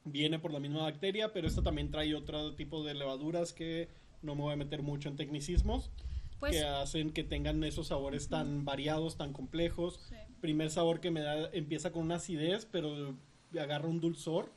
Viene 0.04 0.38
por 0.38 0.52
la 0.52 0.60
misma 0.60 0.82
bacteria, 0.82 1.32
pero 1.32 1.46
esta 1.48 1.62
también 1.62 1.90
trae 1.90 2.14
otro 2.14 2.54
tipo 2.54 2.82
de 2.84 2.94
levaduras 2.94 3.52
que 3.52 3.88
no 4.22 4.34
me 4.34 4.42
voy 4.42 4.52
a 4.54 4.56
meter 4.56 4.82
mucho 4.82 5.08
en 5.08 5.16
tecnicismos, 5.16 5.90
Pues, 6.38 6.52
que 6.52 6.64
hacen 6.64 7.10
que 7.12 7.24
tengan 7.24 7.62
esos 7.64 7.88
sabores 7.88 8.28
tan 8.28 8.64
variados, 8.64 9.16
tan 9.16 9.32
complejos. 9.32 10.00
sí. 10.08 10.14
Primer 10.40 10.70
sabor 10.70 11.00
que 11.00 11.10
me 11.10 11.20
da 11.20 11.50
empieza 11.52 11.92
con 11.92 12.04
una 12.04 12.14
acidez, 12.14 12.64
pero 12.64 13.14
agarra 13.60 13.88
un 13.88 14.00
dulzor. 14.00 14.50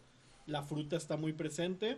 La 0.45 0.63
fruta 0.63 0.95
está 0.95 1.17
muy 1.17 1.33
presente 1.33 1.97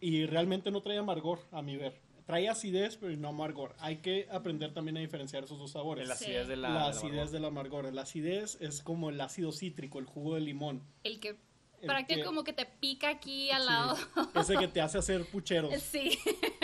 y 0.00 0.26
realmente 0.26 0.72
no 0.72 0.80
trae 0.82 0.98
amargor, 0.98 1.38
a 1.52 1.62
mi 1.62 1.76
ver. 1.76 2.00
Trae 2.26 2.48
acidez, 2.48 2.96
pero 2.96 3.16
no 3.16 3.28
amargor. 3.28 3.74
Hay 3.78 3.98
que 3.98 4.26
aprender 4.32 4.74
también 4.74 4.96
a 4.96 5.00
diferenciar 5.00 5.44
esos 5.44 5.58
dos 5.58 5.70
sabores. 5.70 6.08
El 6.10 6.16
Sí. 6.16 6.24
acidez 6.24 6.48
de 6.48 6.56
la, 6.56 6.68
La, 6.70 6.74
de 6.74 6.80
la 6.80 6.88
acidez 6.90 7.12
amargor. 7.12 7.30
del 7.32 7.44
amargor. 7.44 7.94
La 7.94 8.02
acidez 8.02 8.58
es 8.60 8.82
como 8.82 9.10
el 9.10 9.20
ácido 9.20 9.52
cítrico, 9.52 9.98
el 10.00 10.06
jugo 10.06 10.34
de 10.34 10.40
limón. 10.40 10.82
el 11.04 11.20
que 11.20 11.28
El 11.28 11.86
prácticamente 11.88 12.14
que- 12.16 12.24
como 12.24 12.42
que 12.42 12.52
te 12.52 12.66
pica 12.66 13.10
aquí 13.10 13.50
al 13.50 13.62
sí, 13.62 13.68
lado. 13.68 13.96
ese 14.34 14.56
que 14.56 14.66
te 14.66 14.80
hace 14.80 14.98
hacer 14.98 15.24
pucheros. 15.26 15.72
Sí, 15.82 16.18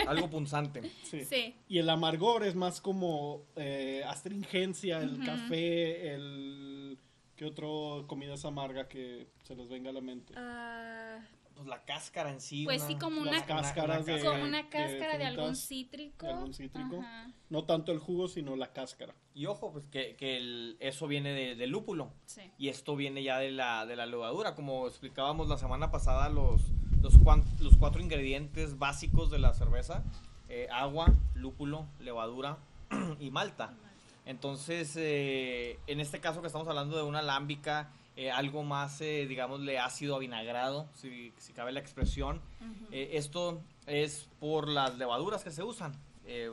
Algo 0.05 0.29
punzante. 0.29 0.81
Sí. 1.03 1.23
sí. 1.23 1.55
Y 1.69 1.77
el 1.77 1.89
amargor 1.89 2.43
es 2.43 2.55
más 2.55 2.81
como 2.81 3.45
eh, 3.55 4.03
astringencia, 4.05 4.99
el 5.01 5.23
café, 5.23 6.13
el... 6.13 6.97
¿Qué 7.37 7.45
otro 7.45 8.05
comida 8.07 8.33
es 8.35 8.43
amarga 8.45 8.87
que 8.89 9.27
se 9.43 9.55
les 9.55 9.67
venga 9.69 9.89
a 9.89 9.93
la 9.93 10.01
mente? 10.01 10.33
Ah, 10.37 11.19
Pues 11.55 11.67
la 11.67 11.83
cáscara 11.85 12.31
en 12.31 12.41
sí. 12.41 12.63
Pues 12.65 12.81
sí, 12.83 12.95
como 12.95 13.23
Las 13.25 13.35
una- 13.35 13.45
cáscaras 13.45 14.05
de- 14.05 14.19
como 14.23 14.43
una 14.43 14.69
cáscara 14.69 15.17
de, 15.17 15.25
algún 15.25 15.55
cítrico. 15.55 16.25
de 16.25 16.31
algún 16.33 16.53
cítrico. 16.53 16.99
Ajá, 16.99 17.31
No 17.49 17.63
tanto 17.65 17.91
el 17.91 17.99
jugo, 17.99 18.27
sino 18.27 18.55
la 18.55 18.73
cáscara. 18.73 19.13
Y 19.35 19.45
ojo, 19.45 19.71
pues 19.71 19.85
que, 19.91 20.15
que 20.15 20.37
el- 20.37 20.77
eso 20.79 21.07
viene 21.07 21.31
de, 21.33 21.55
del 21.55 21.69
lúpulo. 21.69 22.11
sí. 22.25 22.41
Y 22.57 22.69
esto 22.69 22.95
viene 22.95 23.23
ya 23.23 23.37
de 23.37 23.51
la, 23.51 23.85
de 23.85 23.95
la 23.95 24.05
levadura. 24.05 24.55
Como 24.55 24.87
explicábamos 24.87 25.47
la 25.47 25.57
semana 25.57 25.91
pasada, 25.91 26.29
los, 26.29 26.61
los, 27.01 27.17
cuan- 27.19 27.43
los 27.59 27.77
cuatro 27.77 28.01
ingredientes 28.01 28.77
básicos 28.79 29.29
de 29.31 29.39
la 29.39 29.53
cerveza. 29.53 30.03
eh, 30.49 30.67
agua, 30.71 31.07
lúpulo, 31.33 31.87
levadura 31.99 32.57
y 33.19 33.31
malta. 33.31 33.73
Entonces, 34.25 34.95
eh, 34.97 35.79
en 35.87 35.99
este 35.99 36.19
caso 36.19 36.41
que 36.41 36.47
estamos 36.47 36.67
hablando 36.67 36.95
de 36.95 37.03
una 37.03 37.19
alámbica, 37.19 37.91
eh, 38.15 38.29
algo 38.31 38.63
más, 38.63 39.01
eh, 39.01 39.25
digámosle, 39.27 39.79
ácido 39.79 40.15
avinagrado, 40.15 40.87
si, 40.93 41.33
si 41.37 41.53
cabe 41.53 41.71
la 41.71 41.79
expresión. 41.79 42.41
Eh, 42.91 43.11
esto 43.13 43.61
es 43.87 44.27
por 44.39 44.67
las 44.67 44.97
levaduras 44.97 45.43
que 45.43 45.51
se 45.51 45.63
usan 45.63 45.93
eh, 46.25 46.51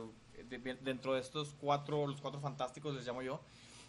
de- 0.49 0.57
de- 0.57 0.75
dentro 0.75 1.13
de 1.13 1.21
estos 1.21 1.55
cuatro, 1.61 2.07
los 2.07 2.19
cuatro 2.21 2.39
fantásticos 2.41 2.93
les 2.95 3.05
llamo 3.05 3.21
yo. 3.21 3.39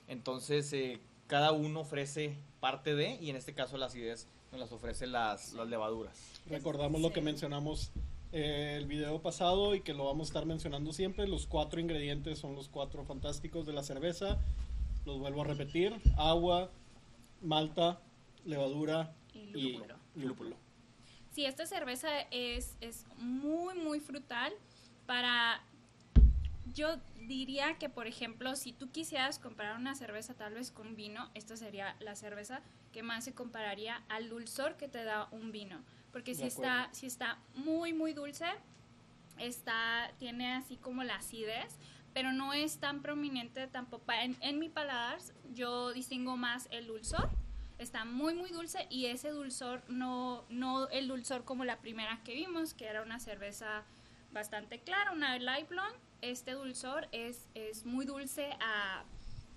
Entonces, 0.09 0.73
eh, 0.73 1.01
cada 1.27 1.53
uno 1.53 1.81
ofrece 1.81 2.37
parte 2.61 2.95
de, 2.95 3.17
y 3.21 3.31
en 3.31 3.37
este 3.37 3.55
caso 3.55 3.77
la 3.79 3.87
acidez 3.87 4.27
nos 4.51 4.61
las 4.61 4.73
ofrece 4.73 5.07
las, 5.07 5.55
las 5.55 5.67
levaduras. 5.69 6.15
Recordamos 6.49 7.01
lo 7.01 7.11
que 7.13 7.23
mencionamos 7.23 7.91
eh, 8.33 8.75
el 8.79 8.87
video 8.87 9.21
pasado 9.23 9.75
y 9.75 9.81
que 9.81 9.95
lo 9.95 10.05
vamos 10.05 10.29
a 10.29 10.31
estar 10.31 10.45
mencionando 10.47 10.93
siempre. 10.93 11.27
Los 11.27 11.47
cuatro 11.47 11.81
ingredientes 11.81 12.39
son 12.39 12.55
los 12.55 12.69
cuatro 12.69 13.05
fantásticos 13.05 13.65
de 13.67 13.73
la 13.73 13.83
cerveza. 13.83 14.39
Los 15.07 15.19
vuelvo 15.19 15.41
a 15.43 15.45
repetir. 15.45 15.95
Agua, 16.17 16.71
malta, 17.43 18.01
levadura 18.45 19.15
Y 19.35 19.39
y 19.57 19.73
lúpulo. 19.73 19.97
lúpulo. 20.15 20.57
Sí, 21.33 21.47
esta 21.47 21.67
cerveza 21.67 22.09
es, 22.31 22.77
es 22.81 23.05
muy, 23.17 23.75
muy 23.75 24.01
frutal 24.01 24.53
para... 25.07 25.63
Yo 26.75 26.97
diría 27.27 27.79
que, 27.79 27.89
por 27.89 28.07
ejemplo, 28.07 28.57
si 28.57 28.73
tú 28.73 28.91
quisieras 28.91 29.39
comprar 29.39 29.77
una 29.79 29.95
cerveza 29.95 30.35
tal 30.35 30.55
vez 30.55 30.71
con 30.71 30.97
vino, 30.97 31.31
esta 31.35 31.57
sería 31.57 31.97
la 32.01 32.17
cerveza 32.17 32.63
que 32.93 33.03
más 33.03 33.25
se 33.25 33.35
compararía 33.35 34.03
al 34.09 34.29
dulzor 34.29 34.77
que 34.77 34.89
te 34.89 35.05
da 35.05 35.29
un 35.33 35.53
vino. 35.53 35.83
Porque 36.13 36.35
si 36.35 36.45
está, 36.45 36.89
si 36.93 37.07
está 37.07 37.39
muy, 37.55 37.93
muy 37.93 38.13
dulce, 38.13 38.47
está, 39.39 40.13
tiene 40.19 40.55
así 40.55 40.77
como 40.77 41.03
la 41.05 41.17
acidez, 41.17 41.77
pero 42.15 42.33
no 42.33 42.53
es 42.53 42.79
tan 42.79 43.03
prominente 43.03 43.67
tampoco. 43.69 44.11
En, 44.13 44.37
en 44.41 44.59
mi 44.59 44.69
paladar 44.69 45.19
yo 45.55 45.93
distingo 45.93 46.37
más 46.37 46.69
el 46.71 46.87
dulzor. 46.87 47.31
Está 47.79 48.05
muy, 48.05 48.35
muy 48.35 48.51
dulce 48.51 48.87
y 48.91 49.07
ese 49.07 49.31
dulzor 49.31 49.83
no, 49.89 50.45
no 50.49 50.89
el 50.91 51.09
dulzor 51.09 51.45
como 51.45 51.65
la 51.65 51.79
primera 51.79 52.21
que 52.23 52.35
vimos, 52.35 52.75
que 52.75 52.87
era 52.87 53.03
una 53.03 53.19
cerveza 53.19 53.83
bastante 54.33 54.79
clara, 54.81 55.11
una 55.13 55.39
light 55.39 55.69
blonde. 55.69 55.99
Este 56.21 56.53
dulzor 56.53 57.09
es, 57.11 57.49
es 57.55 57.85
muy 57.85 58.05
dulce 58.07 58.51
a, 58.61 59.03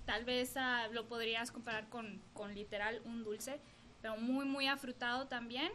tal 0.05 0.25
vez 0.25 0.57
a- 0.57 0.87
lo 0.87 1.07
podrías 1.07 1.51
comparar 1.51 1.87
con, 1.89 2.19
con 2.33 2.55
literal 2.55 2.99
un 3.05 3.23
dulce, 3.23 3.59
pero 4.01 4.17
muy, 4.17 4.45
muy 4.45 4.65
afrutado 4.67 5.27
también. 5.27 5.71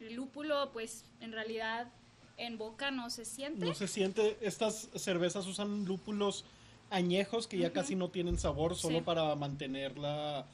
El 0.00 0.14
lúpulo, 0.14 0.72
pues 0.72 1.06
en 1.20 1.32
realidad 1.32 1.90
en 2.36 2.58
boca 2.58 2.90
no 2.90 3.10
se 3.10 3.24
siente. 3.24 3.64
No 3.64 3.74
se 3.74 3.86
siente, 3.88 4.36
estas 4.40 4.88
cervezas 4.96 5.46
usan 5.46 5.84
lúpulos 5.84 6.44
añejos 6.90 7.46
que 7.46 7.58
ya 7.58 7.72
casi 7.72 7.94
no 7.96 8.08
tienen 8.10 8.38
sabor, 8.38 8.74
solo 8.76 8.98
Sí. 8.98 9.04
para 9.04 9.34
mantener 9.36 9.98
la, 9.98 10.46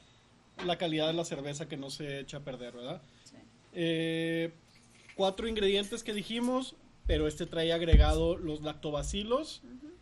la 0.65 0.77
calidad 0.77 1.07
de 1.07 1.13
la 1.13 1.25
cerveza 1.25 1.67
que 1.67 1.77
no 1.77 1.89
se 1.89 2.19
echa 2.19 2.37
a 2.37 2.39
perder, 2.41 2.73
¿verdad? 2.73 3.01
Sí. 3.23 3.35
Eh, 3.73 4.51
cuatro 5.15 5.47
ingredientes 5.47 6.03
que 6.03 6.13
dijimos, 6.13 6.75
pero 7.07 7.27
este 7.27 7.45
trae 7.45 7.73
agregado 7.73 8.37
los 8.37 8.61
lactobacilos, 8.61 9.61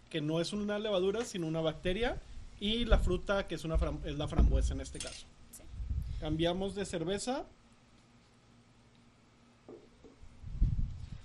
que 0.10 0.22
no 0.22 0.42
es 0.42 0.54
una 0.54 0.80
levadura, 0.80 1.24
sino 1.26 1.48
una 1.48 1.62
bacteria, 1.62 2.22
y 2.60 2.86
la 2.86 3.00
fruta, 3.00 3.48
que 3.48 3.56
es, 3.56 3.64
una 3.64 3.78
fram- 3.78 4.04
es 4.06 4.18
la 4.18 4.28
frambuesa 4.28 4.74
en 4.74 4.82
este 4.82 5.00
caso. 5.00 5.26
Sí. 5.52 5.64
Cambiamos 6.20 6.76
de 6.76 6.86
cerveza. 6.86 7.46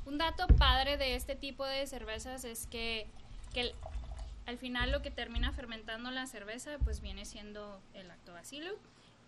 Un 0.06 0.18
dato 0.18 0.46
padre 0.58 0.96
de 0.96 1.14
este 1.14 1.34
tipo 1.34 1.64
de 1.64 1.86
cervezas 1.86 2.44
es 2.44 2.66
que, 2.66 3.06
que 3.52 3.74
al 4.46 4.58
final 4.58 4.92
lo 4.92 5.00
que 5.02 5.10
termina 5.10 5.52
fermentando 5.52 6.10
la 6.10 6.26
cerveza 6.26 6.78
pues 6.84 7.00
viene 7.00 7.24
siendo 7.24 7.80
el 7.94 8.08
lactobacillus, 8.08 8.78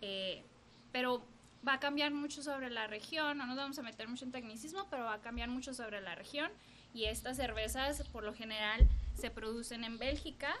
eh, 0.01 0.43
pero 0.91 1.25
va 1.67 1.73
a 1.73 1.79
cambiar 1.79 2.11
mucho 2.13 2.43
sobre 2.43 2.69
la 2.69 2.87
región, 2.87 3.37
no 3.37 3.45
nos 3.47 3.57
vamos 3.57 3.79
a 3.79 3.81
meter 3.81 4.07
mucho 4.07 4.25
en 4.25 4.31
tecnicismo, 4.31 4.87
pero 4.89 5.05
va 5.05 5.15
a 5.15 5.21
cambiar 5.21 5.49
mucho 5.49 5.73
sobre 5.73 6.01
la 6.01 6.15
región 6.15 6.51
y 6.93 7.05
estas 7.05 7.37
cervezas 7.37 8.03
por 8.09 8.23
lo 8.23 8.33
general 8.33 8.87
se 9.15 9.31
producen 9.31 9.83
en 9.83 9.97
Bélgica 9.97 10.55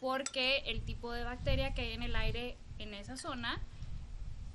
porque 0.00 0.58
el 0.66 0.82
tipo 0.82 1.12
de 1.12 1.24
bacteria 1.24 1.74
que 1.74 1.82
hay 1.82 1.92
en 1.92 2.02
el 2.02 2.16
aire 2.16 2.56
en 2.78 2.94
esa 2.94 3.16
zona 3.16 3.60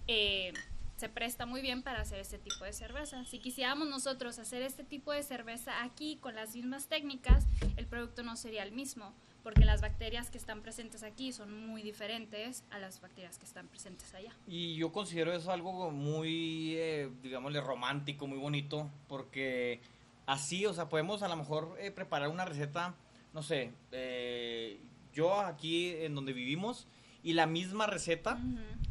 eh, 0.07 0.53
se 0.95 1.09
presta 1.09 1.45
muy 1.45 1.61
bien 1.61 1.83
para 1.83 2.01
hacer 2.01 2.19
este 2.19 2.37
tipo 2.37 2.63
de 2.63 2.73
cerveza. 2.73 3.25
Si 3.25 3.39
quisiéramos 3.39 3.87
nosotros 3.87 4.39
hacer 4.39 4.61
este 4.61 4.83
tipo 4.83 5.11
de 5.11 5.23
cerveza 5.23 5.83
aquí 5.83 6.17
con 6.17 6.35
las 6.35 6.55
mismas 6.55 6.87
técnicas, 6.87 7.45
el 7.75 7.85
producto 7.85 8.23
no 8.23 8.35
sería 8.37 8.63
el 8.63 8.71
mismo, 8.71 9.13
porque 9.43 9.65
las 9.65 9.81
bacterias 9.81 10.31
que 10.31 10.37
están 10.37 10.61
presentes 10.61 11.03
aquí 11.03 11.33
son 11.33 11.67
muy 11.67 11.83
diferentes 11.83 12.63
a 12.71 12.79
las 12.79 13.01
bacterias 13.01 13.37
que 13.37 13.45
están 13.45 13.67
presentes 13.67 14.13
allá. 14.13 14.33
Y 14.47 14.75
yo 14.75 14.91
considero 14.91 15.33
eso 15.33 15.51
algo 15.51 15.91
muy, 15.91 16.75
eh, 16.77 17.09
digámosle, 17.21 17.59
romántico, 17.59 18.25
muy 18.25 18.37
bonito, 18.37 18.89
porque 19.07 19.81
así, 20.25 20.65
o 20.65 20.73
sea, 20.73 20.87
podemos 20.87 21.23
a 21.23 21.27
lo 21.27 21.35
mejor 21.35 21.75
eh, 21.79 21.91
preparar 21.91 22.29
una 22.29 22.45
receta, 22.45 22.95
no 23.33 23.43
sé, 23.43 23.73
eh, 23.91 24.79
yo 25.13 25.39
aquí 25.39 25.89
en 25.89 26.15
donde 26.15 26.31
vivimos, 26.31 26.87
y 27.25 27.33
la 27.33 27.47
misma 27.47 27.87
receta, 27.87 28.37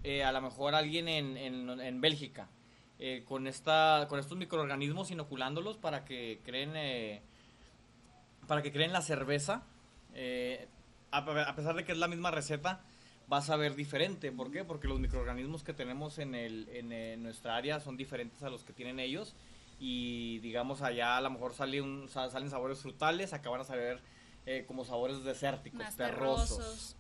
eh, 0.03 0.25
a 0.25 0.33
lo 0.33 0.41
mejor 0.41 0.75
alguien 0.75 1.07
en, 1.07 1.37
en, 1.37 2.01
Bélgica, 2.01 2.49
eh, 2.99 3.23
con, 3.25 3.47
esta, 3.47 4.07
con 4.09 4.19
estos 4.19 4.37
microorganismos 4.37 5.13
inoculándolos 5.13 5.77
para 5.77 6.05
que 6.05 6.41
creen, 6.45 6.73
eh, 6.75 7.23
para 8.49 8.61
que 8.61 8.73
creen 8.73 8.93
la 8.93 9.03
cerveza, 9.03 9.63
a, 11.13 11.55
pesar 11.55 11.77
de 11.77 11.85
que 11.85 11.93
es 11.93 11.99
la 11.99 12.09
misma 12.09 12.33
receta, 12.33 12.81
va 13.33 13.37
a 13.37 13.43
saber 13.43 13.77
diferente. 13.77 14.33
¿Por 14.33 14.51
qué? 14.51 14.65
Porque 14.65 14.89
los 14.89 14.99
microorganismos 14.99 15.63
que 15.63 15.73
tenemos 15.73 16.19
en, 16.19 16.35
el, 16.35 16.69
en, 16.73 17.23
nuestra 17.23 17.55
área 17.55 17.79
son 17.79 17.97
diferentes 17.97 18.43
a 18.43 18.51
los 18.51 18.65
que 18.65 18.73
tienen 18.73 18.99
ellos. 18.99 19.37
Y 19.79 20.41
digamos, 20.41 20.83
allá 20.83 21.19
a 21.19 21.21
lo 21.21 21.31
mejor 21.31 21.55
sale 21.55 21.81
un, 21.81 22.09
salen 22.09 22.51
sabores 22.51 22.81
frutales, 22.81 23.33
acá 23.33 23.49
van 23.49 23.61
a 23.61 23.65
saber 23.65 24.01
eh, 24.47 24.65
como 24.67 24.85
sabores 24.85 25.25
desérticos, 25.25 25.97
terrosos. 25.97 26.97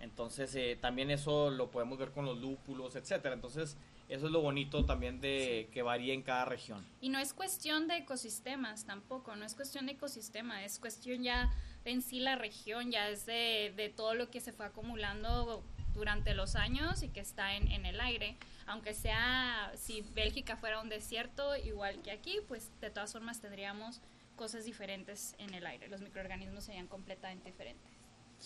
Entonces, 0.00 0.54
eh, 0.56 0.76
también 0.80 1.10
eso 1.10 1.50
lo 1.50 1.70
podemos 1.70 1.98
ver 1.98 2.10
con 2.10 2.24
los 2.24 2.38
lúpulos, 2.38 2.96
etcétera. 2.96 3.34
Entonces, 3.34 3.76
eso 4.08 4.26
es 4.26 4.32
lo 4.32 4.40
bonito 4.40 4.84
también 4.84 5.20
de 5.20 5.68
que 5.72 5.82
varía 5.82 6.14
en 6.14 6.22
cada 6.22 6.44
región. 6.44 6.84
Y 7.00 7.10
no 7.10 7.18
es 7.18 7.34
cuestión 7.34 7.86
de 7.88 7.98
ecosistemas 7.98 8.84
tampoco, 8.84 9.36
no 9.36 9.44
es 9.44 9.54
cuestión 9.54 9.86
de 9.86 9.92
ecosistema, 9.92 10.64
es 10.64 10.78
cuestión 10.78 11.22
ya 11.22 11.52
de 11.84 11.90
en 11.92 12.02
sí 12.02 12.18
la 12.18 12.36
región, 12.36 12.90
ya 12.90 13.08
es 13.08 13.26
de, 13.26 13.72
de 13.76 13.90
todo 13.90 14.14
lo 14.14 14.30
que 14.30 14.40
se 14.40 14.52
fue 14.52 14.66
acumulando 14.66 15.62
durante 15.94 16.34
los 16.34 16.56
años 16.56 17.02
y 17.02 17.08
que 17.08 17.20
está 17.20 17.54
en, 17.54 17.70
en 17.70 17.86
el 17.86 18.00
aire. 18.00 18.36
Aunque 18.66 18.94
sea, 18.94 19.72
si 19.76 20.02
Bélgica 20.14 20.56
fuera 20.56 20.80
un 20.80 20.88
desierto, 20.88 21.56
igual 21.56 22.00
que 22.02 22.10
aquí, 22.10 22.38
pues 22.48 22.70
de 22.80 22.90
todas 22.90 23.12
formas 23.12 23.40
tendríamos 23.40 24.00
cosas 24.38 24.64
diferentes 24.64 25.34
en 25.38 25.52
el 25.52 25.66
aire. 25.66 25.88
Los 25.88 26.00
microorganismos 26.00 26.64
serían 26.64 26.86
completamente 26.86 27.50
diferentes. 27.50 27.92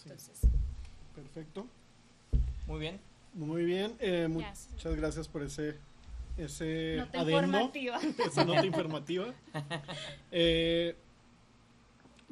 Entonces. 0.03 0.41
Perfecto. 1.15 1.69
Muy 2.67 2.81
bien. 2.81 2.99
Muy 3.35 3.65
bien. 3.65 3.95
Eh, 4.01 4.27
muchas 4.29 4.97
gracias 4.97 5.29
por 5.29 5.43
ese 5.43 5.77
ese 6.39 6.97
nota 6.97 7.19
informativa. 7.31 8.01
esa 8.27 8.45
nota 8.45 8.67
informativa. 8.67 9.33
Eh, 10.35 10.97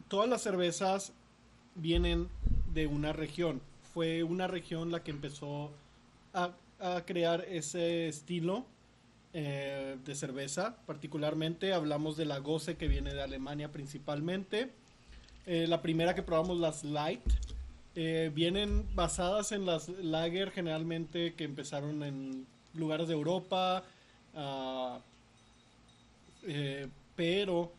todas 0.09 0.29
las 0.29 0.41
cervezas 0.41 1.13
vienen 1.75 2.29
de 2.73 2.87
una 2.87 3.13
región. 3.13 3.61
Fue 3.93 4.23
una 4.23 4.47
región 4.47 4.91
la 4.91 5.03
que 5.03 5.11
empezó 5.11 5.71
a, 6.33 6.55
a 6.79 7.05
crear 7.05 7.45
ese 7.47 8.09
estilo 8.09 8.65
eh, 9.33 9.97
de 10.05 10.15
cerveza. 10.17 10.77
Particularmente 10.87 11.73
hablamos 11.73 12.17
de 12.17 12.25
la 12.25 12.39
Goce 12.39 12.77
que 12.77 12.89
viene 12.89 13.15
de 13.15 13.23
Alemania 13.23 13.71
principalmente. 13.71 14.73
Eh, 15.47 15.67
la 15.69 15.83
primera 15.83 16.17
que 16.17 16.23
probamos, 16.23 16.59
las 16.59 16.83
Light, 16.83 17.23
eh, 17.95 18.33
vienen 18.35 18.85
basadas 18.97 19.53
en 19.53 19.67
las 19.67 19.89
Lager 19.89 20.51
generalmente 20.51 21.35
que 21.35 21.45
empezaron 21.45 22.03
en 22.03 22.45
lugares 22.75 23.07
de 23.07 23.15
Europa, 23.15 23.85
ah, 24.35 24.99
pero 27.15 27.71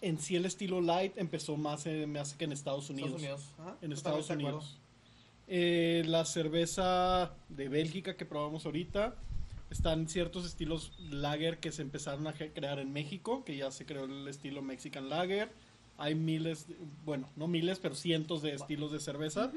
en 0.00 0.18
sí 0.20 0.36
el 0.36 0.44
estilo 0.44 0.80
light 0.80 1.16
empezó 1.16 1.56
más, 1.56 1.86
hace 1.86 2.36
que 2.36 2.44
en 2.44 2.52
Estados 2.52 2.88
Unidos. 2.90 3.20
En 3.80 3.92
Estados 3.92 4.30
Unidos. 4.30 4.78
la 5.48 6.24
cerveza 6.24 7.32
de 7.48 7.68
Bélgica 7.68 8.16
que 8.16 8.26
probamos 8.26 8.64
ahorita 8.64 9.16
están 9.72 10.08
ciertos 10.08 10.44
estilos 10.44 10.92
lager 10.98 11.58
que 11.58 11.72
se 11.72 11.82
empezaron 11.82 12.26
a 12.26 12.34
crear 12.34 12.78
en 12.78 12.92
México, 12.92 13.42
que 13.44 13.56
ya 13.56 13.70
se 13.70 13.86
creó 13.86 14.04
el 14.04 14.28
estilo 14.28 14.62
Mexican 14.62 15.08
Lager. 15.08 15.50
Hay 15.98 16.14
miles, 16.14 16.66
bueno, 17.04 17.28
no 17.36 17.48
miles, 17.48 17.78
pero 17.78 17.94
cientos 17.94 18.42
de 18.42 18.54
estilos 18.54 18.92
de 18.92 19.00
cerveza. 19.00 19.50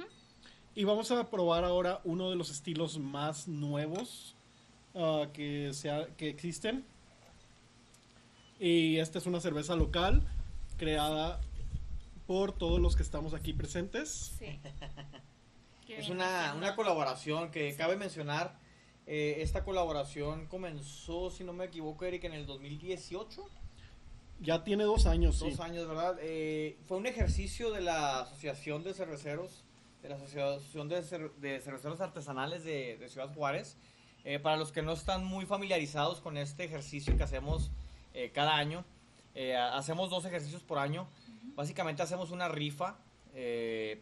Y 0.74 0.84
vamos 0.84 1.12
a 1.12 1.30
probar 1.30 1.64
ahora 1.64 2.02
uno 2.04 2.30
de 2.30 2.36
los 2.36 2.50
estilos 2.50 2.98
más 2.98 3.48
nuevos 3.48 4.36
ah, 4.96 5.28
que, 5.34 5.72
sea, 5.74 6.08
que 6.18 6.30
existen. 6.30 6.86
Y 8.60 8.98
esta 8.98 9.20
es 9.20 9.26
una 9.26 9.42
cerveza 9.42 9.76
local 9.76 10.22
creada 10.78 11.42
por 12.26 12.54
todos 12.54 12.80
los 12.80 12.96
que 12.96 13.04
estamos 13.04 13.34
aquí 13.34 13.54
presentes. 13.54 14.34
Sí. 14.40 14.60
es 15.90 16.10
una, 16.10 16.54
una 16.56 16.76
colaboración 16.76 17.52
que 17.52 17.76
cabe 17.76 17.98
mencionar 17.98 18.65
eh, 19.08 19.38
esta 19.42 19.64
colaboración 19.64 20.48
comenzó, 20.48 21.30
si 21.30 21.44
no 21.44 21.54
me 21.54 21.66
equivoco, 21.66 22.06
Eric, 22.06 22.24
en 22.24 22.34
el 22.34 22.46
2018. 22.46 23.46
Ya 24.42 24.64
tiene 24.64 24.84
dos 24.84 25.06
años, 25.06 25.40
Dos 25.40 25.60
años, 25.60 25.88
¿verdad? 25.88 26.18
Eh, 26.22 26.78
fue 26.88 26.98
un 26.98 27.06
ejercicio 27.06 27.72
de 27.72 27.82
la 27.82 28.22
Asociación 28.22 28.84
de 28.84 28.94
Cerveceros, 28.94 29.64
de 30.02 30.10
la 30.10 30.16
Asociación 30.16 30.90
de, 30.90 31.04
Cerveceros 31.04 32.02
Artesanales 32.02 32.64
de, 32.64 33.08
Ciudad 33.08 33.34
Juárez. 33.34 33.78
Eh, 34.24 34.40
para 34.40 34.58
los 34.58 34.72
que 34.72 34.82
no 34.82 34.92
están 34.92 35.24
muy 35.24 35.46
familiarizados 35.46 36.20
con 36.20 36.36
este 36.38 36.64
ejercicio 36.64 37.16
que 37.16 37.24
hacemos 37.24 37.72
cada 38.34 38.56
año, 38.56 38.86
hacemos 39.74 40.10
dos 40.10 40.26
ejercicios 40.26 40.64
por 40.64 40.80
año. 40.80 41.08
Básicamente 41.54 42.02
hacemos 42.02 42.32
una 42.32 42.48
rifa 42.48 42.98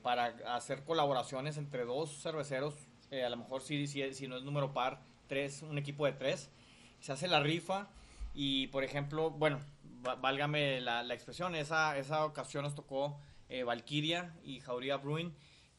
para 0.03 0.27
hacer 0.55 0.83
colaboraciones 0.83 1.57
entre 1.57 1.83
dos 1.83 2.21
cerveceros 2.21 2.75
eh, 3.13 3.23
a 3.23 3.29
lo 3.29 3.37
mejor 3.37 3.61
si, 3.61 3.85
si, 3.85 4.27
no 4.27 4.37
es 4.37 4.43
número 4.43 4.73
par, 4.73 4.99
tres, 5.27 5.61
un 5.61 5.77
equipo 5.77 6.07
de 6.07 6.13
tres, 6.13 6.49
se 6.99 7.11
hace 7.11 7.27
la 7.27 7.41
rifa 7.41 7.87
y, 8.33 8.67
por 8.67 8.83
ejemplo, 8.83 9.29
bueno, 9.29 9.59
válgame 10.19 10.81
la, 10.81 11.05
expresión, 11.13 11.53
esa, 11.53 11.95
esa 11.97 12.25
ocasión 12.25 12.63
nos 12.63 12.73
tocó 12.73 13.19
eh, 13.49 13.63
Valkyria 13.63 14.33
y 14.43 14.61
Jauría 14.61 14.97
Bruin 14.97 15.31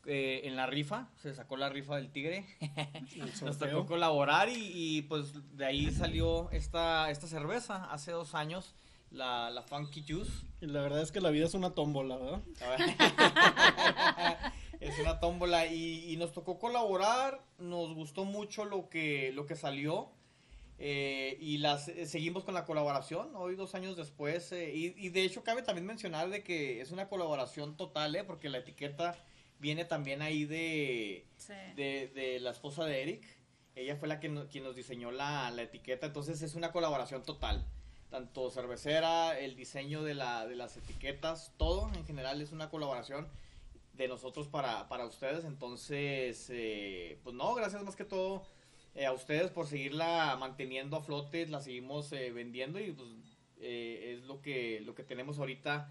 eh, 0.06 0.42
en 0.44 0.54
la 0.54 0.66
rifa, 0.66 1.08
se 1.16 1.34
sacó 1.34 1.56
la 1.56 1.70
rifa 1.70 1.96
del 1.96 2.12
tigre, 2.12 2.46
nos 3.42 3.58
tocó 3.58 3.84
colaborar 3.84 4.48
y, 4.48 5.02
pues 5.02 5.32
de 5.56 5.66
ahí 5.66 5.90
salió 5.90 6.52
esta, 6.52 7.10
esta 7.10 7.26
cerveza 7.26 7.90
hace 7.90 8.12
dos 8.12 8.36
años, 8.36 8.76
la, 9.10 9.50
la 9.50 9.62
Funky 9.62 10.04
Juice. 10.06 10.30
Y 10.60 10.66
la 10.66 10.82
verdad 10.82 11.02
es 11.02 11.10
que 11.10 11.20
la 11.20 11.30
vida 11.30 11.46
es 11.46 11.54
una 11.54 11.70
tómbola, 11.70 12.16
¿verdad? 12.16 12.42
es 14.84 14.98
una 14.98 15.18
tómbola 15.18 15.66
y, 15.66 16.14
nos 16.18 16.32
tocó 16.32 16.58
colaborar, 16.58 17.42
nos 17.58 17.94
gustó 17.94 18.24
mucho 18.24 18.66
lo 18.66 18.90
que, 18.90 19.32
lo 19.32 19.46
que 19.46 19.56
salió 19.56 20.10
eh, 20.78 21.38
y 21.40 21.58
las 21.58 21.88
eh, 21.88 22.06
seguimos 22.06 22.44
con 22.44 22.52
la 22.52 22.66
colaboración 22.66 23.30
hoy 23.34 23.54
dos 23.54 23.74
años 23.74 23.96
después 23.96 24.52
eh, 24.52 24.72
y, 24.74 25.08
de 25.08 25.22
hecho 25.22 25.42
cabe 25.42 25.62
también 25.62 25.86
mencionar 25.86 26.28
de 26.28 26.42
que 26.42 26.82
es 26.82 26.90
una 26.90 27.08
colaboración 27.08 27.78
total, 27.78 28.24
porque 28.26 28.50
la 28.50 28.58
etiqueta 28.58 29.16
viene 29.58 29.86
también 29.86 30.20
ahí 30.20 30.44
de, 30.44 31.24
de, 31.76 32.38
la 32.40 32.50
esposa 32.50 32.84
de 32.84 33.02
Eric, 33.02 33.24
ella 33.76 33.96
fue 33.96 34.06
la 34.06 34.20
que 34.20 34.30
quien 34.50 34.64
nos 34.64 34.76
diseñó 34.76 35.10
la, 35.10 35.50
la 35.50 35.62
etiqueta, 35.62 36.06
entonces 36.06 36.42
es 36.42 36.54
una 36.54 36.72
colaboración 36.72 37.22
total. 37.22 37.66
Tanto 38.10 38.48
cervecera, 38.50 39.36
el 39.40 39.56
diseño 39.56 40.04
de, 40.04 40.14
la, 40.14 40.46
de 40.46 40.54
las 40.54 40.76
etiquetas, 40.76 41.52
todo 41.56 41.90
en 41.94 42.06
general 42.06 42.40
es 42.40 42.52
una 42.52 42.68
colaboración 42.68 43.26
de 43.96 44.08
nosotros 44.08 44.48
para, 44.48 44.88
para 44.88 45.06
ustedes. 45.06 45.44
Entonces, 45.44 46.48
eh, 46.50 47.18
pues 47.22 47.34
no, 47.34 47.54
gracias 47.54 47.82
más 47.82 47.96
que 47.96 48.04
todo 48.04 48.42
eh, 48.94 49.06
a 49.06 49.12
ustedes 49.12 49.50
por 49.50 49.66
seguirla 49.66 50.36
manteniendo 50.38 50.96
a 50.96 51.02
flote, 51.02 51.46
la 51.46 51.60
seguimos 51.60 52.12
eh, 52.12 52.30
vendiendo 52.32 52.80
y 52.80 52.92
pues 52.92 53.08
es 53.60 54.22
lo 54.24 54.42
que, 54.42 54.82
lo 54.84 54.94
que 54.94 55.04
tenemos 55.04 55.38
ahorita 55.38 55.90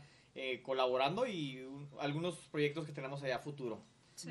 colaborando 0.63 1.25
y 1.25 1.67
algunos 1.99 2.35
proyectos 2.51 2.85
que 2.85 2.91
tenemos 2.91 3.23
allá 3.23 3.37
a 3.37 3.39
futuro. 3.39 3.81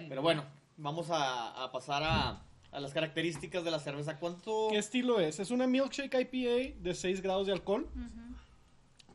Pero 0.08 0.22
bueno, 0.22 0.44
vamos 0.76 1.08
a, 1.10 1.68
pasar 1.72 2.04
a, 2.04 2.44
a, 2.70 2.80
las 2.80 2.92
características 2.92 3.64
de 3.64 3.72
la 3.72 3.80
cerveza. 3.80 4.20
¿Cuánto? 4.20 4.68
¿Qué 4.70 4.78
estilo 4.78 5.18
es? 5.18 5.40
Es 5.40 5.50
una 5.50 5.66
milkshake 5.66 6.14
IPA 6.14 6.78
de 6.80 6.94
6 6.94 7.20
grados 7.20 7.48
de 7.48 7.54
alcohol. 7.54 7.88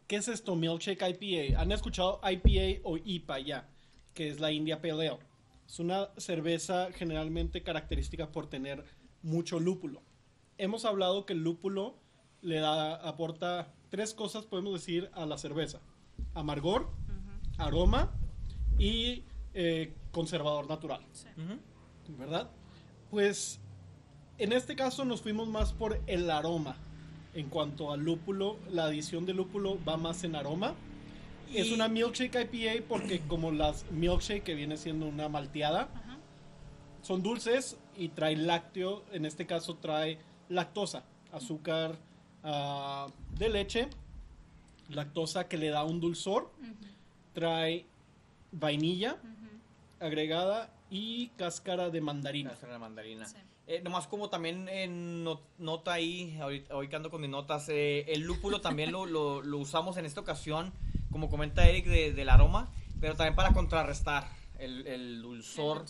¿Qué 0.08 0.18
es 0.18 0.28
esto, 0.28 0.58
milkshake 0.58 1.02
IPA? 1.02 1.62
¿Han 1.62 1.72
escuchado 1.72 2.20
IPA 2.22 2.82
o 2.84 2.98
IPA 2.98 3.40
ya? 3.40 3.70
Que 4.18 4.30
es 4.30 4.40
la 4.40 4.52
India 4.52 4.82
Pale 4.82 5.10
Ale. 5.10 5.20
Es 5.68 5.80
una 5.80 6.10
cerveza 6.18 6.90
generalmente 6.92 7.62
característica 7.62 8.32
por 8.32 8.48
tener 8.50 8.84
mucho 9.22 9.60
lúpulo. 9.60 10.02
Hemos 10.58 10.86
hablado 10.86 11.28
que 11.28 11.34
el 11.34 11.44
lúpulo 11.44 11.94
le 12.42 12.56
da, 12.60 12.96
aporta 12.96 13.72
tres 13.92 14.16
cosas, 14.16 14.46
podemos 14.46 14.74
decir, 14.74 15.12
a 15.14 15.28
la 15.28 15.38
cerveza. 15.38 15.82
Amargor, 16.34 16.90
aroma 17.60 18.12
y 18.80 19.24
eh, 19.54 19.94
conservador 20.12 20.68
natural, 20.68 21.02
Sí. 21.14 21.28
¿verdad? 22.18 22.50
Pues 23.12 23.60
en 24.40 24.54
este 24.54 24.76
caso 24.76 25.06
nos 25.06 25.22
fuimos 25.22 25.48
más 25.48 25.74
por 25.74 26.02
el 26.08 26.32
aroma. 26.32 26.76
En 27.36 27.50
cuanto 27.50 27.92
al 27.92 28.00
lúpulo, 28.04 28.58
la 28.72 28.86
adición 28.86 29.28
de 29.28 29.36
lúpulo 29.36 29.78
va 29.88 29.96
más 29.98 30.24
en 30.24 30.36
aroma. 30.36 30.74
Es 31.54 31.72
una 31.72 31.88
milkshake 31.88 32.36
IPA 32.52 32.86
porque 32.88 33.20
como 33.28 33.52
las 33.52 33.90
milkshake 33.92 34.44
que 34.44 34.56
viene 34.56 34.78
siendo 34.78 35.06
una 35.08 35.30
malteada, 35.30 35.90
Ajá. 35.94 36.18
son 37.02 37.24
dulces 37.24 37.78
y 37.98 38.10
trae 38.10 38.36
lácteo, 38.36 39.04
en 39.12 39.26
este 39.26 39.46
caso 39.46 39.76
trae 39.76 40.20
lactosa, 40.50 41.04
azúcar 41.32 41.98
ah, 42.44 43.08
de 43.38 43.50
leche, 43.50 43.90
lactosa 44.90 45.48
que 45.48 45.58
le 45.58 45.70
da 45.70 45.84
un 45.84 46.00
dulzor, 46.00 46.52
trae 47.34 47.86
vainilla 48.52 49.18
agregada 50.00 50.72
y 50.90 51.28
cáscara 51.38 51.90
de 51.90 52.02
mandarina. 52.02 52.54
Era 52.62 52.74
la 52.74 52.80
mandarina. 52.80 53.26
Sí. 53.26 53.36
Eh, 53.66 53.82
nomás 53.84 54.08
como 54.08 54.30
también 54.30 54.70
en 54.70 55.24
no- 55.26 55.42
nota 55.58 55.92
ahí, 55.94 56.38
ahorita, 56.40 56.74
hoy 56.76 56.88
que 56.88 56.96
ando 56.96 57.10
con 57.10 57.20
mis 57.20 57.30
notas, 57.30 57.68
eh, 57.68 58.06
el 58.08 58.22
lúpulo 58.22 58.62
también 58.62 58.94
lo, 58.94 59.06
lo- 59.06 59.42
lo 59.42 59.58
usamos 59.58 59.98
en 59.98 60.06
esta 60.06 60.22
ocasión, 60.22 60.72
como 61.12 61.30
comenta 61.30 61.68
Eric, 61.68 61.86
de- 61.86 62.14
del 62.14 62.30
aroma, 62.30 62.72
pero 63.00 63.16
también 63.16 63.36
para 63.36 63.54
contrarrestar 63.54 64.28
el, 64.60 64.86
el 64.88 65.22
dulzor, 65.22 65.82
Ujú. 65.84 65.88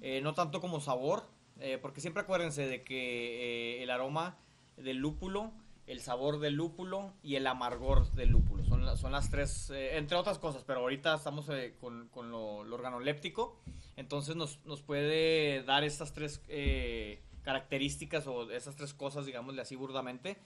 eh, 0.00 0.20
no 0.22 0.34
tanto 0.34 0.60
como 0.60 0.80
sabor, 0.80 1.24
eh, 1.60 1.78
porque 1.80 2.00
siempre 2.00 2.22
acuérdense 2.22 2.66
de 2.66 2.82
que 2.82 3.78
eh, 3.78 3.82
el 3.82 3.90
aroma 3.90 4.36
del 4.76 4.98
lúpulo, 4.98 5.52
el 5.86 6.00
sabor 6.00 6.38
del 6.40 6.54
lúpulo 6.54 7.12
y 7.22 7.36
el 7.36 7.46
amargor 7.46 8.10
del 8.12 8.30
lúpulo, 8.30 8.64
son, 8.64 8.84
la- 8.86 8.96
son 8.96 9.12
las 9.12 9.30
tres, 9.30 9.70
eh, 9.70 9.96
entre 9.98 10.16
otras 10.16 10.38
cosas, 10.38 10.64
pero 10.64 10.80
ahorita 10.80 11.14
estamos 11.14 11.48
eh, 11.50 11.74
con, 11.80 12.08
con 12.08 12.30
lo, 12.30 12.64
lo 12.64 12.74
organoléptico, 12.76 13.60
entonces 13.96 14.34
nos, 14.36 14.64
nos 14.64 14.82
puede 14.82 15.62
dar 15.64 15.84
estas 15.84 16.12
tres 16.14 16.40
eh, 16.48 17.20
características 17.42 18.26
o 18.26 18.50
esas 18.50 18.74
tres 18.76 18.94
cosas, 18.94 19.26
digámosle 19.26 19.60
así 19.62 19.76
burdamente. 19.76 20.36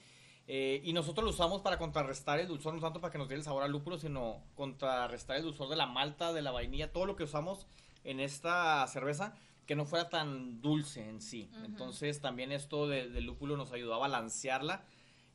Eh, 0.51 0.81
y 0.83 0.93
nosotros 0.93 1.23
lo 1.23 1.29
usamos 1.29 1.61
para 1.61 1.77
contrarrestar 1.77 2.39
el 2.39 2.47
dulzor, 2.47 2.73
no 2.73 2.79
tanto 2.81 2.99
para 2.99 3.11
que 3.11 3.19
nos 3.19 3.29
dé 3.29 3.35
el 3.35 3.43
sabor 3.43 3.61
al 3.61 3.71
lúpulo, 3.71 3.99
sino 3.99 4.41
contrarrestar 4.55 5.37
el 5.37 5.43
dulzor 5.43 5.69
de 5.69 5.75
la 5.75 5.85
malta, 5.85 6.33
de 6.33 6.41
la 6.41 6.49
vainilla, 6.49 6.91
todo 6.91 7.05
lo 7.05 7.15
que 7.15 7.23
usamos 7.23 7.67
en 8.03 8.19
esta 8.19 8.85
cerveza, 8.87 9.35
que 9.67 9.75
no 9.75 9.85
fuera 9.85 10.09
tan 10.09 10.59
dulce 10.59 11.07
en 11.07 11.21
sí. 11.21 11.51
Ujú. 11.53 11.65
Entonces 11.65 12.19
también 12.19 12.51
esto 12.51 12.87
de- 12.87 13.09
del 13.09 13.25
lúpulo 13.25 13.57
nos 13.57 13.71
ayudó 13.71 13.93
a 13.93 13.99
balancearla, 13.99 14.83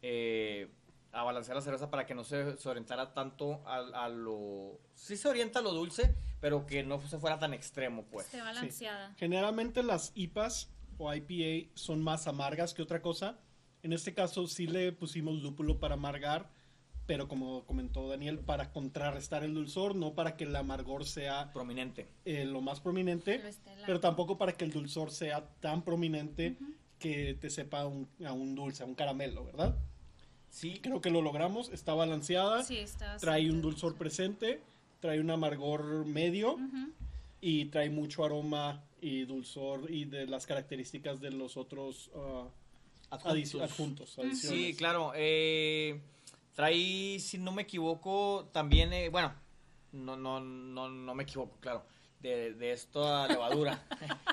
eh, 0.02 0.68
a 1.12 1.22
balancear 1.22 1.54
la 1.56 1.62
cerveza 1.62 1.90
para 1.90 2.06
que 2.06 2.14
no 2.16 2.24
se, 2.24 2.56
se 2.56 2.68
orientara 2.68 3.12
tanto 3.14 3.62
a, 3.66 3.76
a 4.04 4.08
lo... 4.08 4.80
Sí 4.94 5.16
se 5.16 5.28
orienta 5.28 5.60
a 5.60 5.62
lo 5.62 5.70
dulce, 5.72 6.12
pero 6.40 6.66
que 6.66 6.82
no 6.82 7.00
se 7.06 7.18
fuera 7.20 7.38
tan 7.38 7.54
extremo, 7.54 8.04
pues. 8.10 8.26
Esté 8.26 8.40
balanceada. 8.40 9.14
Generalmente 9.16 9.84
las 9.84 10.10
IPAs 10.16 10.70
o 10.98 11.14
IPA 11.14 11.70
son 11.74 12.02
más 12.02 12.26
amargas 12.26 12.74
que 12.74 12.82
otra 12.82 13.00
cosa. 13.00 13.38
En 13.84 13.92
este 13.92 14.14
caso 14.14 14.46
sí 14.46 14.66
le 14.66 14.90
pusimos 14.92 15.42
lúpulo 15.42 15.78
para 15.78 15.94
amargar, 15.94 16.48
pero 17.06 17.28
como 17.28 17.64
comentó 17.66 18.08
Daniel, 18.08 18.38
para 18.38 18.72
contrarrestar 18.72 19.44
el 19.44 19.52
dulzor, 19.54 19.94
no 19.94 20.14
para 20.14 20.36
que 20.38 20.44
el 20.44 20.56
amargor 20.56 21.04
sea 21.04 21.52
Prominente. 21.52 22.08
eh, 22.24 22.46
lo 22.46 22.62
más 22.62 22.80
prominente, 22.80 23.42
Pero 23.84 24.00
tampoco 24.00 24.38
para 24.38 24.52
que 24.52 24.64
el 24.64 24.72
dulzor 24.72 25.10
sea 25.10 25.46
tan 25.60 25.82
prominente 25.82 26.56
que 26.98 27.34
te 27.34 27.50
sepa 27.50 27.80
a 27.82 27.86
un, 27.86 28.08
a 28.26 28.32
un 28.32 28.54
dulce, 28.54 28.82
a 28.82 28.86
un 28.86 28.94
caramelo, 28.94 29.44
¿verdad? 29.44 29.76
Sí, 30.48 30.78
Creo 30.82 31.02
que 31.02 31.10
lo 31.10 31.20
logramos, 31.20 31.68
está 31.70 31.92
balanceada, 31.92 32.62
Sí, 32.62 32.78
está 32.78 33.18
trae 33.18 33.50
un 33.50 33.60
dulzor 33.60 33.96
presente, 33.96 34.62
trae 35.00 35.20
un 35.20 35.30
amargor 35.30 36.06
medio 36.06 36.54
Ujú. 36.54 36.90
y 37.42 37.66
trae 37.66 37.90
mucho 37.90 38.24
aroma 38.24 38.82
y 39.02 39.24
dulzor 39.26 39.90
y 39.90 40.06
de 40.06 40.26
las 40.26 40.46
características 40.46 41.20
de 41.20 41.32
los 41.32 41.58
otros 41.58 42.10
ah, 42.16 42.48
adjuntos. 43.14 44.18
adiciones. 44.18 44.40
Sí, 44.40 44.74
claro. 44.76 45.12
eh, 45.14 46.00
trae, 46.54 47.18
si 47.20 47.38
no 47.38 47.52
me 47.52 47.62
equivoco, 47.62 48.48
también, 48.52 48.92
eh, 48.92 49.08
bueno, 49.08 49.34
no, 49.92 50.16
no, 50.16 50.40
no, 50.40 50.88
no 50.88 51.14
me 51.14 51.22
equivoco, 51.24 51.56
claro, 51.60 51.84
de, 52.20 52.54
de 52.54 52.72
esta 52.72 53.26
levadura. 53.28 53.82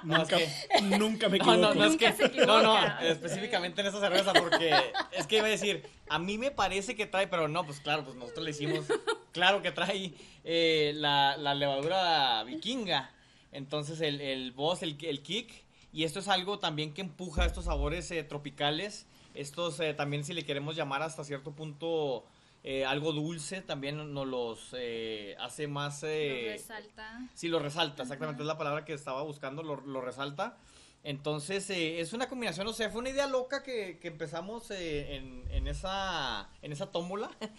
No, 0.03 0.21
es 0.23 0.29
Nunca, 0.29 0.37
que- 0.37 0.81
nunca 0.99 1.29
me 1.29 1.37
no, 1.39 1.53
equivoco. 1.53 1.73
no, 1.73 1.75
no 1.75 1.85
es 1.85 1.97
que, 1.97 2.45
no, 2.45 2.61
no, 2.61 2.99
específicamente 3.01 3.81
en 3.81 3.87
esta 3.87 3.99
cerveza, 3.99 4.33
porque 4.33 4.71
es 5.11 5.27
que 5.27 5.37
iba 5.37 5.47
a 5.47 5.49
decir, 5.49 5.83
a 6.09 6.19
mí 6.19 6.37
me 6.37 6.51
parece 6.51 6.95
que 6.95 7.05
trae, 7.05 7.27
pero 7.27 7.47
no, 7.47 7.65
pues 7.65 7.79
claro, 7.79 8.03
pues 8.03 8.15
nosotros 8.15 8.45
le 8.45 8.51
hicimos, 8.51 8.85
claro 9.31 9.61
que 9.61 9.71
trae 9.71 10.13
eh, 10.43 10.93
la, 10.95 11.37
la 11.37 11.53
levadura 11.55 12.43
vikinga, 12.43 13.11
entonces 13.51 13.99
el, 14.01 14.21
el 14.21 14.51
boss, 14.51 14.81
el, 14.83 14.97
el 15.03 15.21
kick, 15.21 15.51
y 15.93 16.03
esto 16.03 16.19
es 16.19 16.27
algo 16.27 16.59
también 16.59 16.93
que 16.93 17.01
empuja 17.01 17.45
estos 17.45 17.65
sabores 17.65 18.09
eh, 18.11 18.23
tropicales, 18.23 19.07
estos 19.33 19.79
eh, 19.79 19.93
también 19.93 20.23
si 20.23 20.33
le 20.33 20.45
queremos 20.45 20.75
llamar 20.75 21.01
hasta 21.01 21.23
cierto 21.23 21.51
punto 21.51 22.25
eh, 22.63 22.85
algo 22.85 23.11
dulce, 23.11 23.61
también 23.61 24.13
nos 24.13 24.27
los 24.27 24.69
eh, 24.73 25.35
hace 25.39 25.67
más... 25.67 26.03
Lo 26.03 26.09
eh, 26.09 26.49
resalta. 26.53 27.27
Sí, 27.33 27.47
lo 27.47 27.59
resalta, 27.59 28.03
exactamente, 28.03 28.43
es 28.43 28.47
la 28.47 28.57
palabra 28.57 28.85
que 28.85 28.93
estaba 28.93 29.23
buscando, 29.23 29.63
lo, 29.63 29.81
lo 29.81 30.01
resalta. 30.01 30.57
Entonces, 31.03 31.67
eh, 31.71 31.99
es 31.99 32.13
una 32.13 32.29
combinación, 32.29 32.67
o 32.67 32.73
sea, 32.73 32.89
fue 32.91 32.99
una 32.99 33.09
idea 33.09 33.25
loca 33.25 33.63
que, 33.63 33.97
que 33.99 34.07
empezamos 34.07 34.69
eh, 34.69 35.15
en, 35.15 35.43
en 35.49 35.67
esa, 35.67 36.49
en 36.61 36.71
esa 36.71 36.91
tómbola. 36.91 37.31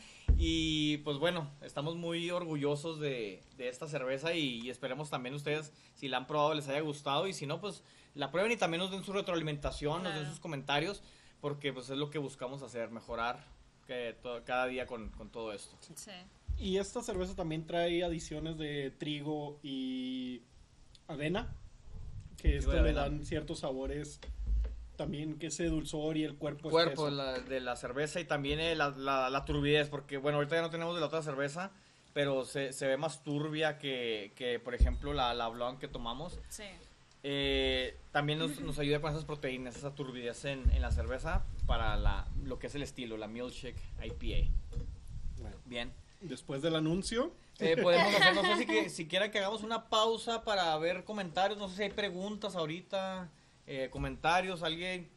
Y 0.45 0.97
pues 0.99 1.19
bueno, 1.19 1.51
estamos 1.61 1.95
muy 1.95 2.31
orgullosos 2.31 2.99
de, 2.99 3.45
de 3.59 3.69
esta 3.69 3.87
cerveza 3.87 4.35
y, 4.35 4.61
y 4.63 4.71
esperemos 4.71 5.09
también 5.11 5.35
ustedes, 5.35 5.73
si 5.95 6.09
la 6.09 6.17
han 6.17 6.27
probado, 6.27 6.55
les 6.55 6.67
haya 6.69 6.81
gustado. 6.81 7.29
Y 7.29 7.33
si 7.33 7.47
no, 7.47 7.61
pues 7.61 7.85
la 8.15 8.31
prueben 8.31 8.51
y 8.51 8.57
también 8.57 8.81
nos 8.81 8.91
den 8.91 9.05
su 9.05 9.13
retroalimentación, 9.13 10.03
nos 10.03 10.15
den 10.15 10.27
sus 10.27 10.41
comentarios, 10.41 11.03
porque 11.41 11.73
pues 11.73 11.91
es 11.91 11.99
lo 11.99 12.11
que 12.11 12.19
buscamos 12.19 12.63
hacer, 12.63 12.91
mejorar 12.91 13.45
que 13.87 14.17
cada 14.45 14.67
día 14.67 14.87
con, 14.87 15.11
con 15.11 15.31
todo 15.31 15.53
esto. 15.53 15.77
Sí. 15.95 16.11
Y 16.59 16.79
esta 16.79 17.03
cerveza 17.03 17.37
también 17.37 17.67
trae 17.67 18.03
adiciones 18.03 18.59
de 18.59 18.91
trigo 18.91 19.59
y 19.63 20.43
avena, 21.09 21.55
que 22.43 22.57
esto 22.57 22.83
le 22.83 22.93
dan 22.93 23.25
ciertos 23.25 23.61
sabores 23.61 24.21
también, 24.97 25.39
que 25.39 25.47
ese 25.47 25.67
dulzor 25.67 26.17
y 26.17 26.25
el 26.25 26.37
cuerpo 26.37 26.71
cuerpo 26.71 27.09
la, 27.09 27.39
de 27.39 27.61
la 27.61 27.77
cerveza 27.77 28.21
y 28.21 28.25
también 28.25 28.61
eh, 28.61 28.75
la, 28.75 28.91
la, 28.91 29.31
la 29.31 29.45
turbidez, 29.45 29.89
porque 29.89 30.19
bueno, 30.19 30.39
ahorita 30.39 30.57
ya 30.57 30.63
no 30.63 30.71
tenemos 30.71 30.95
de 30.95 31.01
la 31.01 31.07
otra 31.07 31.23
cerveza, 31.23 31.71
pero 32.13 32.45
se, 32.45 32.73
se 32.73 32.87
ve 32.87 32.97
más 32.97 33.23
turbia 33.23 33.79
que, 33.79 34.33
que, 34.37 34.59
por 34.59 34.75
ejemplo, 34.75 35.13
la, 35.13 35.33
la 35.35 35.49
Blanc 35.49 35.79
que 35.79 35.89
tomamos. 35.89 36.39
Sí. 36.49 36.65
Eh, 37.25 37.97
también 38.11 38.41
nos, 38.41 38.61
nos 38.61 38.79
ayuda 38.81 39.01
con 39.01 39.13
esas 39.13 39.25
proteínas, 39.25 39.77
esa 39.77 39.95
turbidez 39.95 40.45
en, 40.45 40.69
en 40.73 40.83
la 40.83 40.91
cerveza 40.91 41.45
para 41.67 41.97
la, 41.97 42.27
lo 42.45 42.59
que 42.59 42.67
es 42.67 42.75
el 42.75 42.83
estilo, 42.83 43.17
la 43.17 43.29
Milkshake 43.29 43.79
IPA. 44.05 44.51
Bueno, 45.41 45.57
Bien. 45.65 45.93
después 46.21 46.63
del 46.63 46.75
anuncio, 46.75 47.33
Eh, 47.59 47.77
podemos 47.81 48.15
hacer, 48.15 48.35
no 48.35 48.43
sé 48.43 48.57
si, 48.57 48.67
que, 48.67 48.89
si 48.89 49.07
quiera 49.07 49.31
que 49.31 49.39
hagamos 49.39 49.63
una 49.63 49.89
pausa 49.89 50.45
para 50.45 50.77
ver 50.79 51.05
comentarios, 51.05 51.59
no 51.59 51.69
sé 51.69 51.77
si 51.77 51.83
hay 51.85 51.91
preguntas 51.91 52.57
ahorita, 52.57 53.31
eh, 53.67 53.89
comentarios, 53.91 54.63
alguien 54.63 55.11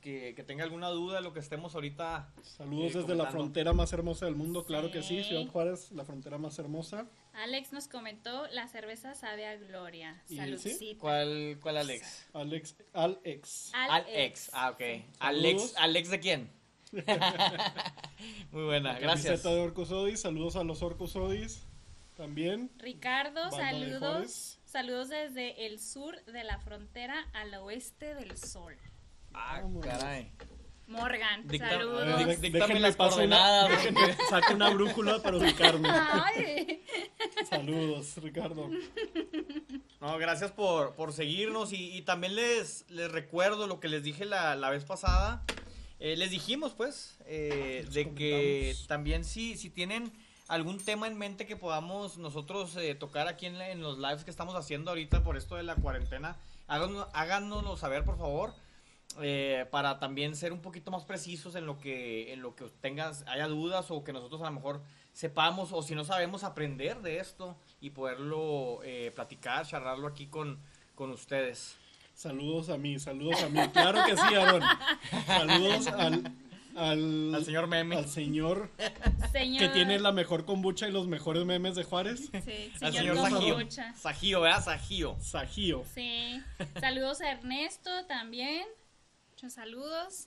que, 0.00 0.34
que 0.34 0.42
tenga 0.44 0.62
alguna 0.64 0.88
duda 0.88 1.16
de 1.16 1.22
lo 1.22 1.32
que 1.32 1.40
estemos 1.40 1.74
ahorita. 1.74 2.32
saludos 2.42 2.94
eh, 2.94 2.98
desde 3.00 3.14
la 3.14 3.26
frontera 3.26 3.72
más 3.72 3.92
hermosa 3.92 4.26
del 4.26 4.36
mundo, 4.36 4.64
claro 4.64 4.90
que 4.90 5.02
sí, 5.02 5.22
Sí. 5.22 5.30
Ciudad 5.30 5.46
Juárez, 5.48 5.90
la 5.92 6.04
frontera 6.04 6.38
más 6.38 6.58
hermosa. 6.58 7.06
Alex 7.34 7.72
nos 7.72 7.88
comentó, 7.88 8.46
la 8.48 8.66
cerveza 8.68 9.14
sabe 9.14 9.46
a 9.46 9.56
gloria. 9.56 10.22
¿Y 10.28 10.36
Saludcita. 10.36 11.00
¿Cuál, 11.00 11.58
cuál 11.60 11.76
Alex? 11.76 12.28
Alex, 12.32 12.76
Alex. 12.92 13.70
Alex. 13.74 14.50
Ah, 14.52 14.70
ok. 14.70 14.82
Alex. 15.18 15.74
¿Alex 15.76 16.10
de 16.10 16.20
quién? 16.20 16.55
Muy 18.52 18.64
buena, 18.64 18.92
La 18.94 18.98
gracias. 18.98 19.24
camiseta 19.26 19.50
de 19.50 19.60
Orcos 19.60 19.90
Odis, 19.90 20.20
saludos 20.20 20.56
a 20.56 20.64
los 20.64 20.82
Orcos 20.82 21.14
Odis 21.16 21.66
también. 22.16 22.70
Ricardo, 22.78 23.44
de 23.44 23.50
saludos. 23.50 24.58
Saludos 24.64 25.08
desde 25.08 25.66
el 25.66 25.80
sur 25.80 26.22
de 26.24 26.44
la 26.44 26.58
frontera 26.58 27.26
al 27.34 27.54
oeste 27.54 28.14
del 28.14 28.36
sol. 28.36 28.76
Ah, 29.34 29.62
caray. 29.82 30.32
Morgan, 30.86 31.46
Dicta- 31.48 31.68
saludos. 31.70 32.06
Dé- 32.18 32.36
díctame 32.36 32.50
déjenme 32.60 32.80
las 32.80 32.96
coordenadas. 32.96 33.70
déjenme 33.70 34.16
saco 34.30 34.54
una 34.54 34.70
brújula 34.70 35.20
para 35.20 35.36
ubicarme. 35.36 35.88
Ay. 35.90 36.84
Saludos, 37.50 38.16
Ricardo. 38.18 38.70
No, 40.00 40.16
gracias 40.18 40.52
por, 40.52 40.94
por 40.94 41.12
seguirnos 41.12 41.72
y, 41.72 41.96
y 41.96 42.02
también 42.02 42.36
les, 42.36 42.88
les 42.88 43.10
recuerdo 43.10 43.66
lo 43.66 43.80
que 43.80 43.88
les 43.88 44.02
dije 44.04 44.24
la, 44.24 44.54
la 44.54 44.70
vez 44.70 44.84
pasada. 44.84 45.42
Eh, 45.98 46.16
les 46.16 46.30
dijimos, 46.30 46.72
pues, 46.74 47.16
eh, 47.26 47.82
Les 47.84 47.94
de 47.94 48.14
que 48.14 48.76
también 48.86 49.24
si, 49.24 49.56
si 49.56 49.70
tienen 49.70 50.12
algún 50.48 50.78
tema 50.78 51.06
en 51.08 51.16
mente 51.18 51.46
que 51.46 51.56
podamos 51.56 52.18
nosotros 52.18 52.76
eh, 52.76 52.94
tocar 52.94 53.28
aquí 53.28 53.46
en, 53.46 53.56
en 53.60 53.80
los 53.80 53.98
lives 53.98 54.22
que 54.24 54.30
estamos 54.30 54.54
haciendo 54.54 54.90
ahorita 54.90 55.24
por 55.24 55.36
esto 55.36 55.56
de 55.56 55.62
la 55.62 55.74
cuarentena, 55.76 56.36
háganos- 56.68 57.08
háganoslo 57.14 57.76
saber, 57.76 58.04
por 58.04 58.18
favor. 58.18 58.52
eh, 59.22 59.64
para 59.70 59.98
también 59.98 60.36
ser 60.36 60.52
un 60.52 60.60
poquito 60.60 60.90
más 60.90 61.04
precisos 61.04 61.54
en 61.54 61.64
lo 61.64 61.78
que 61.78 62.32
en 62.34 62.42
lo 62.42 62.54
que 62.54 62.64
tengas 62.82 63.24
haya 63.28 63.46
dudas 63.48 63.90
o 63.90 64.04
que 64.04 64.12
nosotros 64.12 64.42
a 64.42 64.46
lo 64.46 64.50
mejor 64.50 64.82
sepamos 65.14 65.72
o 65.72 65.80
si 65.82 65.94
no 65.94 66.04
sabemos 66.04 66.44
aprender 66.44 67.00
de 67.00 67.18
esto 67.20 67.56
y 67.80 67.90
poderlo 67.90 68.80
eh, 68.84 69.12
platicar, 69.14 69.64
charlarlo 69.66 70.06
aquí 70.08 70.26
con, 70.26 70.58
con 70.94 71.10
ustedes. 71.12 71.76
Saludos 72.16 72.70
a 72.70 72.78
mí, 72.78 72.98
saludos 72.98 73.42
a 73.42 73.48
mí. 73.50 73.60
Claro 73.74 74.00
que 74.06 74.16
sí, 74.16 74.34
Aaron. 74.34 74.62
Saludos 75.26 75.86
al, 75.88 76.32
al, 76.74 77.34
Al 77.34 77.44
señor 77.44 77.66
Meme. 77.66 77.94
al 77.96 78.08
señor 78.08 78.70
Señor. 79.32 79.60
que 79.60 79.68
tiene 79.68 79.98
la 79.98 80.12
mejor 80.12 80.46
kombucha 80.46 80.88
y 80.88 80.92
los 80.92 81.06
mejores 81.08 81.44
memes 81.44 81.74
de 81.76 81.84
Juárez, 81.84 82.30
Sí, 82.42 82.72
Al 82.80 82.92
señor 82.94 83.16
señor 83.16 83.30
Sajío. 83.30 83.54
Kombucha. 83.54 83.94
Sajío, 83.94 84.40
¿verdad? 84.40 84.64
Sajío. 84.64 85.16
Sajío. 85.20 85.84
Sí. 85.94 86.40
Saludos 86.80 87.20
a 87.20 87.30
Ernesto 87.32 87.90
también. 88.06 88.64
Muchos 89.32 89.52
saludos. 89.52 90.26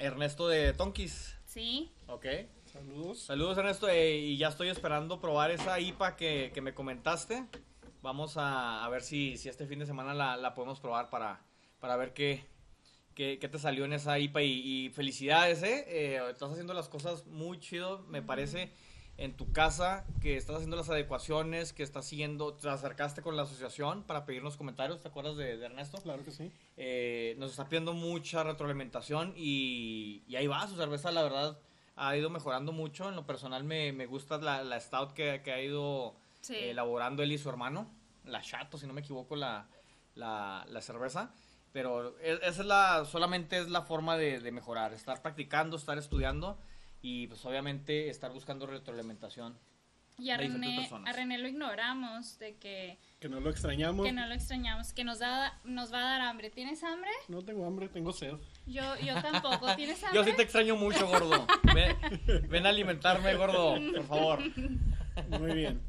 Ernesto 0.00 0.48
de 0.48 0.72
Tonkis. 0.72 1.36
Sí. 1.46 1.92
Ok. 2.08 2.26
Saludos. 2.72 3.20
Saludos 3.20 3.56
Ernesto 3.56 3.88
eh, 3.88 4.16
y 4.16 4.36
ya 4.36 4.48
estoy 4.48 4.66
esperando 4.68 5.20
probar 5.20 5.52
esa 5.52 5.78
IPA 5.78 6.16
que, 6.16 6.50
que 6.52 6.60
me 6.60 6.74
comentaste. 6.74 7.44
Vamos 8.04 8.36
a, 8.36 8.84
a 8.84 8.88
ver 8.90 9.00
si, 9.00 9.38
si 9.38 9.48
este 9.48 9.66
fin 9.66 9.78
de 9.78 9.86
semana 9.86 10.12
la, 10.12 10.36
la 10.36 10.52
podemos 10.52 10.78
probar 10.78 11.08
para, 11.08 11.40
para 11.80 11.96
ver 11.96 12.12
qué, 12.12 12.44
qué, 13.14 13.38
qué 13.40 13.48
te 13.48 13.58
salió 13.58 13.86
en 13.86 13.94
esa 13.94 14.18
IPA 14.18 14.42
y, 14.42 14.50
y 14.84 14.90
felicidades, 14.90 15.62
¿eh? 15.62 15.86
Eh, 15.88 16.20
Estás 16.30 16.52
haciendo 16.52 16.74
las 16.74 16.90
cosas 16.90 17.26
muy 17.26 17.58
chido, 17.60 18.00
me 18.08 18.20
parece, 18.20 18.70
en 19.16 19.34
tu 19.38 19.52
casa, 19.52 20.04
que 20.20 20.36
estás 20.36 20.56
haciendo 20.56 20.76
las 20.76 20.90
adecuaciones, 20.90 21.72
que 21.72 21.82
estás 21.82 22.04
siguiendo, 22.04 22.52
te 22.52 22.68
acercaste 22.68 23.22
con 23.22 23.36
la 23.38 23.44
asociación 23.44 24.02
para 24.02 24.26
pedirnos 24.26 24.58
comentarios, 24.58 25.00
¿te 25.00 25.08
acuerdas 25.08 25.38
de, 25.38 25.56
de 25.56 25.64
Ernesto? 25.64 25.96
Claro 26.02 26.22
que 26.26 26.30
sí. 26.30 26.52
Eh, 26.76 27.36
nos 27.38 27.52
está 27.52 27.70
pidiendo 27.70 27.94
mucha 27.94 28.44
retroalimentación 28.44 29.32
y, 29.34 30.24
y 30.28 30.36
ahí 30.36 30.46
va, 30.46 30.68
su 30.68 30.76
cerveza 30.76 31.10
la 31.10 31.22
verdad 31.22 31.58
ha 31.96 32.14
ido 32.18 32.28
mejorando 32.28 32.70
mucho. 32.70 33.08
En 33.08 33.16
lo 33.16 33.24
personal 33.24 33.64
me, 33.64 33.92
me 33.92 34.04
gusta 34.04 34.36
la, 34.36 34.62
la 34.62 34.78
stout 34.78 35.12
que, 35.14 35.40
que 35.42 35.52
ha 35.52 35.62
ido 35.62 36.16
Sí. 36.44 36.54
eh, 36.54 36.70
elaborando 36.70 37.22
él 37.22 37.32
y 37.32 37.38
su 37.38 37.48
hermano, 37.48 37.90
la 38.24 38.40
Chato, 38.42 38.76
si 38.78 38.86
no 38.86 38.92
me 38.92 39.00
equivoco, 39.00 39.36
la, 39.36 39.66
la, 40.14 40.64
la 40.68 40.80
cerveza. 40.82 41.32
Pero 41.72 42.18
e- 42.20 42.38
esa 42.42 42.60
es 42.62 42.66
la, 42.66 43.04
solamente 43.04 43.58
es 43.58 43.68
la 43.68 43.82
forma 43.82 44.16
de, 44.16 44.40
de 44.40 44.52
mejorar, 44.52 44.92
estar 44.92 45.20
practicando, 45.22 45.76
estar 45.76 45.98
estudiando 45.98 46.58
y 47.02 47.26
pues 47.26 47.44
obviamente 47.44 48.08
estar 48.10 48.30
buscando 48.32 48.66
retroalimentación. 48.66 49.58
Y 50.16 50.30
a 50.30 50.36
de 50.38 50.46
René, 50.46 50.76
personas. 50.78 51.12
a 51.12 51.16
René 51.16 51.38
lo 51.38 51.48
ignoramos 51.48 52.38
de 52.38 52.54
que, 52.58 52.98
Que 53.18 53.28
no 53.28 53.40
lo 53.40 53.50
extrañamos. 53.50 54.06
que 54.06 54.12
no 54.12 54.24
lo 54.28 54.34
extrañamos, 54.34 54.92
que 54.92 55.02
nos, 55.02 55.18
da, 55.18 55.58
nos 55.64 55.92
va 55.92 55.98
a 55.98 56.04
dar 56.04 56.20
hambre. 56.20 56.50
¿Tienes 56.50 56.84
hambre? 56.84 57.10
No 57.26 57.42
tengo 57.42 57.66
hambre, 57.66 57.88
tengo 57.88 58.12
sed. 58.12 58.34
Yo, 58.66 58.82
yo 59.04 59.20
tampoco. 59.20 59.66
¿Tienes 59.76 60.04
hambre? 60.04 60.20
Yo 60.20 60.24
sí 60.24 60.32
te 60.36 60.42
extraño 60.42 60.76
mucho, 60.76 61.08
gordo. 61.08 61.44
Ven, 61.74 61.96
ven 62.48 62.64
a 62.64 62.68
alimentarme, 62.68 63.34
gordo, 63.34 63.74
por 63.92 64.06
favor. 64.06 64.38
Muy 65.40 65.52
bien. 65.54 65.82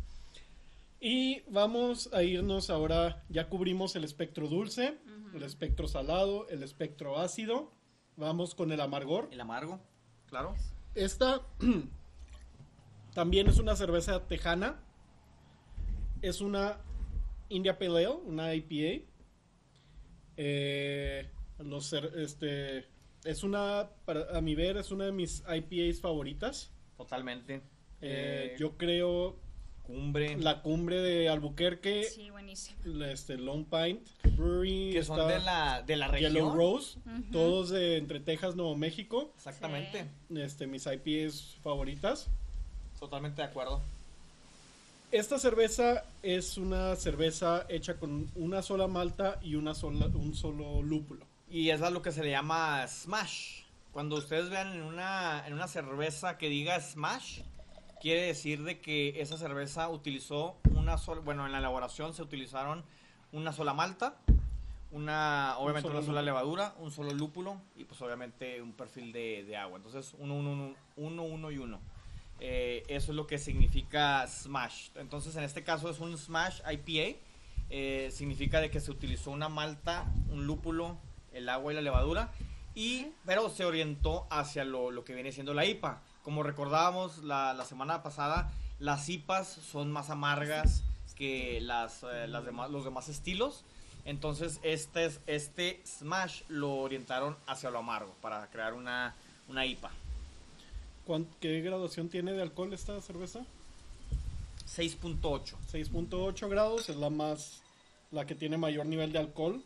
Y 1.08 1.44
vamos 1.52 2.12
a 2.14 2.24
irnos 2.24 2.72
ahora, 2.72 3.24
ya 3.30 3.48
cubrimos 3.48 3.96
el 3.96 4.04
espectro 4.04 4.48
dulce, 4.48 4.98
el 5.36 5.44
espectro 5.44 5.88
salado, 5.88 6.50
el 6.50 6.64
espectro 6.64 7.20
ácido. 7.20 7.72
Vamos 8.18 8.56
con 8.56 8.72
el 8.72 8.82
amargor. 8.82 9.30
El 9.32 9.40
amargo, 9.40 9.80
claro. 10.26 10.56
Esta 10.96 11.46
también 13.14 13.46
es 13.46 13.60
una 13.60 13.76
cerveza 13.76 14.28
tejana. 14.28 14.84
Es 16.24 16.42
una 16.42 16.80
India 17.50 17.78
Pale 17.78 18.08
Ale, 18.08 18.16
una 18.26 18.56
IPA. 18.56 19.06
Eh, 20.38 21.30
los 21.60 21.94
este, 21.94 22.88
es 23.26 23.44
una, 23.44 23.92
para, 24.06 24.36
a 24.36 24.42
mi 24.42 24.56
ver, 24.56 24.78
es 24.78 24.90
una 24.90 25.06
de 25.06 25.12
mis 25.12 25.44
IPAs 25.48 26.02
favoritas. 26.02 26.74
Totalmente. 26.98 27.62
Eh, 28.02 28.54
Eh, 28.54 28.56
yo 28.58 28.76
creo 28.76 29.45
Cumbre. 29.88 30.38
la 30.38 30.62
cumbre 30.62 31.02
de 31.02 31.30
Albuquerque, 31.30 32.04
Sí, 32.06 32.30
buenísimo. 32.30 32.78
la- 32.86 33.12
este, 33.12 33.38
Long 33.38 33.66
Pint 33.66 34.02
Brewery, 34.38 34.92
que 34.94 35.04
son 35.04 35.28
de 35.28 35.40
la, 35.40 35.82
de 35.84 35.96
la 35.96 36.08
región. 36.08 36.34
Yellow 36.34 36.54
Rose, 36.56 36.98
todos 37.32 37.70
de 37.70 37.98
entre 37.98 38.20
Texas, 38.20 38.56
Nuevo 38.56 38.76
México. 38.76 39.32
Exactamente. 39.38 40.06
Este, 40.36 40.68
mis 40.68 40.86
IPAs 40.88 41.58
favoritas. 41.64 42.28
Totalmente 43.00 43.42
de 43.42 43.48
acuerdo. 43.48 43.82
Esta 45.12 45.38
cerveza 45.40 46.04
es 46.24 46.58
una 46.58 46.96
cerveza 46.96 47.66
hecha 47.70 47.98
con 47.98 48.30
una 48.36 48.62
sola 48.62 48.88
malta 48.88 49.40
y 49.42 49.56
una 49.56 49.74
sola, 49.74 50.08
un 50.08 50.34
solo 50.36 50.82
lúpulo. 50.82 51.26
Y 51.50 51.70
es 51.70 51.82
a 51.82 51.90
lo 51.90 52.02
que 52.02 52.12
se 52.12 52.24
le 52.24 52.32
llama 52.32 52.86
smash. 52.88 53.62
Cuando 53.94 54.18
ustedes 54.18 54.50
vean 54.50 54.74
en 54.74 54.82
una, 54.82 55.46
en 55.48 55.54
una 55.54 55.68
cerveza 55.68 56.38
que 56.38 56.50
diga 56.50 56.82
smash, 56.82 57.42
quiere 58.06 58.22
decir 58.22 58.62
de 58.62 58.80
que 58.82 59.20
esa 59.20 59.36
cerveza 59.36 59.90
utilizó 59.90 60.58
una 60.76 60.96
sola, 61.00 61.22
bueno, 61.22 61.44
en 61.48 61.52
la 61.52 61.58
elaboración 61.58 62.14
se 62.14 62.22
utilizaron 62.22 62.86
una 63.32 63.52
sola 63.52 63.74
malta, 63.74 64.20
una, 64.92 65.56
obviamente 65.58 65.90
una 65.90 66.04
sola 66.04 66.22
levadura, 66.22 66.76
un 66.78 66.92
solo 66.92 67.10
lúpulo 67.16 67.60
y 67.76 67.84
pues 67.86 68.00
obviamente 68.04 68.62
un 68.62 68.74
perfil 68.74 69.12
de, 69.12 69.44
de 69.46 69.58
agua. 69.58 69.78
Entonces, 69.78 70.14
uno, 70.20 70.36
uno, 70.36 70.52
uno, 70.52 70.76
uno, 70.98 71.24
uno 71.24 71.50
y 71.50 71.58
uno. 71.58 71.80
Eh, 72.40 72.84
eso 72.90 73.12
es 73.12 73.16
lo 73.16 73.26
que 73.26 73.40
significa 73.40 74.28
smash. 74.28 74.90
Entonces, 74.98 75.36
en 75.36 75.44
este 75.44 75.64
caso 75.64 75.90
es 75.90 76.00
un 76.00 76.16
smash 76.16 76.60
IPA. 76.60 77.18
Eh, 77.72 78.10
significa 78.12 78.62
de 78.62 78.70
que 78.70 78.82
se 78.82 78.92
utilizó 78.92 79.32
una 79.32 79.50
malta, 79.50 80.06
un 80.30 80.46
lúpulo, 80.46 81.00
el 81.34 81.50
agua 81.50 81.74
y 81.74 81.76
la 81.76 81.82
levadura. 81.82 82.32
Y, 82.76 83.08
pero 83.26 83.50
se 83.50 83.66
orientó 83.66 84.28
hacia 84.30 84.64
lo, 84.64 84.92
lo 84.92 85.04
que 85.04 85.16
viene 85.16 85.32
siendo 85.32 85.56
la 85.56 85.66
IPA. 85.66 86.04
Como 86.26 86.44
recordábamos 86.44 87.20
la, 87.24 87.54
la 87.54 87.64
semana 87.64 88.04
pasada, 88.04 88.52
las 88.80 89.08
IPAs 89.08 89.48
son 89.48 89.92
más 89.92 90.10
amargas 90.10 90.84
que 91.16 91.62
las, 91.62 92.04
eh, 92.04 92.28
las 92.28 92.44
demás, 92.44 92.70
los 92.72 92.84
demás 92.84 93.08
estilos. 93.08 93.64
Entonces, 94.04 94.60
este, 94.64 95.06
es- 95.06 95.20
este 95.28 95.82
Smash 95.86 96.42
lo 96.50 96.74
orientaron 96.76 97.38
hacia 97.48 97.70
lo 97.70 97.80
amargo 97.80 98.14
para 98.22 98.48
crear 98.50 98.74
una, 98.74 99.16
una 99.48 99.66
IPA. 99.66 99.92
¿Cuán- 101.06 101.28
¿Qué 101.40 101.62
graduación 101.62 102.10
tiene 102.10 102.34
de 102.34 102.42
alcohol 102.42 102.74
esta 102.74 103.00
cerveza? 103.02 103.42
6.8. 104.66 105.56
6.8 105.72 106.50
grados, 106.50 106.90
es 106.90 106.96
la 106.98 107.10
más, 107.10 107.62
la 108.12 108.26
que 108.26 108.36
tiene 108.36 108.58
mayor 108.58 108.86
nivel 108.88 109.12
de 109.12 109.20
alcohol 109.20 109.64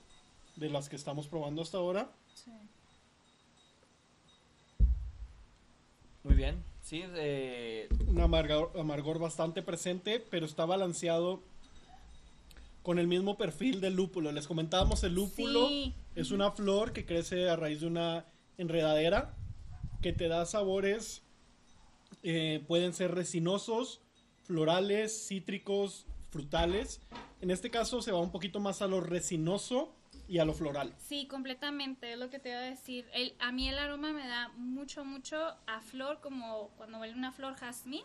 de 0.58 0.70
las 0.70 0.90
que 0.90 0.98
estamos 0.98 1.28
probando 1.28 1.62
hasta 1.62 1.78
ahora. 1.78 2.10
Sí. 2.36 2.52
Bien. 6.40 6.64
Sí, 6.82 7.04
eh, 7.06 7.88
Un 8.08 8.20
amargor, 8.22 8.72
amargor 8.80 9.20
bastante 9.20 9.62
presente, 9.62 10.20
pero 10.32 10.46
está 10.46 10.66
balanceado 10.66 11.42
con 12.82 12.98
el 12.98 13.08
mismo 13.08 13.38
perfil 13.38 13.82
del 13.82 13.96
lúpulo. 13.96 14.32
Les 14.32 14.48
comentábamos 14.48 15.04
el 15.04 15.14
lúpulo. 15.14 15.68
Sí. 15.68 15.94
Es 16.16 16.32
una 16.32 16.52
flor 16.52 16.94
que 16.94 17.06
crece 17.06 17.50
a 17.50 17.56
raíz 17.56 17.82
de 17.82 17.88
una 17.88 18.26
enredadera 18.58 19.36
que 20.02 20.14
te 20.14 20.30
da 20.30 20.46
sabores, 20.46 21.22
eh, 22.24 22.64
pueden 22.68 22.94
ser 22.94 23.14
resinosos, 23.14 24.00
florales, 24.44 25.28
cítricos, 25.28 26.06
frutales. 26.32 27.02
En 27.42 27.52
este 27.52 27.70
caso 27.70 28.02
se 28.02 28.14
va 28.14 28.20
un 28.20 28.32
poquito 28.32 28.62
más 28.62 28.82
a 28.82 28.88
lo 28.88 29.02
resinoso 29.02 29.94
y 30.30 30.38
a 30.40 30.46
lo 30.46 30.54
floral. 30.54 30.94
Sí, 31.00 31.26
completamente, 31.28 32.14
es 32.14 32.18
lo 32.20 32.30
que 32.30 32.40
te 32.40 32.50
iba 32.50 32.60
a 32.60 32.64
decir. 32.64 33.08
El, 33.14 33.34
a 33.40 33.52
mí 33.52 33.68
el 33.68 33.78
aroma 33.80 34.14
me 34.14 34.28
da 34.28 34.50
mucho, 34.56 35.04
mucho 35.04 35.56
a 35.68 35.82
flor, 35.82 36.20
como 36.22 36.70
cuando 36.78 37.00
huele 37.00 37.14
una 37.16 37.32
flor 37.32 37.56
jazmín. 37.56 38.04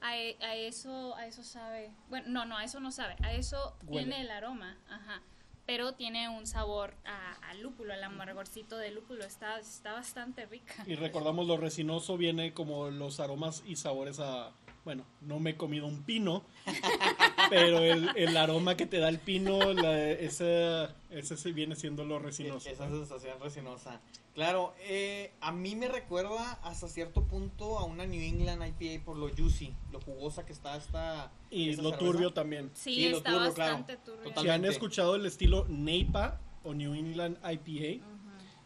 A, 0.00 0.16
e- 0.16 0.36
a 0.40 0.54
eso, 0.54 1.16
a 1.16 1.26
eso 1.26 1.42
sabe. 1.42 1.90
Bueno, 2.08 2.28
no, 2.28 2.44
no, 2.44 2.56
a 2.56 2.62
eso 2.64 2.78
no 2.78 2.92
sabe. 2.92 3.16
A 3.22 3.32
eso 3.32 3.76
Huele. 3.82 4.06
tiene 4.06 4.20
el 4.22 4.30
aroma, 4.30 4.78
ajá. 4.88 5.20
Pero 5.66 5.92
tiene 5.94 6.28
un 6.28 6.46
sabor 6.46 6.94
a, 7.04 7.32
a 7.50 7.54
lúpulo, 7.54 7.92
el 7.92 8.02
amargorcito 8.04 8.78
de 8.78 8.92
lúpulo. 8.92 9.24
Está, 9.24 9.58
está 9.58 9.92
bastante 9.92 10.46
rica. 10.46 10.84
Y 10.86 10.94
recordamos 10.94 11.46
lo 11.48 11.56
resinoso 11.56 12.16
viene 12.16 12.54
como 12.54 12.88
los 12.90 13.18
aromas 13.20 13.62
y 13.66 13.74
sabores 13.76 14.20
a... 14.20 14.52
Bueno, 14.84 15.04
no 15.20 15.40
me 15.40 15.50
he 15.50 15.56
comido 15.56 15.86
un 15.86 16.02
pino, 16.04 16.42
pero 17.50 17.78
el, 17.78 18.10
el 18.16 18.36
aroma 18.36 18.76
que 18.76 18.86
te 18.86 18.98
da 18.98 19.08
el 19.08 19.18
pino, 19.18 19.72
la- 19.72 20.10
ese, 20.10 20.88
ese 21.10 21.36
sí 21.36 21.52
viene 21.52 21.76
siendo 21.76 22.04
lo 22.04 22.18
resinoso. 22.18 22.68
Esa 22.68 22.88
sensación 22.88 23.38
resinosa. 23.40 24.00
Claro, 24.34 24.72
eh, 24.82 25.32
a 25.40 25.50
mí 25.50 25.74
me 25.74 25.88
recuerda 25.88 26.52
hasta 26.62 26.86
cierto 26.88 27.24
punto 27.24 27.78
a 27.78 27.84
una 27.84 28.06
New 28.06 28.22
England 28.22 28.62
IPA 28.78 29.04
por 29.04 29.16
lo 29.16 29.28
juicy, 29.30 29.74
lo 29.90 30.00
jugosa 30.00 30.46
que 30.46 30.52
está 30.52 30.76
esta. 30.76 31.32
Y 31.50 31.74
lo 31.76 31.90
cerveza. 31.90 31.98
turbio 31.98 32.32
también. 32.32 32.70
Sí, 32.74 32.94
Sí, 32.94 33.08
lo 33.08 33.22
claro. 33.22 33.40
bastante 33.40 33.96
turbio. 33.96 34.32
Si 34.40 34.48
han 34.48 34.64
escuchado 34.64 35.16
el 35.16 35.26
estilo 35.26 35.66
NEIPA 35.68 36.40
o 36.62 36.72
New 36.74 36.94
England 36.94 37.36
IPA, 37.44 38.04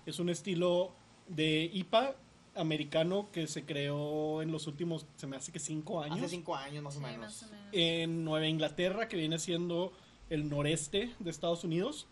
es 0.04 0.18
un 0.18 0.28
estilo 0.28 0.92
de 1.28 1.70
IPA 1.72 2.16
americano 2.54 3.28
que 3.32 3.46
se 3.46 3.64
creó 3.64 4.42
en 4.42 4.52
los 4.52 4.66
últimos, 4.66 5.06
se 5.16 5.26
me 5.26 5.36
hace 5.36 5.52
que 5.52 5.58
cinco 5.58 6.02
años, 6.02 6.18
Hace 6.18 6.28
cinco 6.28 6.54
años 6.54 6.82
más 6.84 6.96
o 6.96 6.98
Sí, 6.98 7.04
menos. 7.04 7.20
más 7.20 7.42
o 7.44 7.46
menos. 7.52 7.66
en 7.72 8.24
Nueva 8.24 8.46
Inglaterra, 8.46 9.08
que 9.08 9.16
viene 9.16 9.38
siendo 9.38 9.92
el 10.30 10.48
noreste 10.48 11.14
de 11.18 11.30
Estados 11.30 11.64
Unidos. 11.64 12.06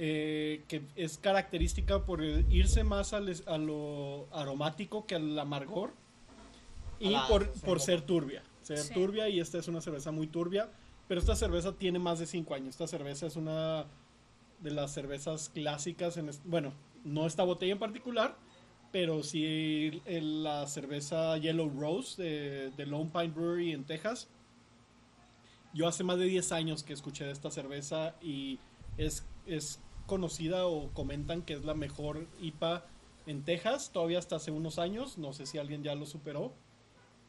eh, 0.00 0.62
que 0.68 0.82
es 0.94 1.18
característica 1.18 2.04
por 2.04 2.22
irse 2.22 2.84
más 2.84 3.12
al 3.12 3.28
es- 3.28 3.42
a 3.48 3.58
lo 3.58 4.28
aromático 4.32 5.06
que 5.06 5.16
al 5.16 5.36
amargor 5.36 5.92
y 7.00 7.08
A 7.08 7.10
la- 7.22 7.26
por, 7.26 7.50
por 7.62 7.80
ser 7.80 8.02
turbia. 8.02 8.44
Ser 8.62 8.78
Sí. 8.78 8.94
turbia 8.94 9.28
y 9.28 9.40
esta 9.40 9.58
es 9.58 9.66
una 9.66 9.80
cerveza 9.80 10.12
muy 10.12 10.28
turbia, 10.28 10.70
pero 11.08 11.18
esta 11.20 11.34
cerveza 11.34 11.72
tiene 11.72 11.98
más 11.98 12.20
de 12.20 12.26
5 12.26 12.54
años. 12.54 12.68
Esta 12.68 12.86
cerveza 12.86 13.26
es 13.26 13.34
una 13.34 13.86
de 14.60 14.70
las 14.70 14.92
cervezas 14.94 15.48
clásicas, 15.48 16.16
en 16.16 16.30
bueno, 16.44 16.72
no 17.04 17.26
esta 17.26 17.42
botella 17.42 17.72
en 17.72 17.80
particular, 17.80 18.36
pero 18.92 19.22
sí 19.22 20.00
el- 20.06 20.42
la 20.42 20.66
cerveza 20.66 21.36
Yellow 21.38 21.68
Rose 21.78 22.22
de, 22.22 22.70
de 22.70 22.86
Lone 22.86 23.10
Pine 23.12 23.28
Brewery 23.28 23.72
en 23.72 23.84
Texas. 23.84 24.28
Yo 25.74 25.86
hace 25.86 26.02
más 26.04 26.18
de 26.18 26.24
10 26.24 26.50
años 26.52 26.82
que 26.82 26.92
escuché 26.94 27.24
de 27.24 27.32
esta 27.32 27.50
cerveza 27.50 28.14
y 28.22 28.58
es, 28.96 29.24
es 29.46 29.80
conocida 30.06 30.66
o 30.66 30.88
comentan 30.94 31.42
que 31.42 31.52
es 31.52 31.64
la 31.64 31.74
mejor 31.74 32.26
IPA 32.40 32.84
en 33.26 33.44
Texas, 33.44 33.90
todavía 33.92 34.18
hasta 34.18 34.36
hace 34.36 34.50
unos 34.50 34.78
años, 34.78 35.18
no 35.18 35.34
sé 35.34 35.44
si 35.44 35.58
alguien 35.58 35.82
ya 35.82 35.94
lo 35.94 36.06
superó, 36.06 36.54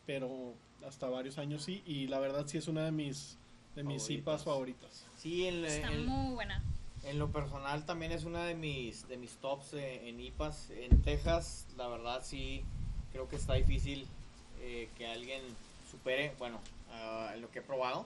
pero 0.06 0.54
hasta 0.88 1.10
varios 1.10 1.38
años 1.38 1.64
sí, 1.64 1.84
y 1.86 2.08
la 2.08 2.20
verdad 2.20 2.48
sí 2.48 2.58
es 2.58 2.70
una 2.70 2.86
de 2.86 2.92
mis, 2.94 3.38
de 3.76 3.84
mis 3.84 4.04
Favoritas. 4.04 4.22
IPAs 4.22 4.44
favoritas. 4.46 5.06
Sí, 5.18 5.46
Está 5.46 5.92
muy 5.92 6.34
buena. 6.36 6.64
En 7.10 7.20
lo 7.20 7.32
personal 7.32 7.86
también 7.86 8.12
es 8.12 8.24
una 8.24 8.46
de 8.46 8.56
mis, 8.56 9.08
de 9.08 9.18
mis 9.18 9.32
tops 9.38 9.74
eh, 9.74 10.08
en 10.10 10.20
IPAs. 10.20 10.70
En 10.72 11.02
Texas, 11.02 11.66
la 11.78 11.88
verdad 11.88 12.22
sí, 12.24 12.64
creo 13.12 13.28
que 13.28 13.36
está 13.36 13.56
difícil 13.56 14.06
eh, 14.62 14.90
que 14.98 15.08
alguien 15.08 15.42
supere, 15.90 16.34
bueno, 16.38 16.60
ah, 16.92 17.34
lo 17.40 17.50
que 17.52 17.60
he 17.60 17.62
probado. 17.64 18.06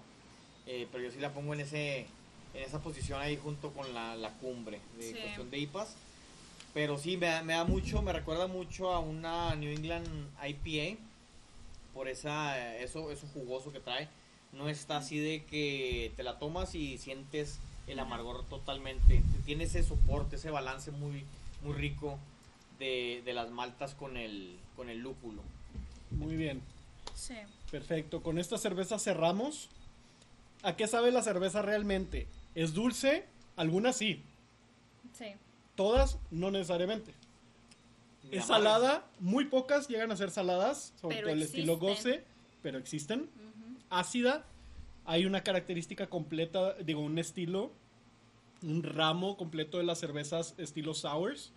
Eh, 0.66 0.88
pero 0.92 1.04
yo 1.04 1.12
sí 1.12 1.20
la 1.20 1.34
pongo 1.34 1.54
en 1.54 1.60
ese 1.62 2.06
en 2.54 2.62
esa 2.62 2.80
posición 2.84 3.20
ahí 3.20 3.36
junto 3.36 3.72
con 3.74 3.92
la, 3.96 4.16
la 4.16 4.30
cumbre 4.34 4.80
de 5.00 5.12
Sí. 5.12 5.18
cuestión 5.20 5.50
de 5.50 5.58
IPAs. 5.58 5.96
Pero 6.74 6.98
sí, 6.98 7.18
me, 7.18 7.42
me 7.44 7.54
da 7.54 7.64
mucho, 7.66 8.02
me 8.02 8.14
recuerda 8.14 8.48
mucho 8.48 8.92
a 8.94 9.00
una 9.00 9.56
New 9.56 9.72
England 9.72 10.08
IPA 10.48 11.00
por 11.94 12.08
esa 12.08 12.76
eso, 12.78 13.12
eso 13.12 13.28
jugoso 13.34 13.72
que 13.74 13.80
trae. 13.80 14.08
No 14.54 14.70
está 14.70 14.98
así 14.98 15.18
de 15.18 15.44
que 15.46 16.12
te 16.16 16.22
la 16.24 16.38
tomas 16.40 16.76
y 16.76 16.98
sientes 17.00 17.60
el 17.88 18.00
amargor 18.00 18.46
totalmente. 18.46 19.24
Tiene 19.46 19.66
ese 19.66 19.84
soporte, 19.84 20.36
ese 20.38 20.50
balance 20.52 20.92
muy, 20.92 21.26
muy 21.62 21.74
rico 21.74 22.18
de, 22.80 23.22
de 23.26 23.34
las 23.34 23.52
maltas 23.52 23.94
con 23.96 24.18
el, 24.18 24.58
con 24.76 24.90
el 24.90 25.00
lúpulo. 25.00 25.42
Muy 26.12 26.36
bien. 26.36 26.62
Sí. 27.16 27.36
Perfecto, 27.72 28.22
con 28.22 28.38
esta 28.38 28.58
cerveza 28.58 29.00
cerramos. 29.00 29.70
¿A 30.64 30.76
qué 30.76 30.88
sabe 30.88 31.12
la 31.12 31.22
cerveza 31.22 31.62
realmente? 31.62 32.28
¿Es 32.56 32.74
dulce? 32.74 33.26
Algunas 33.56 33.96
sí, 33.98 34.22
Sí. 35.18 35.26
todas 35.76 36.18
no 36.32 36.50
necesariamente. 36.52 37.14
Es 38.32 38.46
salada, 38.46 39.06
muy 39.20 39.46
pocas 39.46 39.88
llegan 39.90 40.12
a 40.12 40.16
ser 40.18 40.32
saladas, 40.32 40.94
sobre 41.00 41.18
Pero 41.18 41.28
todo 41.28 41.36
el 41.36 41.44
estilo 41.44 41.78
goce, 41.78 42.24
pero 42.64 42.78
existen. 42.80 43.30
Ácida, 43.90 44.44
hay 45.06 45.26
una 45.26 45.44
característica 45.44 46.08
completa, 46.08 46.74
digo, 46.76 47.02
un 47.02 47.18
estilo, 47.20 47.72
un 48.62 48.84
ramo 48.84 49.36
completo 49.38 49.78
de 49.78 49.84
las 49.84 50.00
cervezas 50.00 50.56
estilo 50.58 50.94
sours, 50.94 51.52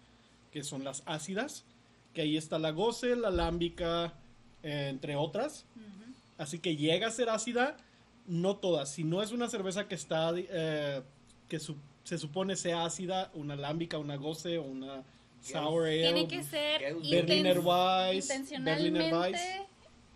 que 0.50 0.64
son 0.64 0.82
las 0.84 1.02
ácidas, 1.06 1.64
que 2.14 2.22
ahí 2.22 2.36
está 2.36 2.58
la 2.58 2.70
goce, 2.70 3.14
la 3.14 3.30
lámbica, 3.30 4.14
eh, 4.62 4.88
entre 4.90 5.16
otras. 5.16 5.64
Así 6.38 6.58
que 6.58 6.76
llega 6.76 7.06
a 7.06 7.10
ser 7.10 7.28
ácida, 7.30 7.76
no 8.26 8.56
todas. 8.56 8.90
Si 8.92 9.04
no 9.04 9.22
es 9.22 9.32
una 9.32 9.48
cerveza 9.48 9.86
que 9.88 9.94
está 9.94 10.32
eh, 10.36 11.02
que 11.48 11.58
su- 11.60 11.76
se 12.04 12.18
supone 12.18 12.56
sea 12.56 12.84
ácida, 12.84 13.30
una 13.34 13.54
lámbica, 13.56 13.98
una 13.98 14.16
goce 14.16 14.58
o 14.58 14.62
una 14.64 15.04
sour 15.40 15.86
ale, 15.86 16.02
Tiene 16.02 16.28
que 16.28 16.42
ser 16.42 16.94
Berliner 17.08 17.60
Weiss, 17.60 18.24
intencionalmente 18.24 18.90
Berliner 18.98 19.14
Weiss, 19.14 19.40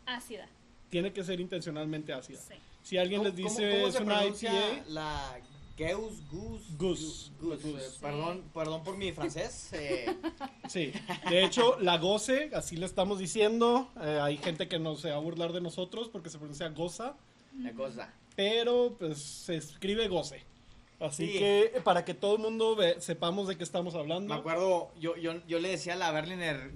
ácida. 0.07 0.49
tiene 0.89 1.12
que 1.12 1.22
ser 1.22 1.41
intencionalmente 1.41 2.12
ácida. 2.12 2.41
Sí. 2.41 2.55
Si 2.91 2.99
alguien 2.99 3.22
les 3.22 3.32
¿Cómo- 3.34 3.49
dice 3.49 3.70
cómo 3.70 3.86
es 3.86 4.01
una 4.01 4.24
IPA, 4.26 4.84
La 4.88 5.38
Geus 5.76 6.14
Goose. 6.28 6.64
Goose. 6.76 7.30
Goose, 7.41 7.70
Goose. 7.70 7.86
eh, 7.86 7.91
Perdón, 8.01 8.43
perdón 8.53 8.82
por 8.82 8.97
mi 8.97 9.12
francés. 9.12 9.68
eh, 9.74 10.12
sí. 10.68 10.93
De 11.28 11.45
hecho, 11.45 11.78
la 11.78 11.99
goce, 11.99 12.51
así 12.53 12.76
le 12.76 12.86
estamos 12.86 13.20
diciendo. 13.20 13.88
eh, 14.03 14.18
hay 14.20 14.38
gente 14.38 14.66
que 14.66 14.80
no 14.80 14.97
se 14.97 15.11
va 15.11 15.16
a 15.18 15.20
burlar 15.20 15.53
de 15.53 15.61
nosotros 15.61 16.09
porque 16.09 16.30
se 16.30 16.38
pronuncia 16.38 16.68
goza, 16.70 17.14
la 17.61 17.72
cosa. 17.74 18.12
pero 18.34 18.97
pues 18.99 19.18
se 19.22 19.55
escribe 19.55 20.09
goce. 20.09 20.43
Así 20.99 21.28
Sí. 21.28 21.38
que 21.38 21.80
para 21.84 22.05
que 22.05 22.14
todo 22.14 22.34
el 22.34 22.43
mundo 22.43 22.74
ve- 22.74 23.01
sepamos 23.01 23.47
de 23.47 23.57
qué 23.57 23.62
estamos 23.62 23.95
hablando. 23.95 24.34
Me 24.34 24.41
acuerdo, 24.41 24.91
yo, 24.99 25.16
yo, 25.16 25.34
yo 25.47 25.61
le 25.61 25.68
decía 25.68 25.95
la 25.95 26.11
Berliner 26.11 26.72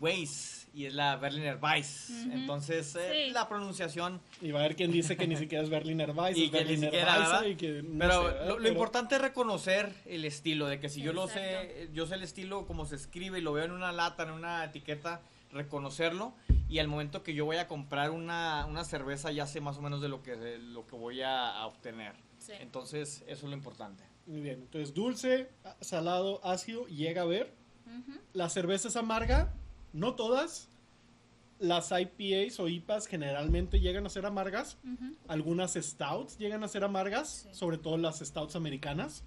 Weiss 0.00 0.61
y 0.74 0.86
es 0.86 0.94
la 0.94 1.16
Berliner 1.16 1.58
Weiss. 1.62 2.10
Ujú. 2.10 2.32
Entonces, 2.32 2.96
eh, 2.96 3.26
Sí. 3.26 3.32
la 3.32 3.48
pronunciación. 3.48 4.20
Y 4.40 4.50
va 4.52 4.60
a 4.60 4.64
haber 4.64 4.76
quien 4.76 4.90
dice 4.90 5.16
que 5.16 5.26
ni 5.26 5.36
siquiera 5.36 5.62
es 5.64 5.70
Berliner 5.70 6.10
Weiss, 6.12 6.36
Y 6.38 6.44
es 6.46 6.50
que 6.50 6.56
Berliner 6.58 6.90
siquiera, 6.90 7.46
y 7.48 7.56
que 7.56 7.82
no 7.82 7.98
Pero 7.98 8.12
sé, 8.30 8.38
lo, 8.38 8.48
lo 8.48 8.56
Pero- 8.56 8.68
importante 8.68 9.14
es 9.16 9.20
reconocer 9.20 9.92
el 10.06 10.24
estilo, 10.24 10.66
de 10.66 10.80
que 10.80 10.88
si 10.88 11.02
yo 11.02 11.12
lo 11.12 11.28
sé, 11.28 11.62
Exacto. 11.62 11.92
yo 11.94 12.06
sé 12.06 12.14
el 12.14 12.22
estilo 12.22 12.66
como 12.66 12.86
se 12.86 12.96
escribe 12.96 13.38
y 13.38 13.42
lo 13.42 13.52
veo 13.52 13.64
en 13.64 13.72
una 13.72 13.92
lata, 13.92 14.22
en 14.22 14.30
una 14.30 14.64
etiqueta, 14.64 15.20
reconocerlo 15.52 16.32
y 16.68 16.78
al 16.78 16.88
momento 16.88 17.22
que 17.22 17.34
yo 17.34 17.44
voy 17.44 17.58
a 17.58 17.68
comprar 17.68 18.10
una, 18.10 18.64
una 18.66 18.84
cerveza 18.84 19.30
ya 19.32 19.46
sé 19.46 19.60
más 19.60 19.76
o 19.76 19.82
menos 19.82 20.00
de 20.00 20.08
lo 20.08 20.22
que, 20.22 20.36
de 20.36 20.58
lo 20.58 20.86
que 20.86 20.96
voy 20.96 21.20
a, 21.20 21.50
a 21.50 21.66
obtener. 21.66 22.14
Sí. 22.38 22.52
Entonces, 22.58 23.22
eso 23.26 23.44
es 23.46 23.50
lo 23.50 23.52
importante. 23.52 24.02
Muy 24.26 24.40
bien, 24.40 24.60
entonces 24.62 24.94
dulce, 24.94 25.50
salado, 25.80 26.40
ácido, 26.44 26.86
llega 26.86 27.22
a 27.22 27.26
ver. 27.26 27.52
Ujú. 27.86 28.18
La 28.32 28.48
cerveza 28.48 28.88
es 28.88 28.96
amarga, 28.96 29.52
no 29.92 30.14
todas. 30.14 30.68
Las 31.58 31.92
IPAs 31.92 32.58
o 32.58 32.68
IPAs 32.68 33.06
generalmente 33.06 33.78
llegan 33.78 34.04
a 34.04 34.08
ser 34.08 34.26
amargas. 34.26 34.78
Algunas 35.28 35.74
stouts 35.74 36.36
llegan 36.38 36.64
a 36.64 36.68
ser 36.68 36.82
amargas, 36.82 37.46
Sí. 37.52 37.54
sobre 37.54 37.78
todo 37.78 37.96
las 37.98 38.18
stouts 38.18 38.56
americanas. 38.56 39.22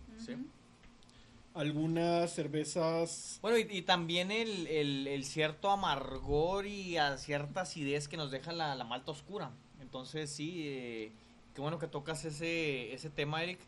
Algunas 1.54 2.34
cervezas 2.34 3.40
Bueno, 3.42 3.58
y, 3.58 3.62
y 3.78 3.82
también 3.84 4.30
el, 4.32 4.68
el- 4.68 5.08
el 5.08 5.24
cierto 5.24 5.70
amargor 5.72 6.66
y 6.68 6.98
a 6.98 7.18
cierta 7.18 7.62
acidez 7.62 8.10
que 8.10 8.18
nos 8.18 8.30
deja 8.30 8.52
la, 8.52 8.76
la 8.76 8.84
malta 8.84 9.12
oscura. 9.12 9.52
Entonces, 9.80 10.30
sí, 10.30 10.64
eh, 10.66 11.12
qué 11.54 11.62
bueno 11.62 11.80
que 11.80 11.88
tocas 11.88 12.26
ese, 12.26 12.94
ese 12.94 13.10
tema, 13.10 13.42
Eric, 13.42 13.60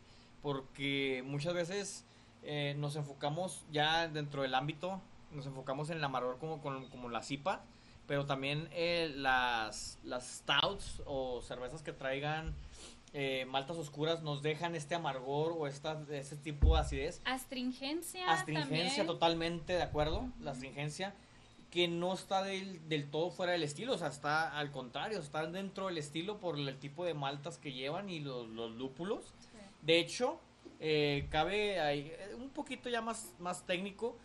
porque 0.42 1.22
muchas 1.24 1.54
veces 1.54 2.04
eh, 2.42 2.74
nos 2.76 2.94
enfocamos 2.96 3.64
ya 3.72 4.06
dentro 4.08 4.42
del 4.42 4.54
ámbito, 4.54 5.00
nos 5.32 5.46
enfocamos 5.46 5.90
en 5.90 5.98
el 5.98 6.04
amargor 6.04 6.38
como, 6.38 6.60
como, 6.60 6.88
como 6.90 7.08
la 7.08 7.22
cipa, 7.22 7.62
pero 8.06 8.26
también 8.26 8.68
eh, 8.72 9.12
las, 9.16 9.98
las 10.04 10.26
stouts 10.38 11.02
o 11.06 11.42
cervezas 11.42 11.82
que 11.82 11.92
traigan 11.92 12.54
eh, 13.14 13.46
maltas 13.48 13.76
oscuras 13.78 14.22
nos 14.22 14.42
dejan 14.42 14.74
este 14.74 14.94
amargor 14.94 15.54
o 15.56 15.66
esta, 15.66 15.98
ese 16.10 16.36
tipo 16.36 16.74
de 16.74 16.80
acidez 16.82 17.20
Astringencia. 17.24 18.30
astringencia 18.30 18.88
también. 18.88 19.06
totalmente 19.06 19.72
de 19.72 19.82
acuerdo 19.82 20.28
la 20.40 20.50
astringencia 20.50 21.14
que 21.70 21.88
no 21.88 22.12
está 22.12 22.42
del, 22.42 22.86
del 22.88 23.10
todo 23.10 23.30
fuera 23.30 23.52
del 23.52 23.62
estilo 23.62 23.94
o 23.94 23.98
sea 23.98 24.08
está 24.08 24.58
al 24.58 24.70
contrario 24.70 25.18
está 25.20 25.46
dentro 25.46 25.86
del 25.86 25.96
estilo 25.96 26.38
por 26.38 26.58
el 26.58 26.78
tipo 26.78 27.04
de 27.06 27.14
maltas 27.14 27.56
que 27.56 27.72
llevan 27.72 28.10
y 28.10 28.20
los, 28.20 28.46
los 28.48 28.72
lúpulos 28.72 29.24
Sí. 29.52 29.58
de 29.82 30.00
hecho 30.00 30.38
eh, 30.80 31.26
cabe 31.30 31.80
ahí, 31.80 32.12
eh, 32.14 32.34
un 32.36 32.50
poquito 32.50 32.90
ya 32.90 33.00
más 33.00 33.32
más 33.38 33.64
técnico 33.64 34.18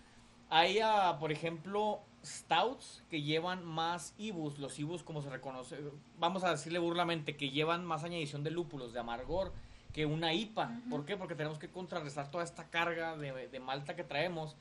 hay 0.50 0.80
ah, 0.80 1.18
por 1.20 1.32
ejemplo 1.32 2.02
stouts 2.24 3.04
que 3.10 3.22
llevan 3.22 3.66
más 3.66 4.14
ibus 4.18 4.58
los 4.60 4.80
ibus 4.80 5.04
como 5.04 5.22
se 5.22 5.30
reconoce 5.30 5.78
vamos 6.20 6.44
a 6.44 6.52
decirle 6.52 6.80
burlamente 6.80 7.36
que 7.36 7.50
llevan 7.50 7.86
más 7.86 8.04
añadición 8.04 8.44
de 8.44 8.52
lúpulos 8.52 8.94
de 8.94 9.00
amargor 9.00 9.52
que 9.92 10.08
una 10.08 10.34
IPA. 10.34 10.72
¿Por 10.90 11.06
qué? 11.06 11.18
Porque 11.18 11.36
tenemos 11.36 11.60
que 11.60 11.70
contrarrestar 11.70 12.32
toda 12.32 12.44
esta 12.44 12.68
carga 12.72 13.16
de, 13.16 13.48
de 13.48 13.60
malta 13.60 13.96
que 13.96 14.04
traemos, 14.04 14.56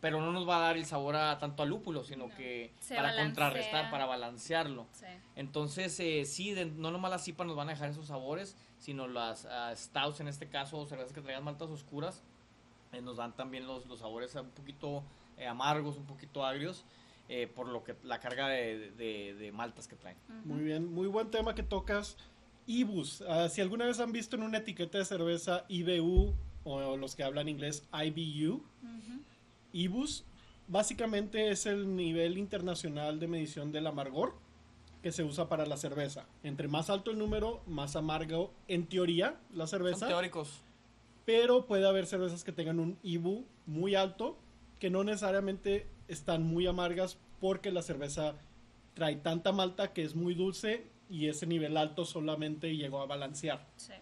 pero 0.00 0.22
no 0.22 0.32
nos 0.32 0.48
va 0.48 0.56
a 0.56 0.60
dar 0.60 0.78
el 0.78 0.86
sabor 0.86 1.16
a 1.16 1.38
tanto 1.38 1.62
a 1.62 1.66
lúpulo, 1.66 2.02
sino 2.02 2.28
No. 2.28 2.34
que 2.34 2.72
Se 2.80 2.94
para 2.94 3.08
balancea. 3.08 3.24
contrarrestar, 3.26 3.90
para 3.90 4.06
balancearlo. 4.06 4.86
Sí. 4.92 5.04
Entonces, 5.36 6.00
eh, 6.00 6.24
sí, 6.24 6.52
de- 6.54 6.64
no 6.64 6.90
nomás 6.90 7.10
las 7.10 7.28
IPA 7.28 7.44
nos 7.44 7.56
van 7.56 7.68
a 7.68 7.72
dejar 7.72 7.90
esos 7.90 8.06
sabores, 8.06 8.56
sino 8.78 9.06
las 9.06 9.44
ah, 9.44 9.70
stouts 9.76 10.20
en 10.20 10.28
este 10.28 10.48
caso, 10.48 10.78
o 10.78 10.86
cervezas 10.86 11.12
que 11.12 11.20
traigan 11.20 11.44
maltas 11.44 11.68
oscuras, 11.68 12.22
eh, 12.92 13.02
nos 13.02 13.18
dan 13.18 13.36
también 13.36 13.66
los, 13.66 13.84
los 13.84 13.98
sabores 13.98 14.34
un 14.36 14.48
poquito 14.48 15.02
eh, 15.40 15.46
amargos, 15.48 15.96
un 15.96 16.04
poquito 16.06 16.44
agrios, 16.44 16.84
eh, 17.28 17.46
por 17.52 17.66
lo 17.68 17.82
que 17.82 17.96
la 18.04 18.20
carga 18.20 18.48
de, 18.48 18.90
de- 18.92 19.34
de 19.34 19.52
maltas 19.52 19.88
que 19.88 19.96
traen. 19.96 20.16
Muy 20.44 20.60
bien, 20.62 20.92
muy 20.92 21.06
buen 21.08 21.30
tema 21.30 21.54
que 21.54 21.62
tocas. 21.62 22.16
IBUs, 22.66 23.22
ah, 23.28 23.48
si 23.48 23.60
alguna 23.60 23.84
vez 23.86 23.98
han 23.98 24.12
visto 24.12 24.36
en 24.36 24.42
una 24.42 24.58
etiqueta 24.58 24.98
de 24.98 25.04
cerveza 25.04 25.64
IBU 25.68 26.34
o 26.64 26.96
los 26.96 27.16
que 27.16 27.24
hablan 27.24 27.48
inglés 27.48 27.82
IBU. 27.92 28.62
IBUs 29.72 30.24
básicamente 30.68 31.50
es 31.50 31.66
el 31.66 31.96
nivel 31.96 32.38
internacional 32.38 33.18
de 33.18 33.26
medición 33.28 33.72
del 33.72 33.86
amargor 33.86 34.34
que 35.02 35.10
se 35.12 35.24
usa 35.24 35.48
para 35.48 35.64
la 35.66 35.76
cerveza. 35.76 36.26
Entre 36.42 36.68
más 36.68 36.90
alto 36.90 37.10
el 37.10 37.18
número, 37.18 37.62
más 37.66 37.96
amargo 37.96 38.52
en 38.68 38.86
teoría 38.86 39.36
la 39.52 39.66
Son 39.66 39.78
cerveza, 39.80 40.06
teóricos. 40.08 40.60
pero 41.24 41.66
puede 41.66 41.88
haber 41.88 42.06
cervezas 42.06 42.44
que 42.44 42.52
tengan 42.52 42.78
un 42.78 42.98
IBU 43.02 43.44
muy 43.66 43.94
alto, 43.94 44.36
que 44.80 44.90
no 44.90 45.04
necesariamente 45.04 45.86
están 46.08 46.42
muy 46.42 46.66
amargas 46.66 47.18
porque 47.40 47.70
la 47.70 47.82
cerveza 47.82 48.34
trae 48.94 49.14
tanta 49.16 49.52
malta 49.52 49.92
que 49.92 50.02
es 50.02 50.14
muy 50.16 50.34
dulce 50.34 50.86
y 51.08 51.26
ese 51.28 51.46
nivel 51.46 51.76
alto 51.76 52.04
solamente 52.04 52.76
llegó 52.76 53.00
a 53.00 53.06
balancear. 53.06 53.66
Sí. 53.76 53.92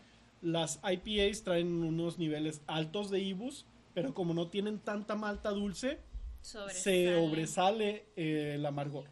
Las 0.40 0.80
IPAs 0.88 1.42
traen 1.42 1.82
unos 1.82 2.18
niveles 2.18 2.62
altos 2.66 3.10
de 3.10 3.20
IBUs, 3.20 3.66
pero 3.92 4.14
como 4.14 4.32
no 4.34 4.46
tienen 4.48 4.78
tanta 4.78 5.14
malta 5.16 5.50
dulce, 5.50 5.98
se 6.40 7.14
Sobresale. 7.16 8.06
eh, 8.16 8.52
el 8.54 8.64
amargor. 8.64 9.04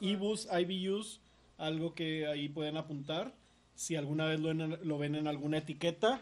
IBUs, 0.00 0.48
IBUs, 0.52 1.20
algo 1.56 1.94
que 1.94 2.26
ahí 2.26 2.48
pueden 2.48 2.76
apuntar. 2.76 3.34
Si 3.74 3.96
alguna 3.96 4.26
vez 4.26 4.40
lo, 4.40 4.50
en- 4.50 4.78
lo 4.86 4.98
ven 4.98 5.14
en 5.16 5.26
alguna 5.26 5.58
etiqueta, 5.58 6.20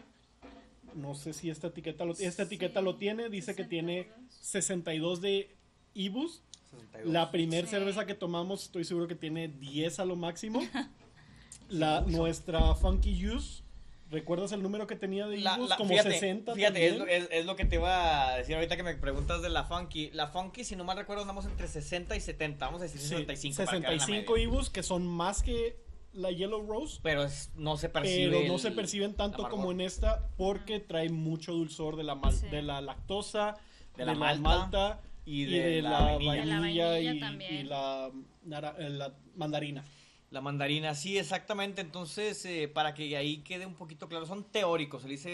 no 0.97 1.15
sé 1.15 1.33
si 1.33 1.49
esta 1.49 1.67
etiqueta 1.67 2.03
lo, 2.05 2.13
esta 2.17 2.43
etiqueta 2.43 2.79
Sí, 2.79 2.85
lo 2.85 2.95
tiene, 2.97 3.29
dice 3.29 3.55
que 3.55 3.63
tiene 3.63 4.09
62 4.41 5.21
de 5.21 5.55
IBUs. 5.93 6.41
62. 6.71 7.13
La 7.13 7.31
primer 7.31 7.65
Sí. 7.65 7.71
cerveza 7.71 8.05
que 8.05 8.13
tomamos, 8.13 8.63
estoy 8.63 8.83
seguro 8.83 9.07
que 9.07 9.15
tiene 9.15 9.47
10 9.47 9.99
a 9.99 10.05
lo 10.05 10.15
máximo. 10.15 10.59
La, 11.69 12.01
nuestra 12.01 12.75
Funky 12.75 13.21
Juice, 13.21 13.61
¿recuerdas 14.09 14.53
el 14.53 14.63
número 14.63 14.87
que 14.87 14.95
tenía 14.95 15.27
de 15.27 15.37
La- 15.37 15.55
IBUs? 15.57 15.69
la- 15.69 15.75
Como 15.77 15.89
fíjate, 15.89 16.11
60 16.13 16.53
Fíjate, 16.55 16.87
es, 16.87 16.97
lo- 16.97 17.07
es- 17.07 17.27
es 17.29 17.45
lo 17.45 17.55
que 17.57 17.65
te 17.65 17.75
iba 17.75 18.29
a 18.29 18.37
decir 18.37 18.55
ahorita 18.55 18.77
que 18.77 18.83
me 18.83 18.95
preguntas 18.95 19.41
de 19.41 19.49
la 19.49 19.65
Funky. 19.65 20.11
La 20.11 20.27
Funky, 20.27 20.63
si 20.63 20.75
no 20.77 20.83
mal 20.85 20.97
recuerdo, 20.97 21.23
andamos 21.23 21.45
entre 21.45 21.67
60 21.67 22.15
y 22.15 22.21
70. 22.21 22.65
Vamos 22.65 22.81
a 22.81 22.85
decir 22.85 23.01
Sí, 23.01 23.09
65. 23.09 23.55
para 23.65 23.77
quedar 23.79 23.91
en 23.93 23.97
la 23.97 24.05
65 24.05 24.33
media. 24.33 24.43
IBUs, 24.45 24.69
que 24.69 24.81
son 24.83 25.05
más 25.07 25.43
que 25.43 25.77
la 26.17 26.31
Yellow 26.31 26.65
Rose. 26.67 26.99
Pero 27.03 27.23
es- 27.23 27.51
no 27.55 27.77
se 27.77 27.89
percibe. 27.89 28.31
pero 28.37 28.47
no 28.47 28.55
el- 28.55 28.59
se 28.59 28.71
perciben 28.71 29.13
tanto 29.15 29.47
como 29.49 29.71
en 29.71 29.81
esta 29.81 30.27
porque 30.37 30.79
trae 30.79 31.09
mucho 31.09 31.53
dulzor 31.53 31.95
de 31.95 32.03
la, 32.03 32.15
mal- 32.15 32.33
Sí. 32.33 32.47
de 32.47 32.61
la 32.61 32.81
lactosa, 32.81 33.55
De 33.95 34.05
la 34.05 34.13
malta 34.15 35.01
y, 35.25 35.41
y 35.41 35.45
de, 35.45 35.59
de 35.69 35.81
la, 35.81 35.89
la 35.89 35.99
vainilla, 36.01 36.45
la 36.45 36.59
vainilla 36.59 36.99
y, 36.99 37.19
también. 37.19 37.53
y 37.55 37.63
la, 37.63 38.11
nara- 38.45 38.75
eh, 38.77 38.89
la 38.89 39.13
mandarina. 39.35 39.83
La 40.29 40.41
mandarina, 40.41 40.93
sí, 40.93 41.17
exactamente. 41.17 41.79
Entonces, 41.81 42.43
eh, 42.45 42.67
para 42.67 42.93
que 42.93 43.15
ahí 43.15 43.37
quede 43.39 43.65
un 43.65 43.75
poquito 43.75 44.07
claro, 44.09 44.25
son 44.25 44.43
teóricos, 44.43 45.01
se 45.03 45.07
dice, 45.07 45.29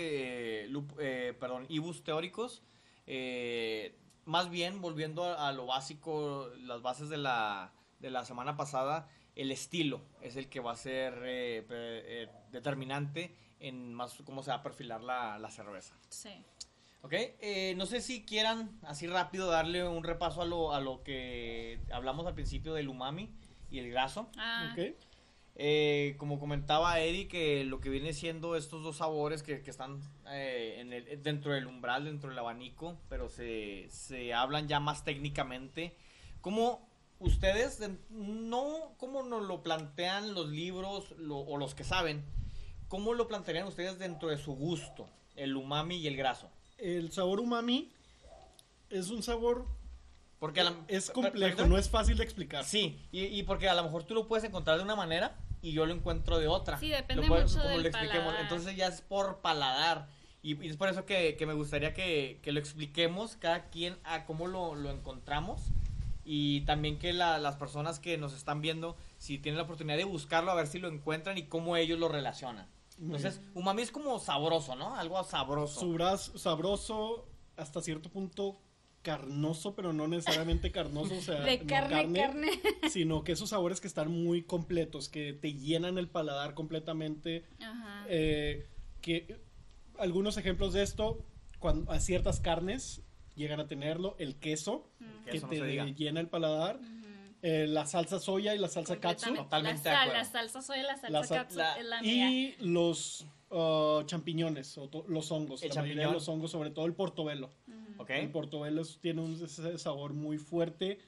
eh, 0.65 0.67
lup- 0.69 0.95
eh, 0.99 1.33
perdón, 1.39 1.65
ibus 1.67 2.03
teóricos. 2.03 2.61
Eh, 3.07 3.95
más 4.25 4.49
bien, 4.49 4.81
volviendo 4.81 5.23
a, 5.25 5.49
a 5.49 5.51
lo 5.51 5.65
básico, 5.65 6.49
las 6.61 6.81
bases 6.81 7.09
de 7.09 7.17
la, 7.17 7.73
de 7.99 8.09
la 8.11 8.23
semana 8.23 8.55
pasada, 8.55 9.07
el 9.35 9.51
estilo 9.51 10.01
es 10.21 10.35
el 10.35 10.47
que 10.49 10.59
va 10.59 10.71
a 10.73 10.75
ser 10.75 11.13
eh, 11.25 11.65
eh, 11.69 12.27
determinante 12.51 13.35
en 13.59 13.93
más 13.93 14.15
cómo 14.25 14.43
se 14.43 14.51
va 14.51 14.57
a 14.57 14.63
perfilar 14.63 15.01
la, 15.01 15.37
la 15.39 15.49
cerveza. 15.49 15.95
Sí. 16.09 16.29
Ok, 17.01 17.13
eh, 17.13 17.73
no 17.75 17.85
sé 17.85 17.99
si 18.01 18.23
quieran 18.25 18.79
así 18.83 19.07
rápido 19.07 19.47
darle 19.49 19.85
un 19.87 20.03
repaso 20.03 20.41
a 20.41 20.45
lo, 20.45 20.73
a 20.73 20.79
lo 20.79 21.03
que 21.03 21.79
hablamos 21.91 22.25
al 22.25 22.33
principio 22.33 22.73
del 22.73 22.87
umami 22.87 23.29
y 23.69 23.79
el 23.79 23.89
graso. 23.89 24.29
Ah, 24.37 24.71
¿ok? 24.73 24.95
Eh, 25.55 26.15
como 26.17 26.39
comentaba 26.39 26.99
Eddie, 26.99 27.27
que 27.27 27.63
lo 27.65 27.79
que 27.79 27.89
viene 27.89 28.13
siendo 28.13 28.55
estos 28.55 28.81
dos 28.83 28.97
sabores 28.97 29.43
que, 29.43 29.61
que 29.61 29.69
están 29.69 29.99
eh, 30.29 30.77
en 30.79 30.93
el- 30.93 31.21
dentro 31.21 31.51
del 31.53 31.67
umbral, 31.67 32.05
dentro 32.05 32.29
del 32.29 32.39
abanico, 32.39 32.97
pero 33.09 33.29
se, 33.29 33.87
se 33.89 34.33
hablan 34.33 34.67
ya 34.67 34.79
más 34.79 35.03
técnicamente. 35.03 35.95
¿Cómo 36.41 36.89
ustedes, 37.23 37.79
de- 37.79 37.97
no 38.09 38.93
como 38.97 39.23
nos 39.23 39.43
lo 39.43 39.63
plantean 39.63 40.33
los 40.33 40.47
libros 40.49 41.11
lo- 41.17 41.39
o 41.39 41.57
los 41.57 41.73
que 41.75 41.83
saben, 41.83 42.23
cómo 42.87 43.13
lo 43.13 43.27
plantearían 43.27 43.67
ustedes 43.67 43.97
dentro 43.99 44.29
de 44.29 44.37
su 44.37 44.53
gusto, 44.53 45.07
el 45.35 45.55
umami 45.55 45.97
y 45.97 46.07
el 46.07 46.15
graso? 46.17 46.49
El 46.77 47.11
sabor 47.11 47.39
umami 47.39 47.91
es 48.89 49.09
un 49.09 49.23
sabor, 49.23 49.65
Porque 50.39 50.63
la- 50.63 50.75
es 50.87 51.09
complejo, 51.09 51.65
no 51.65 51.77
es 51.77 51.89
fácil 51.89 52.17
de 52.17 52.23
explicar. 52.23 52.65
Sí, 52.65 52.99
y, 53.11 53.23
y 53.25 53.43
porque 53.43 53.69
a 53.69 53.73
lo 53.73 53.83
mejor 53.83 54.03
tú 54.03 54.13
lo 54.13 54.27
puedes 54.27 54.43
encontrar 54.43 54.77
de 54.77 54.83
una 54.83 54.95
manera 54.95 55.35
y 55.61 55.71
yo 55.71 55.85
lo 55.85 55.93
encuentro 55.93 56.37
de 56.39 56.47
otra. 56.47 56.77
Sí, 56.77 56.89
depende 56.89 57.23
Lo 57.23 57.29
puedes- 57.29 57.45
mucho 57.51 57.61
como 57.61 57.69
del 57.73 57.83
lo 57.83 57.87
expliquemos. 57.89 58.25
paladar. 58.25 58.41
Entonces 58.43 58.75
ya 58.75 58.87
es 58.87 59.01
por 59.01 59.37
paladar. 59.39 60.07
Y, 60.41 60.61
y 60.61 60.67
es 60.69 60.75
por 60.75 60.89
eso 60.89 61.05
que, 61.05 61.37
que 61.37 61.45
me 61.45 61.53
gustaría 61.53 61.93
que, 61.93 62.39
que 62.43 62.51
lo 62.51 62.59
expliquemos 62.59 63.37
cada 63.37 63.69
quien 63.69 63.97
a 64.03 64.25
cómo 64.25 64.47
lo, 64.47 64.75
lo 64.75 64.91
encontramos. 64.91 65.61
Y 66.25 66.61
también 66.61 66.99
que 66.99 67.11
la- 67.13 67.37
las 67.37 67.55
personas 67.57 67.99
que 67.99 68.17
nos 68.17 68.33
están 68.33 68.61
viendo, 68.61 68.95
si 69.17 69.37
tienen 69.37 69.57
la 69.57 69.63
oportunidad 69.63 69.97
de 69.97 70.05
buscarlo, 70.05 70.51
a 70.51 70.55
ver 70.55 70.67
si 70.67 70.79
lo 70.79 70.87
encuentran 70.87 71.37
y 71.37 71.43
cómo 71.43 71.75
ellos 71.77 71.99
lo 71.99 72.07
relacionan. 72.07 72.67
Entonces, 73.01 73.41
umami 73.55 73.81
es 73.81 73.91
como 73.91 74.19
sabroso, 74.19 74.75
¿no? 74.75 74.95
Algo 74.95 75.21
sabroso. 75.23 75.79
Su 75.79 75.93
braz- 75.93 76.31
sabroso, 76.37 77.27
hasta 77.57 77.81
cierto 77.81 78.09
punto 78.09 78.59
carnoso, 79.01 79.75
pero 79.75 79.91
no 79.91 80.07
necesariamente 80.07 80.71
carnoso, 80.71 81.15
o 81.17 81.21
sea, 81.21 81.41
de 81.41 81.57
no 81.59 81.67
carne, 81.67 82.13
carne. 82.13 82.49
sino 82.89 83.23
que 83.25 83.33
esos 83.33 83.49
sabores 83.49 83.81
que 83.81 83.87
están 83.87 84.09
muy 84.09 84.43
completos, 84.43 85.09
que 85.09 85.33
te 85.33 85.53
llenan 85.55 85.97
el 85.97 86.07
paladar 86.07 86.53
completamente. 86.53 87.43
Ajá. 87.61 88.05
eh, 88.07 88.69
que 89.01 89.41
algunos 89.99 90.37
ejemplos 90.37 90.71
de 90.71 90.83
esto, 90.83 91.25
cuando 91.59 91.91
a 91.91 91.99
ciertas 91.99 92.39
carnes 92.39 93.01
llegan 93.35 93.59
a 93.59 93.67
tenerlo, 93.67 94.15
el 94.19 94.35
queso, 94.35 94.87
Mm. 94.99 95.25
que 95.29 95.39
no 95.39 95.47
te 95.49 95.93
llena 95.95 96.19
el 96.19 96.27
paladar, 96.27 96.79
eh, 97.41 97.65
la 97.67 97.85
salsa 97.85 98.19
soya 98.19 98.55
y 98.55 98.57
la 98.59 98.67
salsa 98.69 98.99
katsu. 98.99 99.33
Totalmente 99.35 99.83
la, 99.83 99.89
de 99.91 99.95
sal- 99.95 99.95
acuerdo. 100.09 100.17
la 100.19 100.25
salsa 100.25 100.61
soya 100.61 100.79
y 100.81 100.83
la 100.83 100.95
salsa 100.97 101.09
La 101.09 101.23
sal- 101.23 101.37
katsu 101.39 101.57
la- 101.57 101.75
es 101.79 101.85
la 101.85 102.01
mía. 102.01 102.31
y 102.31 102.55
los 102.59 103.25
uh, 103.49 104.01
champiñones, 104.05 104.77
o 104.79 104.87
to- 104.89 105.05
los 105.07 105.31
hongos, 105.31 105.61
El 105.61 105.69
la 105.69 105.75
mayoría 105.75 105.93
de 105.93 105.95
champiñón. 106.05 106.13
los 106.13 106.27
hongos, 106.29 106.51
sobre 106.51 106.69
todo 106.71 106.85
el 106.85 106.93
portobelo. 106.93 107.49
El 108.07 108.31
portobelo 108.31 108.81
es- 108.81 108.97
tiene 108.99 109.21
un 109.21 109.33
ese 109.43 109.77
sabor 109.77 110.13
muy 110.13 110.37
fuerte, 110.39 110.99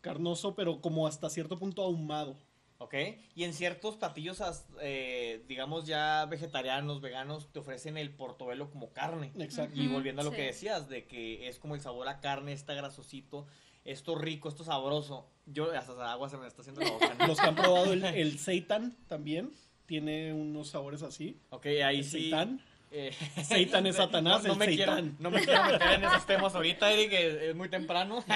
carnoso, 0.00 0.54
pero 0.56 0.80
como 0.80 1.06
hasta 1.06 1.30
cierto 1.30 1.58
punto 1.58 1.82
ahumado. 1.82 2.36
¿Ok? 2.82 2.94
Y 3.36 3.44
en 3.44 3.54
ciertos 3.54 3.96
platillos, 3.96 4.42
eh, 4.80 5.44
digamos 5.46 5.86
ya 5.86 6.26
vegetarianos, 6.26 7.00
veganos, 7.00 7.52
te 7.52 7.60
ofrecen 7.60 7.96
el 7.96 8.10
portobelo 8.10 8.70
como 8.70 8.92
carne. 8.92 9.30
Exacto. 9.38 9.80
Y 9.80 9.86
volviendo 9.86 10.22
a 10.22 10.24
lo 10.24 10.30
sí. 10.30 10.36
que 10.36 10.42
decías, 10.46 10.88
de 10.88 11.06
que 11.06 11.46
es 11.48 11.60
como 11.60 11.76
el 11.76 11.80
sabor 11.80 12.08
a 12.08 12.20
carne, 12.20 12.52
está 12.52 12.74
grasosito, 12.74 13.46
esto 13.84 14.16
rico, 14.16 14.48
esto 14.48 14.64
sabroso. 14.64 15.28
Yo, 15.46 15.70
hasta 15.72 16.12
agua 16.12 16.28
se 16.28 16.36
me 16.38 16.46
está 16.48 16.62
haciendo 16.62 16.80
la 16.80 16.90
boca. 16.90 17.14
¿no? 17.14 17.26
Los 17.28 17.38
que 17.38 17.46
han 17.46 17.54
probado 17.54 17.92
el, 17.92 18.04
el 18.04 18.38
seitan 18.40 18.96
también 19.06 19.52
tiene 19.86 20.32
unos 20.32 20.70
sabores 20.70 21.02
así. 21.02 21.40
Ok, 21.50 21.66
ahí 21.66 21.98
El 21.98 22.04
sí. 22.04 22.10
seitán. 22.22 22.60
Eh, 22.92 23.14
Seitan 23.42 23.86
es 23.86 23.96
Satanás, 23.96 24.42
no, 24.42 24.50
no 24.50 24.56
me 24.56 24.66
quiero, 24.66 25.00
no 25.18 25.30
me 25.30 25.42
quiero 25.42 25.64
meter 25.64 25.92
en 25.92 26.04
esos 26.04 26.26
temas 26.26 26.54
ahorita, 26.54 26.90
Eric, 26.92 27.12
es, 27.12 27.34
es 27.42 27.54
muy 27.54 27.68
temprano. 27.68 28.24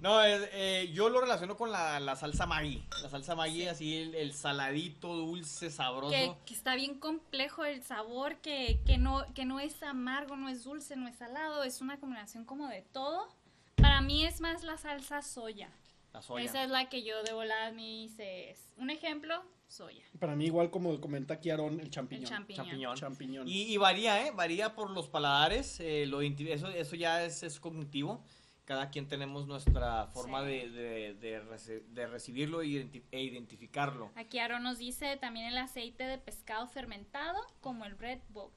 No, 0.00 0.22
es, 0.22 0.48
eh, 0.52 0.90
yo 0.92 1.08
lo 1.08 1.20
relaciono 1.20 1.56
con 1.56 1.70
la, 1.70 2.00
la 2.00 2.16
salsa 2.16 2.46
Maggi. 2.46 2.82
La 3.02 3.08
salsa 3.08 3.34
Maggi, 3.34 3.66
así 3.66 3.96
el, 3.96 4.14
el 4.14 4.32
saladito, 4.32 5.14
dulce, 5.14 5.70
sabroso. 5.70 6.10
que, 6.10 6.32
que 6.46 6.54
está 6.54 6.74
bien 6.74 6.98
complejo 6.98 7.64
el 7.64 7.82
sabor, 7.82 8.36
que, 8.36 8.80
que, 8.86 8.98
no, 8.98 9.24
que 9.34 9.44
no 9.44 9.60
es 9.60 9.82
amargo, 9.82 10.36
no 10.36 10.48
es 10.48 10.64
dulce, 10.64 10.96
no 10.96 11.08
es 11.08 11.16
salado, 11.16 11.64
es 11.64 11.80
una 11.80 11.98
combinación 11.98 12.44
como 12.44 12.68
de 12.68 12.82
todo. 12.82 13.28
Para 13.76 14.00
mí 14.00 14.24
es 14.24 14.40
más 14.40 14.62
la 14.62 14.76
salsa 14.76 15.22
soya. 15.22 15.70
La 16.12 16.22
soya. 16.22 16.44
Esa 16.44 16.64
es 16.64 16.70
la 16.70 16.88
que 16.88 17.02
yo 17.02 17.22
de 17.22 17.32
volada 17.32 17.70
me 17.72 17.82
dice. 17.82 18.50
es 18.50 18.72
Un 18.76 18.90
ejemplo, 18.90 19.42
soya. 19.70 20.04
Para 20.18 20.34
mí, 20.36 20.46
igual 20.46 20.70
como 20.70 21.00
comenta 21.00 21.34
aquí 21.34 21.50
Aaron, 21.50 21.80
el 21.80 21.90
champiñón. 21.90 22.24
El 22.24 22.28
champiñón. 22.28 22.64
Champiñón. 22.66 22.96
Champiñón. 22.96 23.48
Y, 23.48 23.62
y 23.72 23.76
varía, 23.76 24.26
¿eh? 24.26 24.32
Varía 24.34 24.74
por 24.74 24.90
los 24.90 25.08
paladares. 25.08 25.80
eh, 25.80 26.06
lo 26.06 26.20
eso, 26.22 26.68
eso 26.68 26.96
ya 26.96 27.24
es, 27.24 27.42
es 27.42 27.60
cognitivo. 27.60 28.22
Cada 28.64 28.90
quien 28.90 29.08
tenemos 29.08 29.48
nuestra 29.48 30.06
forma 30.08 30.42
Sí. 30.42 30.46
de, 30.46 30.70
de, 30.70 31.14
de 31.14 31.42
rece- 31.42 31.82
de 31.86 32.06
recibirlo 32.06 32.62
e 32.62 33.02
e 33.10 33.22
identificarlo. 33.22 34.12
Aquí 34.14 34.38
Aaron 34.38 34.62
nos 34.62 34.78
dice 34.78 35.16
también 35.16 35.46
el 35.46 35.58
aceite 35.58 36.04
de 36.04 36.18
pescado 36.18 36.68
fermentado, 36.68 37.36
como 37.60 37.84
el 37.84 37.98
Red 37.98 38.20
Bull. 38.28 38.52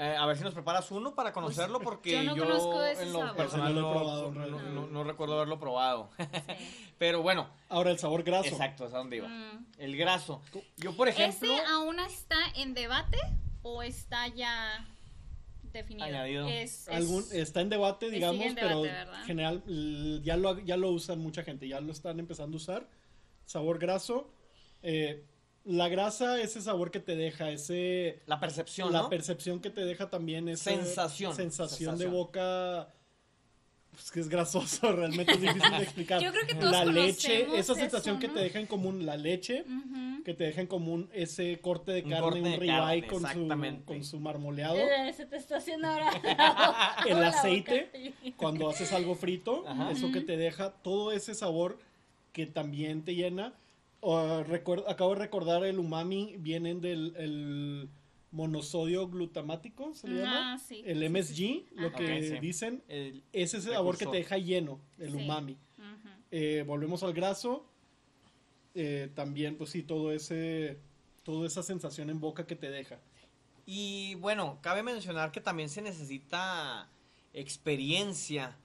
Eh, 0.00 0.14
a 0.16 0.26
ver 0.26 0.36
si 0.36 0.44
nos 0.44 0.54
preparas 0.54 0.88
uno 0.92 1.12
para 1.16 1.32
conocerlo, 1.32 1.80
porque 1.80 2.12
yo 2.12 2.22
yo, 2.22 2.36
no 2.36 2.44
conozco 2.44 2.84
ese 2.84 3.02
en 3.02 3.12
lo 3.12 3.18
sabor. 3.18 3.36
personal 3.36 3.74
No 3.74 3.80
lo 3.80 3.90
probado, 3.92 4.30
no- 4.32 4.46
no- 4.46 4.86
no 4.86 5.02
recuerdo 5.04 5.34
haberlo 5.34 5.58
probado. 5.58 6.10
Sí. 6.16 6.24
Pero 6.98 7.20
bueno, 7.22 7.48
Ahora 7.68 7.90
el 7.90 7.98
sabor 7.98 8.22
graso. 8.22 8.48
exacto, 8.48 8.86
es 8.86 8.94
a 8.94 8.98
dónde 8.98 9.16
iba. 9.16 9.26
Mm. 9.28 9.66
El 9.78 9.96
graso. 9.96 10.40
Yo, 10.76 10.96
por 10.96 11.08
ejemplo, 11.08 11.52
¿Ese 11.52 11.64
aún 11.66 11.98
está 11.98 12.36
en 12.54 12.74
debate 12.74 13.18
o 13.62 13.82
está 13.82 14.28
ya 14.28 14.86
definido? 15.72 16.06
Añadido. 16.06 16.46
Es, 16.46 16.86
es- 16.86 16.94
Algún, 16.94 17.24
está 17.32 17.60
en 17.60 17.68
debate, 17.68 18.08
digamos, 18.10 18.44
en 18.46 18.54
pero 18.54 18.82
debate, 18.82 18.88
¿verdad? 19.04 19.24
general 19.24 19.62
ya 20.22 20.36
lo, 20.36 20.58
ya 20.60 20.76
lo 20.76 20.90
usan 20.90 21.18
mucha 21.18 21.42
gente, 21.42 21.66
ya 21.66 21.80
lo 21.80 21.90
están 21.90 22.20
empezando 22.20 22.54
a 22.56 22.58
usar. 22.58 22.88
Sabor 23.46 23.78
graso. 23.80 24.30
eh, 24.82 25.24
la 25.64 25.88
grasa, 25.88 26.40
ese 26.40 26.62
sabor 26.62 26.90
que 26.90 27.00
te 27.00 27.14
deja, 27.16 27.50
ese 27.50 28.20
la 28.26 28.40
percepción, 28.40 28.92
la 28.92 29.02
¿no? 29.02 29.08
percepción 29.10 29.60
que 29.60 29.70
te 29.70 29.84
deja 29.84 30.08
también 30.10 30.48
esa 30.48 30.70
Sensación. 30.70 31.34
sensación 31.34 31.98
de 31.98 32.06
boca 32.06 32.88
pues 33.90 34.12
que 34.12 34.20
es 34.20 34.28
grasoso, 34.28 34.92
realmente 34.96 35.32
es 35.32 35.40
difícil 35.40 35.70
de 35.72 35.82
explicar. 35.82 36.22
Yo 36.22 36.30
creo 36.30 36.46
que 36.46 36.54
todos 36.54 36.70
la 36.70 36.84
leche, 36.84 37.48
esa 37.58 37.74
sensación 37.74 38.16
eso, 38.16 38.20
que 38.20 38.32
te 38.32 38.38
deja 38.44 38.60
en 38.60 38.66
común 38.68 39.04
la 39.04 39.16
leche, 39.16 39.64
que 40.24 40.34
te 40.34 40.44
dejen 40.44 40.68
como 40.68 40.92
un, 40.92 41.10
ese 41.12 41.58
corte 41.60 41.90
de 41.90 42.02
Un 42.04 42.10
carne, 42.10 42.40
un 42.42 42.44
de 42.44 42.56
ribeye 42.58 43.06
con 43.08 43.26
su, 43.26 43.84
con 43.84 44.04
su 44.04 44.20
marmoleado. 44.20 44.76
Eh, 44.76 45.12
Se 45.14 45.26
te 45.26 45.36
está 45.36 45.56
haciendo 45.56 45.88
ahora 45.88 46.12
El 47.08 47.24
aceite, 47.24 47.90
boca. 47.92 48.36
cuando 48.36 48.70
haces 48.70 48.92
algo 48.92 49.16
frito, 49.16 49.64
Ajá. 49.66 49.90
eso 49.90 50.12
que 50.12 50.20
te 50.20 50.36
deja 50.36 50.70
todo 50.74 51.10
ese 51.10 51.34
sabor 51.34 51.80
que 52.32 52.46
también 52.46 53.04
te 53.04 53.16
llena. 53.16 53.52
Ah, 54.02 54.44
acabo 54.88 55.14
de 55.14 55.18
recordar 55.20 55.64
el 55.64 55.78
umami, 55.78 56.36
vienen 56.38 56.80
del 56.80 57.14
el 57.16 57.88
monosodio 58.30 59.08
glutamático, 59.08 59.94
se 59.94 60.06
le 60.08 60.20
llama. 60.20 60.54
Ah, 60.54 60.58
sí. 60.58 60.82
El 60.86 61.02
MSG, 61.02 61.64
lo 61.74 61.88
Ajá. 61.88 61.96
que 61.96 62.38
dicen, 62.40 62.82
El- 62.88 63.22
es 63.32 63.54
ese 63.54 63.70
sabor 63.72 63.96
que 63.96 64.06
te 64.06 64.18
deja 64.18 64.36
lleno, 64.38 64.78
el 64.98 65.12
Sí. 65.12 65.16
umami. 65.16 65.56
Eh, 66.30 66.64
volvemos 66.66 67.02
al 67.02 67.12
graso. 67.12 67.64
eh, 68.74 69.10
también, 69.16 69.56
pues 69.56 69.70
sí, 69.70 69.82
todo 69.82 70.12
ese, 70.12 70.78
toda 71.24 71.48
esa 71.48 71.64
sensación 71.64 72.10
en 72.10 72.20
boca 72.20 72.46
que 72.46 72.54
te 72.54 72.70
deja. 72.70 73.00
Y 73.66 74.14
bueno, 74.16 74.58
cabe 74.62 74.84
mencionar 74.84 75.32
que 75.32 75.40
también 75.40 75.68
se 75.68 75.82
necesita 75.82 76.88
experiencia. 77.32 78.56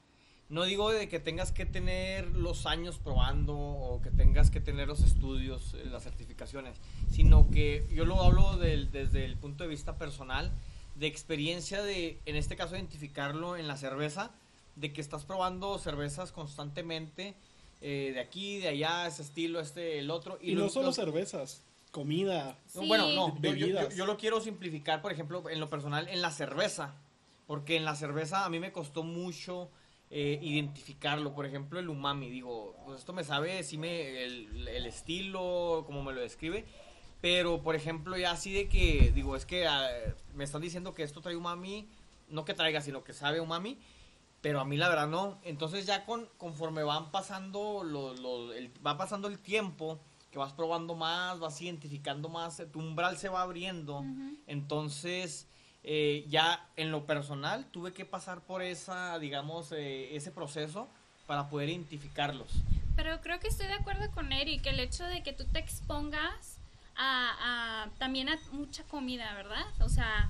No 0.50 0.64
digo 0.66 0.92
de 0.92 1.10
que 1.10 1.20
tengas 1.20 1.52
que 1.52 1.66
tener 1.66 2.28
los 2.36 2.66
años 2.66 3.00
probando 3.00 3.56
o 3.58 4.02
que 4.02 4.12
tengas 4.12 4.52
que 4.52 4.60
tener 4.60 4.88
los 4.88 5.02
estudios, 5.02 5.74
eh, 5.74 5.86
las 5.86 6.04
certificaciones, 6.04 6.76
sino 7.10 7.50
que 7.50 7.88
yo 7.92 8.06
lo 8.06 8.22
hablo 8.22 8.58
del- 8.58 8.92
desde 8.92 9.26
el 9.26 9.36
punto 9.38 9.64
de 9.64 9.70
vista 9.70 9.98
personal, 9.98 10.52
de 10.96 11.08
experiencia 11.08 11.82
de, 11.82 12.20
en 12.26 12.36
este 12.36 12.56
caso, 12.56 12.76
identificarlo 12.76 13.58
en 13.58 13.68
la 13.68 13.78
cerveza, 13.78 14.32
de 14.76 14.94
que 14.94 15.02
estás 15.02 15.24
probando 15.24 15.80
cervezas 15.80 16.32
constantemente, 16.32 17.34
eh, 17.82 18.12
de 18.14 18.20
aquí, 18.20 18.60
de 18.60 18.68
allá, 18.70 19.08
ese 19.08 19.24
estilo, 19.24 19.60
este, 19.60 19.98
el 20.00 20.12
otro. 20.12 20.38
Y, 20.42 20.54
no 20.56 20.70
solo 20.70 20.88
lo- 20.88 20.94
cervezas, 20.94 21.64
comida. 21.92 22.58
no, 22.76 22.82
Sí. 22.82 22.88
Bueno, 22.88 23.08
no, 23.10 23.30
yo, 23.30 23.42
yo- 23.42 23.56
yo- 23.56 23.66
Bebidas. 23.66 23.96
yo 23.96 24.06
lo 24.06 24.18
quiero 24.18 24.40
simplificar, 24.40 25.02
por 25.02 25.12
ejemplo, 25.12 25.50
en 25.50 25.60
lo 25.60 25.70
personal, 25.70 26.08
en 26.10 26.22
la 26.22 26.32
cerveza. 26.32 26.94
Porque 27.48 27.76
en 27.76 27.84
la 27.86 27.96
cerveza 27.96 28.46
a 28.46 28.50
mí 28.50 28.60
me 28.60 28.72
costó 28.72 29.04
mucho 29.04 29.70
eh, 30.10 30.40
identificarlo. 30.42 31.34
Por 31.34 31.46
ejemplo, 31.46 31.80
el 31.80 31.90
umami. 31.90 32.30
Digo, 32.30 32.76
pues 32.86 33.00
esto 33.00 33.14
me 33.14 33.24
sabe, 33.24 33.64
sí 33.64 33.78
me, 33.78 34.24
el, 34.24 34.68
el 34.68 34.86
estilo, 34.86 35.84
como 35.86 36.04
me 36.04 36.14
lo 36.14 36.22
describe. 36.22 36.66
Pero, 37.22 37.62
por 37.62 37.76
ejemplo, 37.76 38.18
ya 38.18 38.32
así 38.32 38.52
de 38.52 38.68
que, 38.68 39.14
digo, 39.16 39.38
es 39.38 39.46
que 39.46 39.66
ah, 39.66 39.88
me 40.34 40.44
están 40.44 40.62
diciendo 40.62 40.94
que 40.94 41.04
esto 41.04 41.22
trae 41.22 41.38
umami. 41.38 41.88
No 42.28 42.46
que 42.46 42.54
traiga, 42.54 42.82
sino 42.82 43.04
que 43.04 43.14
sabe 43.14 43.40
umami. 43.40 43.80
Pero 44.42 44.60
a 44.60 44.66
mí 44.66 44.76
la 44.76 44.90
verdad 44.90 45.08
no. 45.08 45.40
Entonces 45.44 45.86
ya 45.86 46.06
con, 46.06 46.28
conforme 46.38 46.84
van 46.84 47.12
pasando, 47.12 47.82
el, 48.54 48.74
va 48.86 48.98
pasando 48.98 49.30
el 49.30 49.40
tiempo, 49.40 50.02
que 50.32 50.38
vas 50.38 50.52
probando 50.52 50.96
más, 50.96 51.40
vas 51.40 51.62
identificando 51.62 52.28
más, 52.28 52.62
tu 52.74 52.80
umbral 52.80 53.18
se 53.18 53.30
va 53.30 53.42
abriendo. 53.42 54.04
Entonces, 54.46 55.48
eh, 55.84 56.26
ya 56.30 56.66
en 56.76 56.92
lo 56.92 57.06
personal, 57.06 57.66
tuve 57.72 57.94
que 57.94 58.06
pasar 58.06 58.42
por 58.42 58.62
esa, 58.62 59.20
digamos, 59.20 59.72
eh, 59.72 60.16
ese 60.16 60.32
proceso 60.32 60.88
para 61.28 61.50
poder 61.50 61.70
identificarlos. 61.70 62.48
Pero 62.96 63.20
creo 63.22 63.40
que 63.40 63.48
estoy 63.48 63.68
de 63.68 63.74
acuerdo 63.74 64.10
con 64.12 64.32
Eric, 64.32 64.66
el 64.68 64.80
hecho 64.80 65.04
de 65.06 65.24
que 65.24 65.34
tú 65.34 65.46
te 65.46 65.60
expongas 65.60 66.58
a, 66.96 67.86
a- 67.86 67.90
también 67.98 68.30
a 68.30 68.38
mucha 68.52 68.84
comida, 68.84 69.34
¿verdad? 69.34 69.66
O 69.80 69.90
sea, 69.90 70.30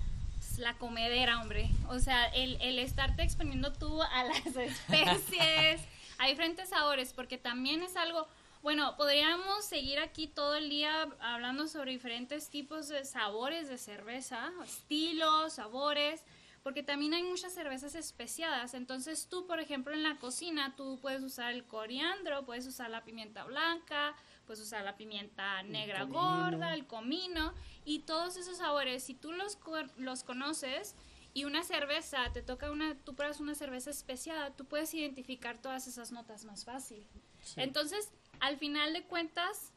la 0.57 0.73
comedera, 0.75 1.41
hombre. 1.41 1.69
O 1.89 1.99
sea, 1.99 2.25
el, 2.27 2.57
el 2.61 2.79
estarte 2.79 3.23
exponiendo 3.23 3.73
tú 3.73 4.01
a 4.01 4.23
las 4.23 4.45
especies, 4.55 5.81
a 6.19 6.27
diferentes 6.27 6.69
sabores, 6.69 7.13
porque 7.13 7.37
también 7.37 7.81
es 7.83 7.95
algo... 7.95 8.27
Bueno, 8.63 8.95
podríamos 8.95 9.65
seguir 9.65 9.99
aquí 9.99 10.25
todo 10.25 10.55
el 10.55 10.69
día 10.69 11.09
hablando 11.19 11.67
sobre 11.67 11.91
diferentes 11.91 12.49
tipos 12.49 12.87
de 12.87 13.03
sabores 13.03 13.67
de 13.67 13.77
cerveza, 13.77 14.53
estilos, 14.63 15.51
sabores, 15.51 16.23
porque 16.63 16.81
también 16.81 17.13
hay 17.13 17.23
muchas 17.23 17.53
cervezas 17.53 17.93
especiadas. 17.93 18.73
Entonces 18.73 19.27
tú, 19.29 19.45
por 19.47 19.59
ejemplo, 19.59 19.93
en 19.93 20.01
la 20.01 20.15
cocina, 20.15 20.77
tú 20.77 20.97
puedes 21.01 21.23
usar 21.23 21.51
el 21.51 21.65
coriandro, 21.65 22.45
puedes 22.45 22.65
usar 22.65 22.89
la 22.89 23.03
pimienta 23.03 23.43
blanca, 23.43 24.15
puedes 24.45 24.63
usar 24.63 24.85
la 24.85 24.95
pimienta 24.95 25.61
negra 25.63 26.03
gorda, 26.03 26.73
el 26.73 26.87
comino, 26.87 27.53
y 27.83 27.99
todos 27.99 28.37
esos 28.37 28.59
sabores, 28.59 29.03
si 29.03 29.13
tú 29.13 29.33
los, 29.33 29.57
los 29.97 30.23
conoces 30.23 30.95
y 31.33 31.43
una 31.43 31.63
cerveza, 31.63 32.31
te 32.31 32.41
toca 32.41 32.71
una, 32.71 32.95
tú 32.95 33.13
pruebas 33.13 33.41
una 33.41 33.55
cerveza 33.55 33.89
especiada, 33.89 34.55
tú 34.55 34.63
puedes 34.63 34.93
identificar 34.93 35.57
todas 35.61 35.85
esas 35.85 36.13
notas 36.13 36.45
más 36.45 36.63
fácil. 36.63 37.05
Sí. 37.43 37.59
Entonces, 37.59 38.09
al 38.39 38.57
final 38.57 38.93
de 38.93 39.03
cuentas, 39.03 39.73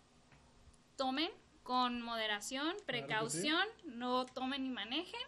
tomen 0.97 1.31
con 1.63 2.01
moderación, 2.01 2.77
sí. 2.77 2.85
precaución, 2.87 3.67
no 3.85 4.27
tomen 4.27 4.65
ni 4.65 4.71
manejen, 4.71 5.21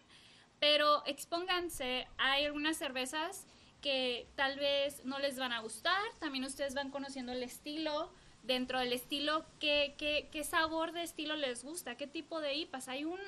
pero 0.60 1.02
expónganse. 1.06 2.06
Hay 2.16 2.44
algunas 2.44 2.76
cervezas 2.76 3.46
que 3.80 4.28
tal 4.34 4.58
vez 4.58 5.04
no 5.04 5.18
les 5.18 5.38
van 5.38 5.52
a 5.52 5.60
gustar, 5.60 6.00
también 6.18 6.44
ustedes 6.44 6.74
van 6.74 6.90
conociendo 6.90 7.32
el 7.32 7.42
estilo, 7.42 8.12
dentro 8.42 8.78
del 8.78 8.92
estilo, 8.92 9.44
qué, 9.60 9.94
qué, 9.98 10.28
qué 10.32 10.42
sabor 10.42 10.92
de 10.92 11.02
estilo 11.02 11.36
les 11.36 11.64
gusta, 11.64 11.96
qué 11.96 12.06
tipo 12.06 12.40
de 12.40 12.54
IPAs. 12.54 12.88
Hay 12.88 13.04
un, 13.04 13.20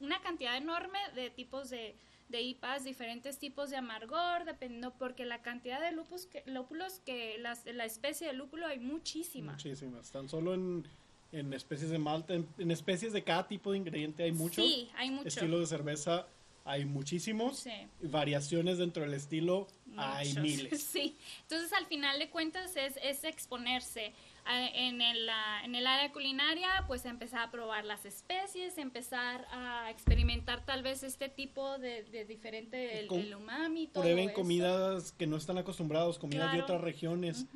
una 0.00 0.20
cantidad 0.20 0.56
enorme 0.56 0.98
de 1.14 1.30
tipos 1.30 1.70
de, 1.70 1.96
de 2.28 2.42
IPAs, 2.42 2.84
diferentes 2.84 3.38
tipos 3.38 3.70
de 3.70 3.76
amargor, 3.76 4.44
dependiendo, 4.44 4.92
porque 4.94 5.24
la 5.24 5.42
cantidad 5.42 5.80
de 5.80 5.92
lupus 5.92 6.26
que, 6.26 6.42
lúpulos 6.46 7.00
que 7.04 7.38
las, 7.38 7.64
la 7.66 7.84
especie 7.84 8.26
de 8.26 8.32
lúpulo 8.32 8.66
hay 8.66 8.78
muchísima. 8.80 9.52
Muchísimas. 9.52 10.10
Tan 10.10 10.28
solo 10.28 10.54
en, 10.54 10.86
en 11.32 11.52
especies 11.52 11.90
de 11.90 11.98
malta, 11.98 12.34
en, 12.34 12.48
en 12.58 12.70
especies 12.70 13.12
de 13.12 13.22
cada 13.22 13.46
tipo 13.46 13.72
de 13.72 13.78
ingrediente 13.78 14.24
hay 14.24 14.32
muchos. 14.32 14.64
Sí, 14.64 14.88
hay 14.96 15.10
mucho. 15.10 15.28
Estilos 15.28 15.60
de 15.60 15.66
cerveza 15.66 16.26
hay 16.66 16.84
muchísimos. 16.84 17.60
Sí. 17.60 17.70
Variaciones 18.00 18.78
dentro 18.78 19.04
del 19.04 19.14
estilo 19.14 19.68
hay 19.96 20.28
Muchos. 20.30 20.42
miles. 20.42 20.82
Sí, 20.92 21.16
entonces 21.42 21.72
al 21.72 21.86
final 21.86 22.18
de 22.18 22.28
cuentas 22.28 22.76
es, 22.76 22.98
es 23.02 23.22
exponerse. 23.24 24.12
En 24.48 25.00
el, 25.02 25.28
en 25.64 25.74
el 25.74 25.86
área 25.88 26.12
culinaria, 26.12 26.68
pues 26.86 27.04
empezar 27.04 27.40
a 27.40 27.50
probar 27.50 27.84
las 27.84 28.04
especies, 28.06 28.78
empezar 28.78 29.44
a 29.50 29.90
experimentar 29.90 30.64
tal 30.64 30.82
vez 30.84 31.02
este 31.02 31.28
tipo 31.28 31.78
de, 31.78 32.04
de 32.04 32.24
diferente, 32.24 33.00
el, 33.00 33.12
el 33.12 33.34
umami, 33.34 33.88
todo 33.88 34.02
Prueben 34.04 34.26
eso. 34.28 34.34
comidas 34.34 35.12
que 35.18 35.26
no 35.26 35.36
están 35.36 35.58
acostumbrados, 35.58 36.18
comidas 36.20 36.46
de 36.52 36.58
Claro. 36.58 36.64
otras 36.64 36.80
regiones. 36.82 37.46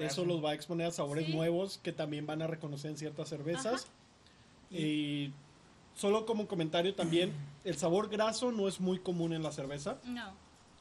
Eso 0.00 0.24
los 0.24 0.44
va 0.44 0.50
a 0.50 0.54
exponer 0.54 0.86
a 0.86 0.90
sabores 0.92 1.26
Sí. 1.26 1.32
nuevos 1.34 1.78
que 1.78 1.92
también 1.92 2.24
van 2.26 2.40
a 2.42 2.46
reconocer 2.46 2.92
en 2.92 2.98
ciertas 2.98 3.28
cervezas. 3.28 3.88
Y 4.70 5.32
solo 5.96 6.24
como 6.24 6.46
comentario 6.46 6.94
también, 6.94 7.32
el 7.64 7.76
sabor 7.76 8.08
graso 8.08 8.52
no 8.52 8.68
es 8.68 8.78
muy 8.80 9.00
común 9.00 9.32
en 9.32 9.42
la 9.42 9.50
cerveza. 9.50 9.98
No, 10.04 10.32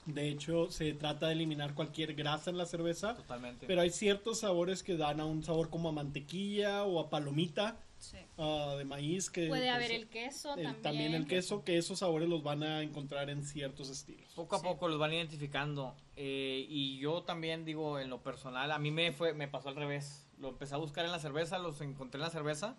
De 0.08 0.30
hecho, 0.30 0.72
se 0.72 0.94
trata 0.94 1.28
de 1.28 1.34
eliminar 1.34 1.74
cualquier 1.76 2.14
grasa 2.16 2.50
en 2.50 2.58
la 2.58 2.66
cerveza. 2.66 3.14
Totalmente. 3.16 3.68
Pero 3.68 3.82
hay 3.82 3.90
ciertos 3.90 4.40
sabores 4.40 4.82
que 4.84 4.96
dan 4.98 5.20
a 5.20 5.26
un 5.26 5.44
sabor 5.44 5.70
como 5.70 5.90
a 5.90 5.92
mantequilla 5.92 6.84
o 6.86 7.00
a 7.00 7.10
palomita 7.10 7.78
sí. 8.00 8.18
ah, 8.38 8.76
de 8.78 8.86
maíz. 8.86 9.30
Que, 9.30 9.48
Puede 9.48 9.64
pues, 9.64 9.74
haber 9.76 9.92
el 9.92 10.08
queso 10.08 10.56
el- 10.56 10.64
también. 10.64 10.82
también 10.82 11.14
el 11.14 11.28
queso, 11.28 11.64
que 11.66 11.78
esos 11.78 12.00
sabores 12.00 12.30
los 12.30 12.42
van 12.42 12.64
a 12.64 12.82
encontrar 12.82 13.30
en 13.30 13.44
ciertos 13.44 13.90
estilos. 13.90 14.32
Poco 14.36 14.56
a 14.56 14.60
Sí. 14.60 14.66
poco 14.66 14.88
los 14.88 14.98
van 14.98 15.14
identificando. 15.14 15.94
eh, 16.16 16.66
y 16.70 16.98
yo 17.00 17.22
también 17.24 17.64
digo, 17.66 18.00
en 18.00 18.10
lo 18.10 18.24
personal, 18.24 18.72
a 18.72 18.80
mí 18.80 18.90
me 18.92 19.12
fue, 19.12 19.34
me 19.34 19.48
pasó 19.48 19.70
al 19.70 19.76
revés. 19.76 20.26
Lo 20.40 20.50
empecé 20.50 20.74
a 20.74 20.78
buscar 20.78 21.06
en 21.06 21.12
la 21.12 21.20
cerveza, 21.20 21.60
los 21.60 21.80
encontré 21.82 22.18
en 22.18 22.24
la 22.24 22.30
cerveza 22.32 22.76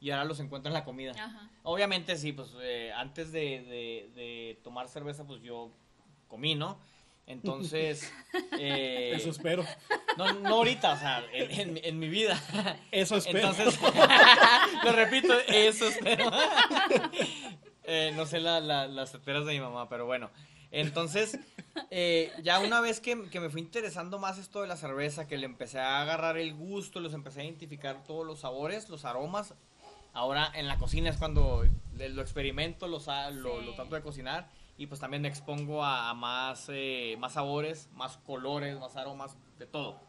y 0.00 0.10
ahora 0.10 0.24
los 0.24 0.40
encuentro 0.40 0.68
en 0.68 0.74
la 0.74 0.84
comida. 0.84 1.12
Ajá. 1.12 1.48
Obviamente 1.62 2.16
sí, 2.16 2.32
pues 2.32 2.50
eh, 2.60 2.92
antes 2.94 3.30
de, 3.32 3.62
de- 3.62 4.10
de 4.14 4.58
tomar 4.64 4.88
cerveza, 4.88 5.24
pues 5.26 5.40
yo 5.42 5.70
comí, 6.32 6.54
¿no? 6.54 6.78
Entonces, 7.26 8.10
eh, 8.58 9.12
Eso 9.14 9.28
espero. 9.30 9.64
no, 10.16 10.32
no 10.32 10.54
ahorita, 10.56 10.94
o 10.94 10.96
sea, 10.98 11.22
en, 11.32 11.76
en- 11.76 11.80
en 11.84 11.98
mi 11.98 12.08
vida. 12.08 12.42
Eso 12.90 13.16
espero. 13.16 13.50
Entonces, 13.50 13.78
lo 14.84 14.92
repito, 14.92 15.32
eso 15.48 15.88
espero. 15.88 16.30
Eh, 17.84 18.12
no 18.16 18.26
sé 18.26 18.40
la- 18.40 18.60
la- 18.60 18.86
las 18.86 19.14
esperas 19.14 19.44
de 19.44 19.52
mi 19.52 19.60
mamá, 19.60 19.88
pero 19.88 20.06
bueno. 20.06 20.30
Entonces, 20.70 21.38
eh, 21.90 22.32
ya 22.42 22.58
una 22.60 22.80
vez 22.80 23.00
que, 23.00 23.28
que 23.30 23.40
me 23.40 23.50
fui 23.50 23.60
interesando 23.60 24.18
más 24.18 24.38
esto 24.38 24.62
de 24.62 24.68
la 24.68 24.76
cerveza, 24.76 25.26
que 25.26 25.36
le 25.36 25.44
empecé 25.44 25.78
a 25.78 26.00
agarrar 26.00 26.38
el 26.38 26.54
gusto, 26.54 26.98
los 27.00 27.12
empecé 27.12 27.42
a 27.42 27.44
identificar 27.44 28.02
todos 28.04 28.26
los 28.26 28.40
sabores, 28.40 28.88
los 28.88 29.04
aromas. 29.04 29.54
Ahora 30.14 30.50
en 30.54 30.66
la 30.68 30.78
cocina 30.78 31.10
es 31.10 31.16
cuando 31.18 31.64
lo 31.96 32.22
experimento, 32.22 32.88
lo, 32.88 33.00
sa- 33.00 33.30
lo, 33.30 33.60
Sí. 33.60 33.66
lo 33.66 33.74
trato 33.74 33.94
de 33.94 34.02
cocinar 34.02 34.48
y 34.78 34.86
pues 34.86 35.00
también 35.00 35.22
me 35.22 35.28
expongo 35.28 35.84
a, 35.84 36.10
a 36.10 36.14
más, 36.14 36.66
eh, 36.68 37.16
más 37.18 37.34
sabores, 37.34 37.88
más 37.94 38.16
colores, 38.18 38.78
más 38.78 38.96
aromas, 38.96 39.36
de 39.58 39.66
todo. 39.66 40.00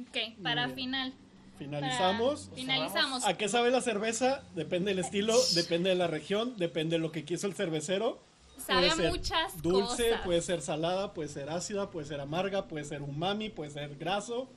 Ok, 0.00 0.16
para 0.42 0.68
final. 0.70 1.12
Finalizamos. 1.58 2.44
para- 2.46 2.56
finalizamos. 2.56 3.24
¿A 3.26 3.36
qué 3.36 3.48
sabe 3.48 3.70
la 3.70 3.80
cerveza? 3.82 4.42
Depende 4.54 4.90
del 4.92 4.98
estilo, 5.00 5.34
depende 5.54 5.90
de 5.90 5.96
la 5.96 6.06
región, 6.06 6.56
depende 6.56 6.96
de 6.96 7.00
lo 7.00 7.12
que 7.12 7.24
quiso 7.24 7.46
el 7.46 7.54
cervecero. 7.54 8.20
Sabe 8.56 8.90
a 8.90 8.94
Puede 8.94 9.02
ser 9.02 9.10
muchas 9.10 9.62
dulce, 9.62 10.08
cosas. 10.10 10.24
puede 10.24 10.40
ser 10.40 10.62
salada, 10.62 11.12
puede 11.14 11.28
ser 11.28 11.50
ácida, 11.50 11.90
puede 11.90 12.06
ser 12.06 12.20
amarga, 12.20 12.68
puede 12.68 12.84
ser 12.84 13.02
umami, 13.02 13.48
puede 13.50 13.70
ser 13.70 13.96
graso. 13.96 14.48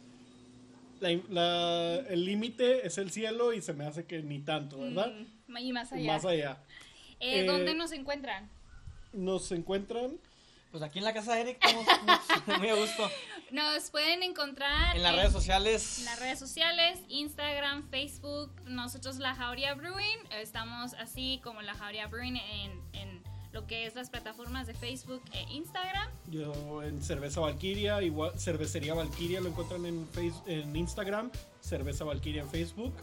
la- 1.01 1.19
la- 1.29 1.95
el 2.09 2.23
límite 2.25 2.87
es 2.87 2.97
el 2.97 3.11
cielo 3.11 3.51
y 3.51 3.61
se 3.61 3.73
me 3.73 3.85
hace 3.85 4.05
que 4.05 4.23
ni 4.23 4.39
tanto, 4.39 4.79
¿verdad? 4.79 5.11
Mm, 5.47 5.57
y 5.57 5.73
más 5.73 5.91
allá. 5.91 6.07
Más 6.13 6.25
allá. 6.25 6.57
Eh, 7.19 7.41
Eh, 7.41 7.45
¿Dónde 7.45 7.75
nos 7.75 7.91
encuentran? 7.91 8.49
Nos 9.15 9.51
encuentran 9.51 10.17
Pues 10.71 10.83
aquí 10.83 10.99
en 10.99 11.05
la 11.05 11.13
casa 11.13 11.33
de 11.35 11.41
Eric 11.41 11.57
estamos 11.63 11.85
muy- 12.47 12.57
muy 12.57 12.69
a 12.69 12.75
gusto. 12.75 13.09
Nos 13.51 13.89
pueden 13.91 14.23
encontrar 14.23 14.95
En 14.95 15.03
las 15.03 15.15
redes 15.15 15.31
sociales. 15.31 15.99
en 15.99 16.05
las 16.05 16.19
redes 16.19 16.39
sociales, 16.39 16.99
Instagram, 17.09 17.87
Facebook, 17.89 18.51
nosotros 18.65 19.17
La 19.17 19.35
Jauría 19.35 19.73
Brewing, 19.75 20.17
estamos 20.31 20.93
así 20.95 21.39
como 21.43 21.61
La 21.61 21.75
Jauría 21.75 22.07
Brewing 22.07 22.35
en, 22.37 22.81
en 22.93 23.23
lo 23.53 23.67
que 23.67 23.85
es 23.85 23.95
las 23.95 24.09
plataformas 24.09 24.67
de 24.67 24.73
Facebook 24.73 25.21
e 25.31 25.43
Instagram. 25.53 26.09
yo 26.29 26.83
en 26.83 27.01
Cerveza 27.01 27.39
Valkyria, 27.39 28.01
igual 28.01 28.37
Cervecería 28.37 28.93
Valkyria 28.95 29.39
lo 29.39 29.47
encuentran 29.49 29.85
en 29.85 30.05
face, 30.09 30.33
en 30.47 30.75
Instagram, 30.75 31.31
Cerveza 31.61 32.03
Valkyria 32.03 32.41
en 32.41 32.49
Facebook. 32.49 32.93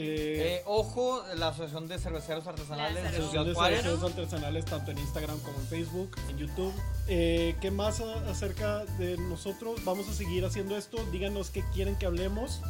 Eh, 0.00 0.58
Eh, 0.58 0.62
ojo, 0.64 1.24
la 1.36 1.48
Asociación 1.48 1.88
de 1.88 1.98
Cerveceros 1.98 2.46
Artesanales 2.46 3.02
La 3.02 3.08
Asociación 3.08 3.46
de 3.48 3.54
cerveceros 3.54 4.02
artesanales 4.04 4.64
tanto 4.64 4.92
en 4.92 4.98
Instagram 4.98 5.38
como 5.40 5.58
en 5.58 5.66
Facebook, 5.66 6.16
en 6.28 6.38
YouTube. 6.38 6.72
Eh, 7.08 7.56
¿Qué 7.60 7.72
más 7.72 8.00
acerca 8.00 8.84
de 8.98 9.16
nosotros? 9.18 9.84
Vamos 9.84 10.08
a 10.08 10.12
seguir 10.12 10.44
haciendo 10.44 10.76
esto. 10.76 11.04
Díganos 11.10 11.50
qué 11.50 11.64
quieren 11.74 11.96
que 11.96 12.06
hablemos. 12.06 12.60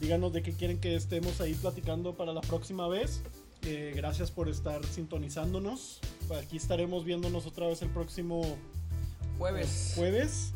Díganos 0.00 0.32
de 0.32 0.42
qué 0.42 0.52
quieren 0.54 0.80
que 0.80 0.96
estemos 0.96 1.42
ahí 1.42 1.52
platicando 1.52 2.14
para 2.16 2.32
la 2.32 2.40
próxima 2.40 2.88
vez. 2.88 3.20
Eh, 3.62 3.92
gracias 3.94 4.30
por 4.30 4.48
estar 4.48 4.82
sintonizándonos. 4.86 6.00
Aquí 6.42 6.56
estaremos 6.56 7.04
viéndonos 7.04 7.44
otra 7.46 7.66
vez 7.66 7.82
el 7.82 7.90
próximo 7.90 8.56
Jueves. 9.38 9.92
jueves. 9.96 10.52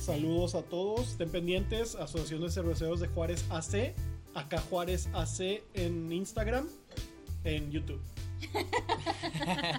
Saludos 0.00 0.54
a 0.54 0.62
todos. 0.62 1.10
Estén 1.10 1.30
pendientes. 1.30 1.96
Asociación 1.96 2.42
de 2.42 2.50
Cerveceros 2.50 3.00
de 3.00 3.08
Juárez 3.08 3.44
AC. 3.50 3.94
Acá 4.38 4.60
Juárez 4.70 5.08
AC 5.14 5.62
en 5.74 6.12
Instagram. 6.12 6.68
En 7.42 7.72
YouTube. 7.72 8.00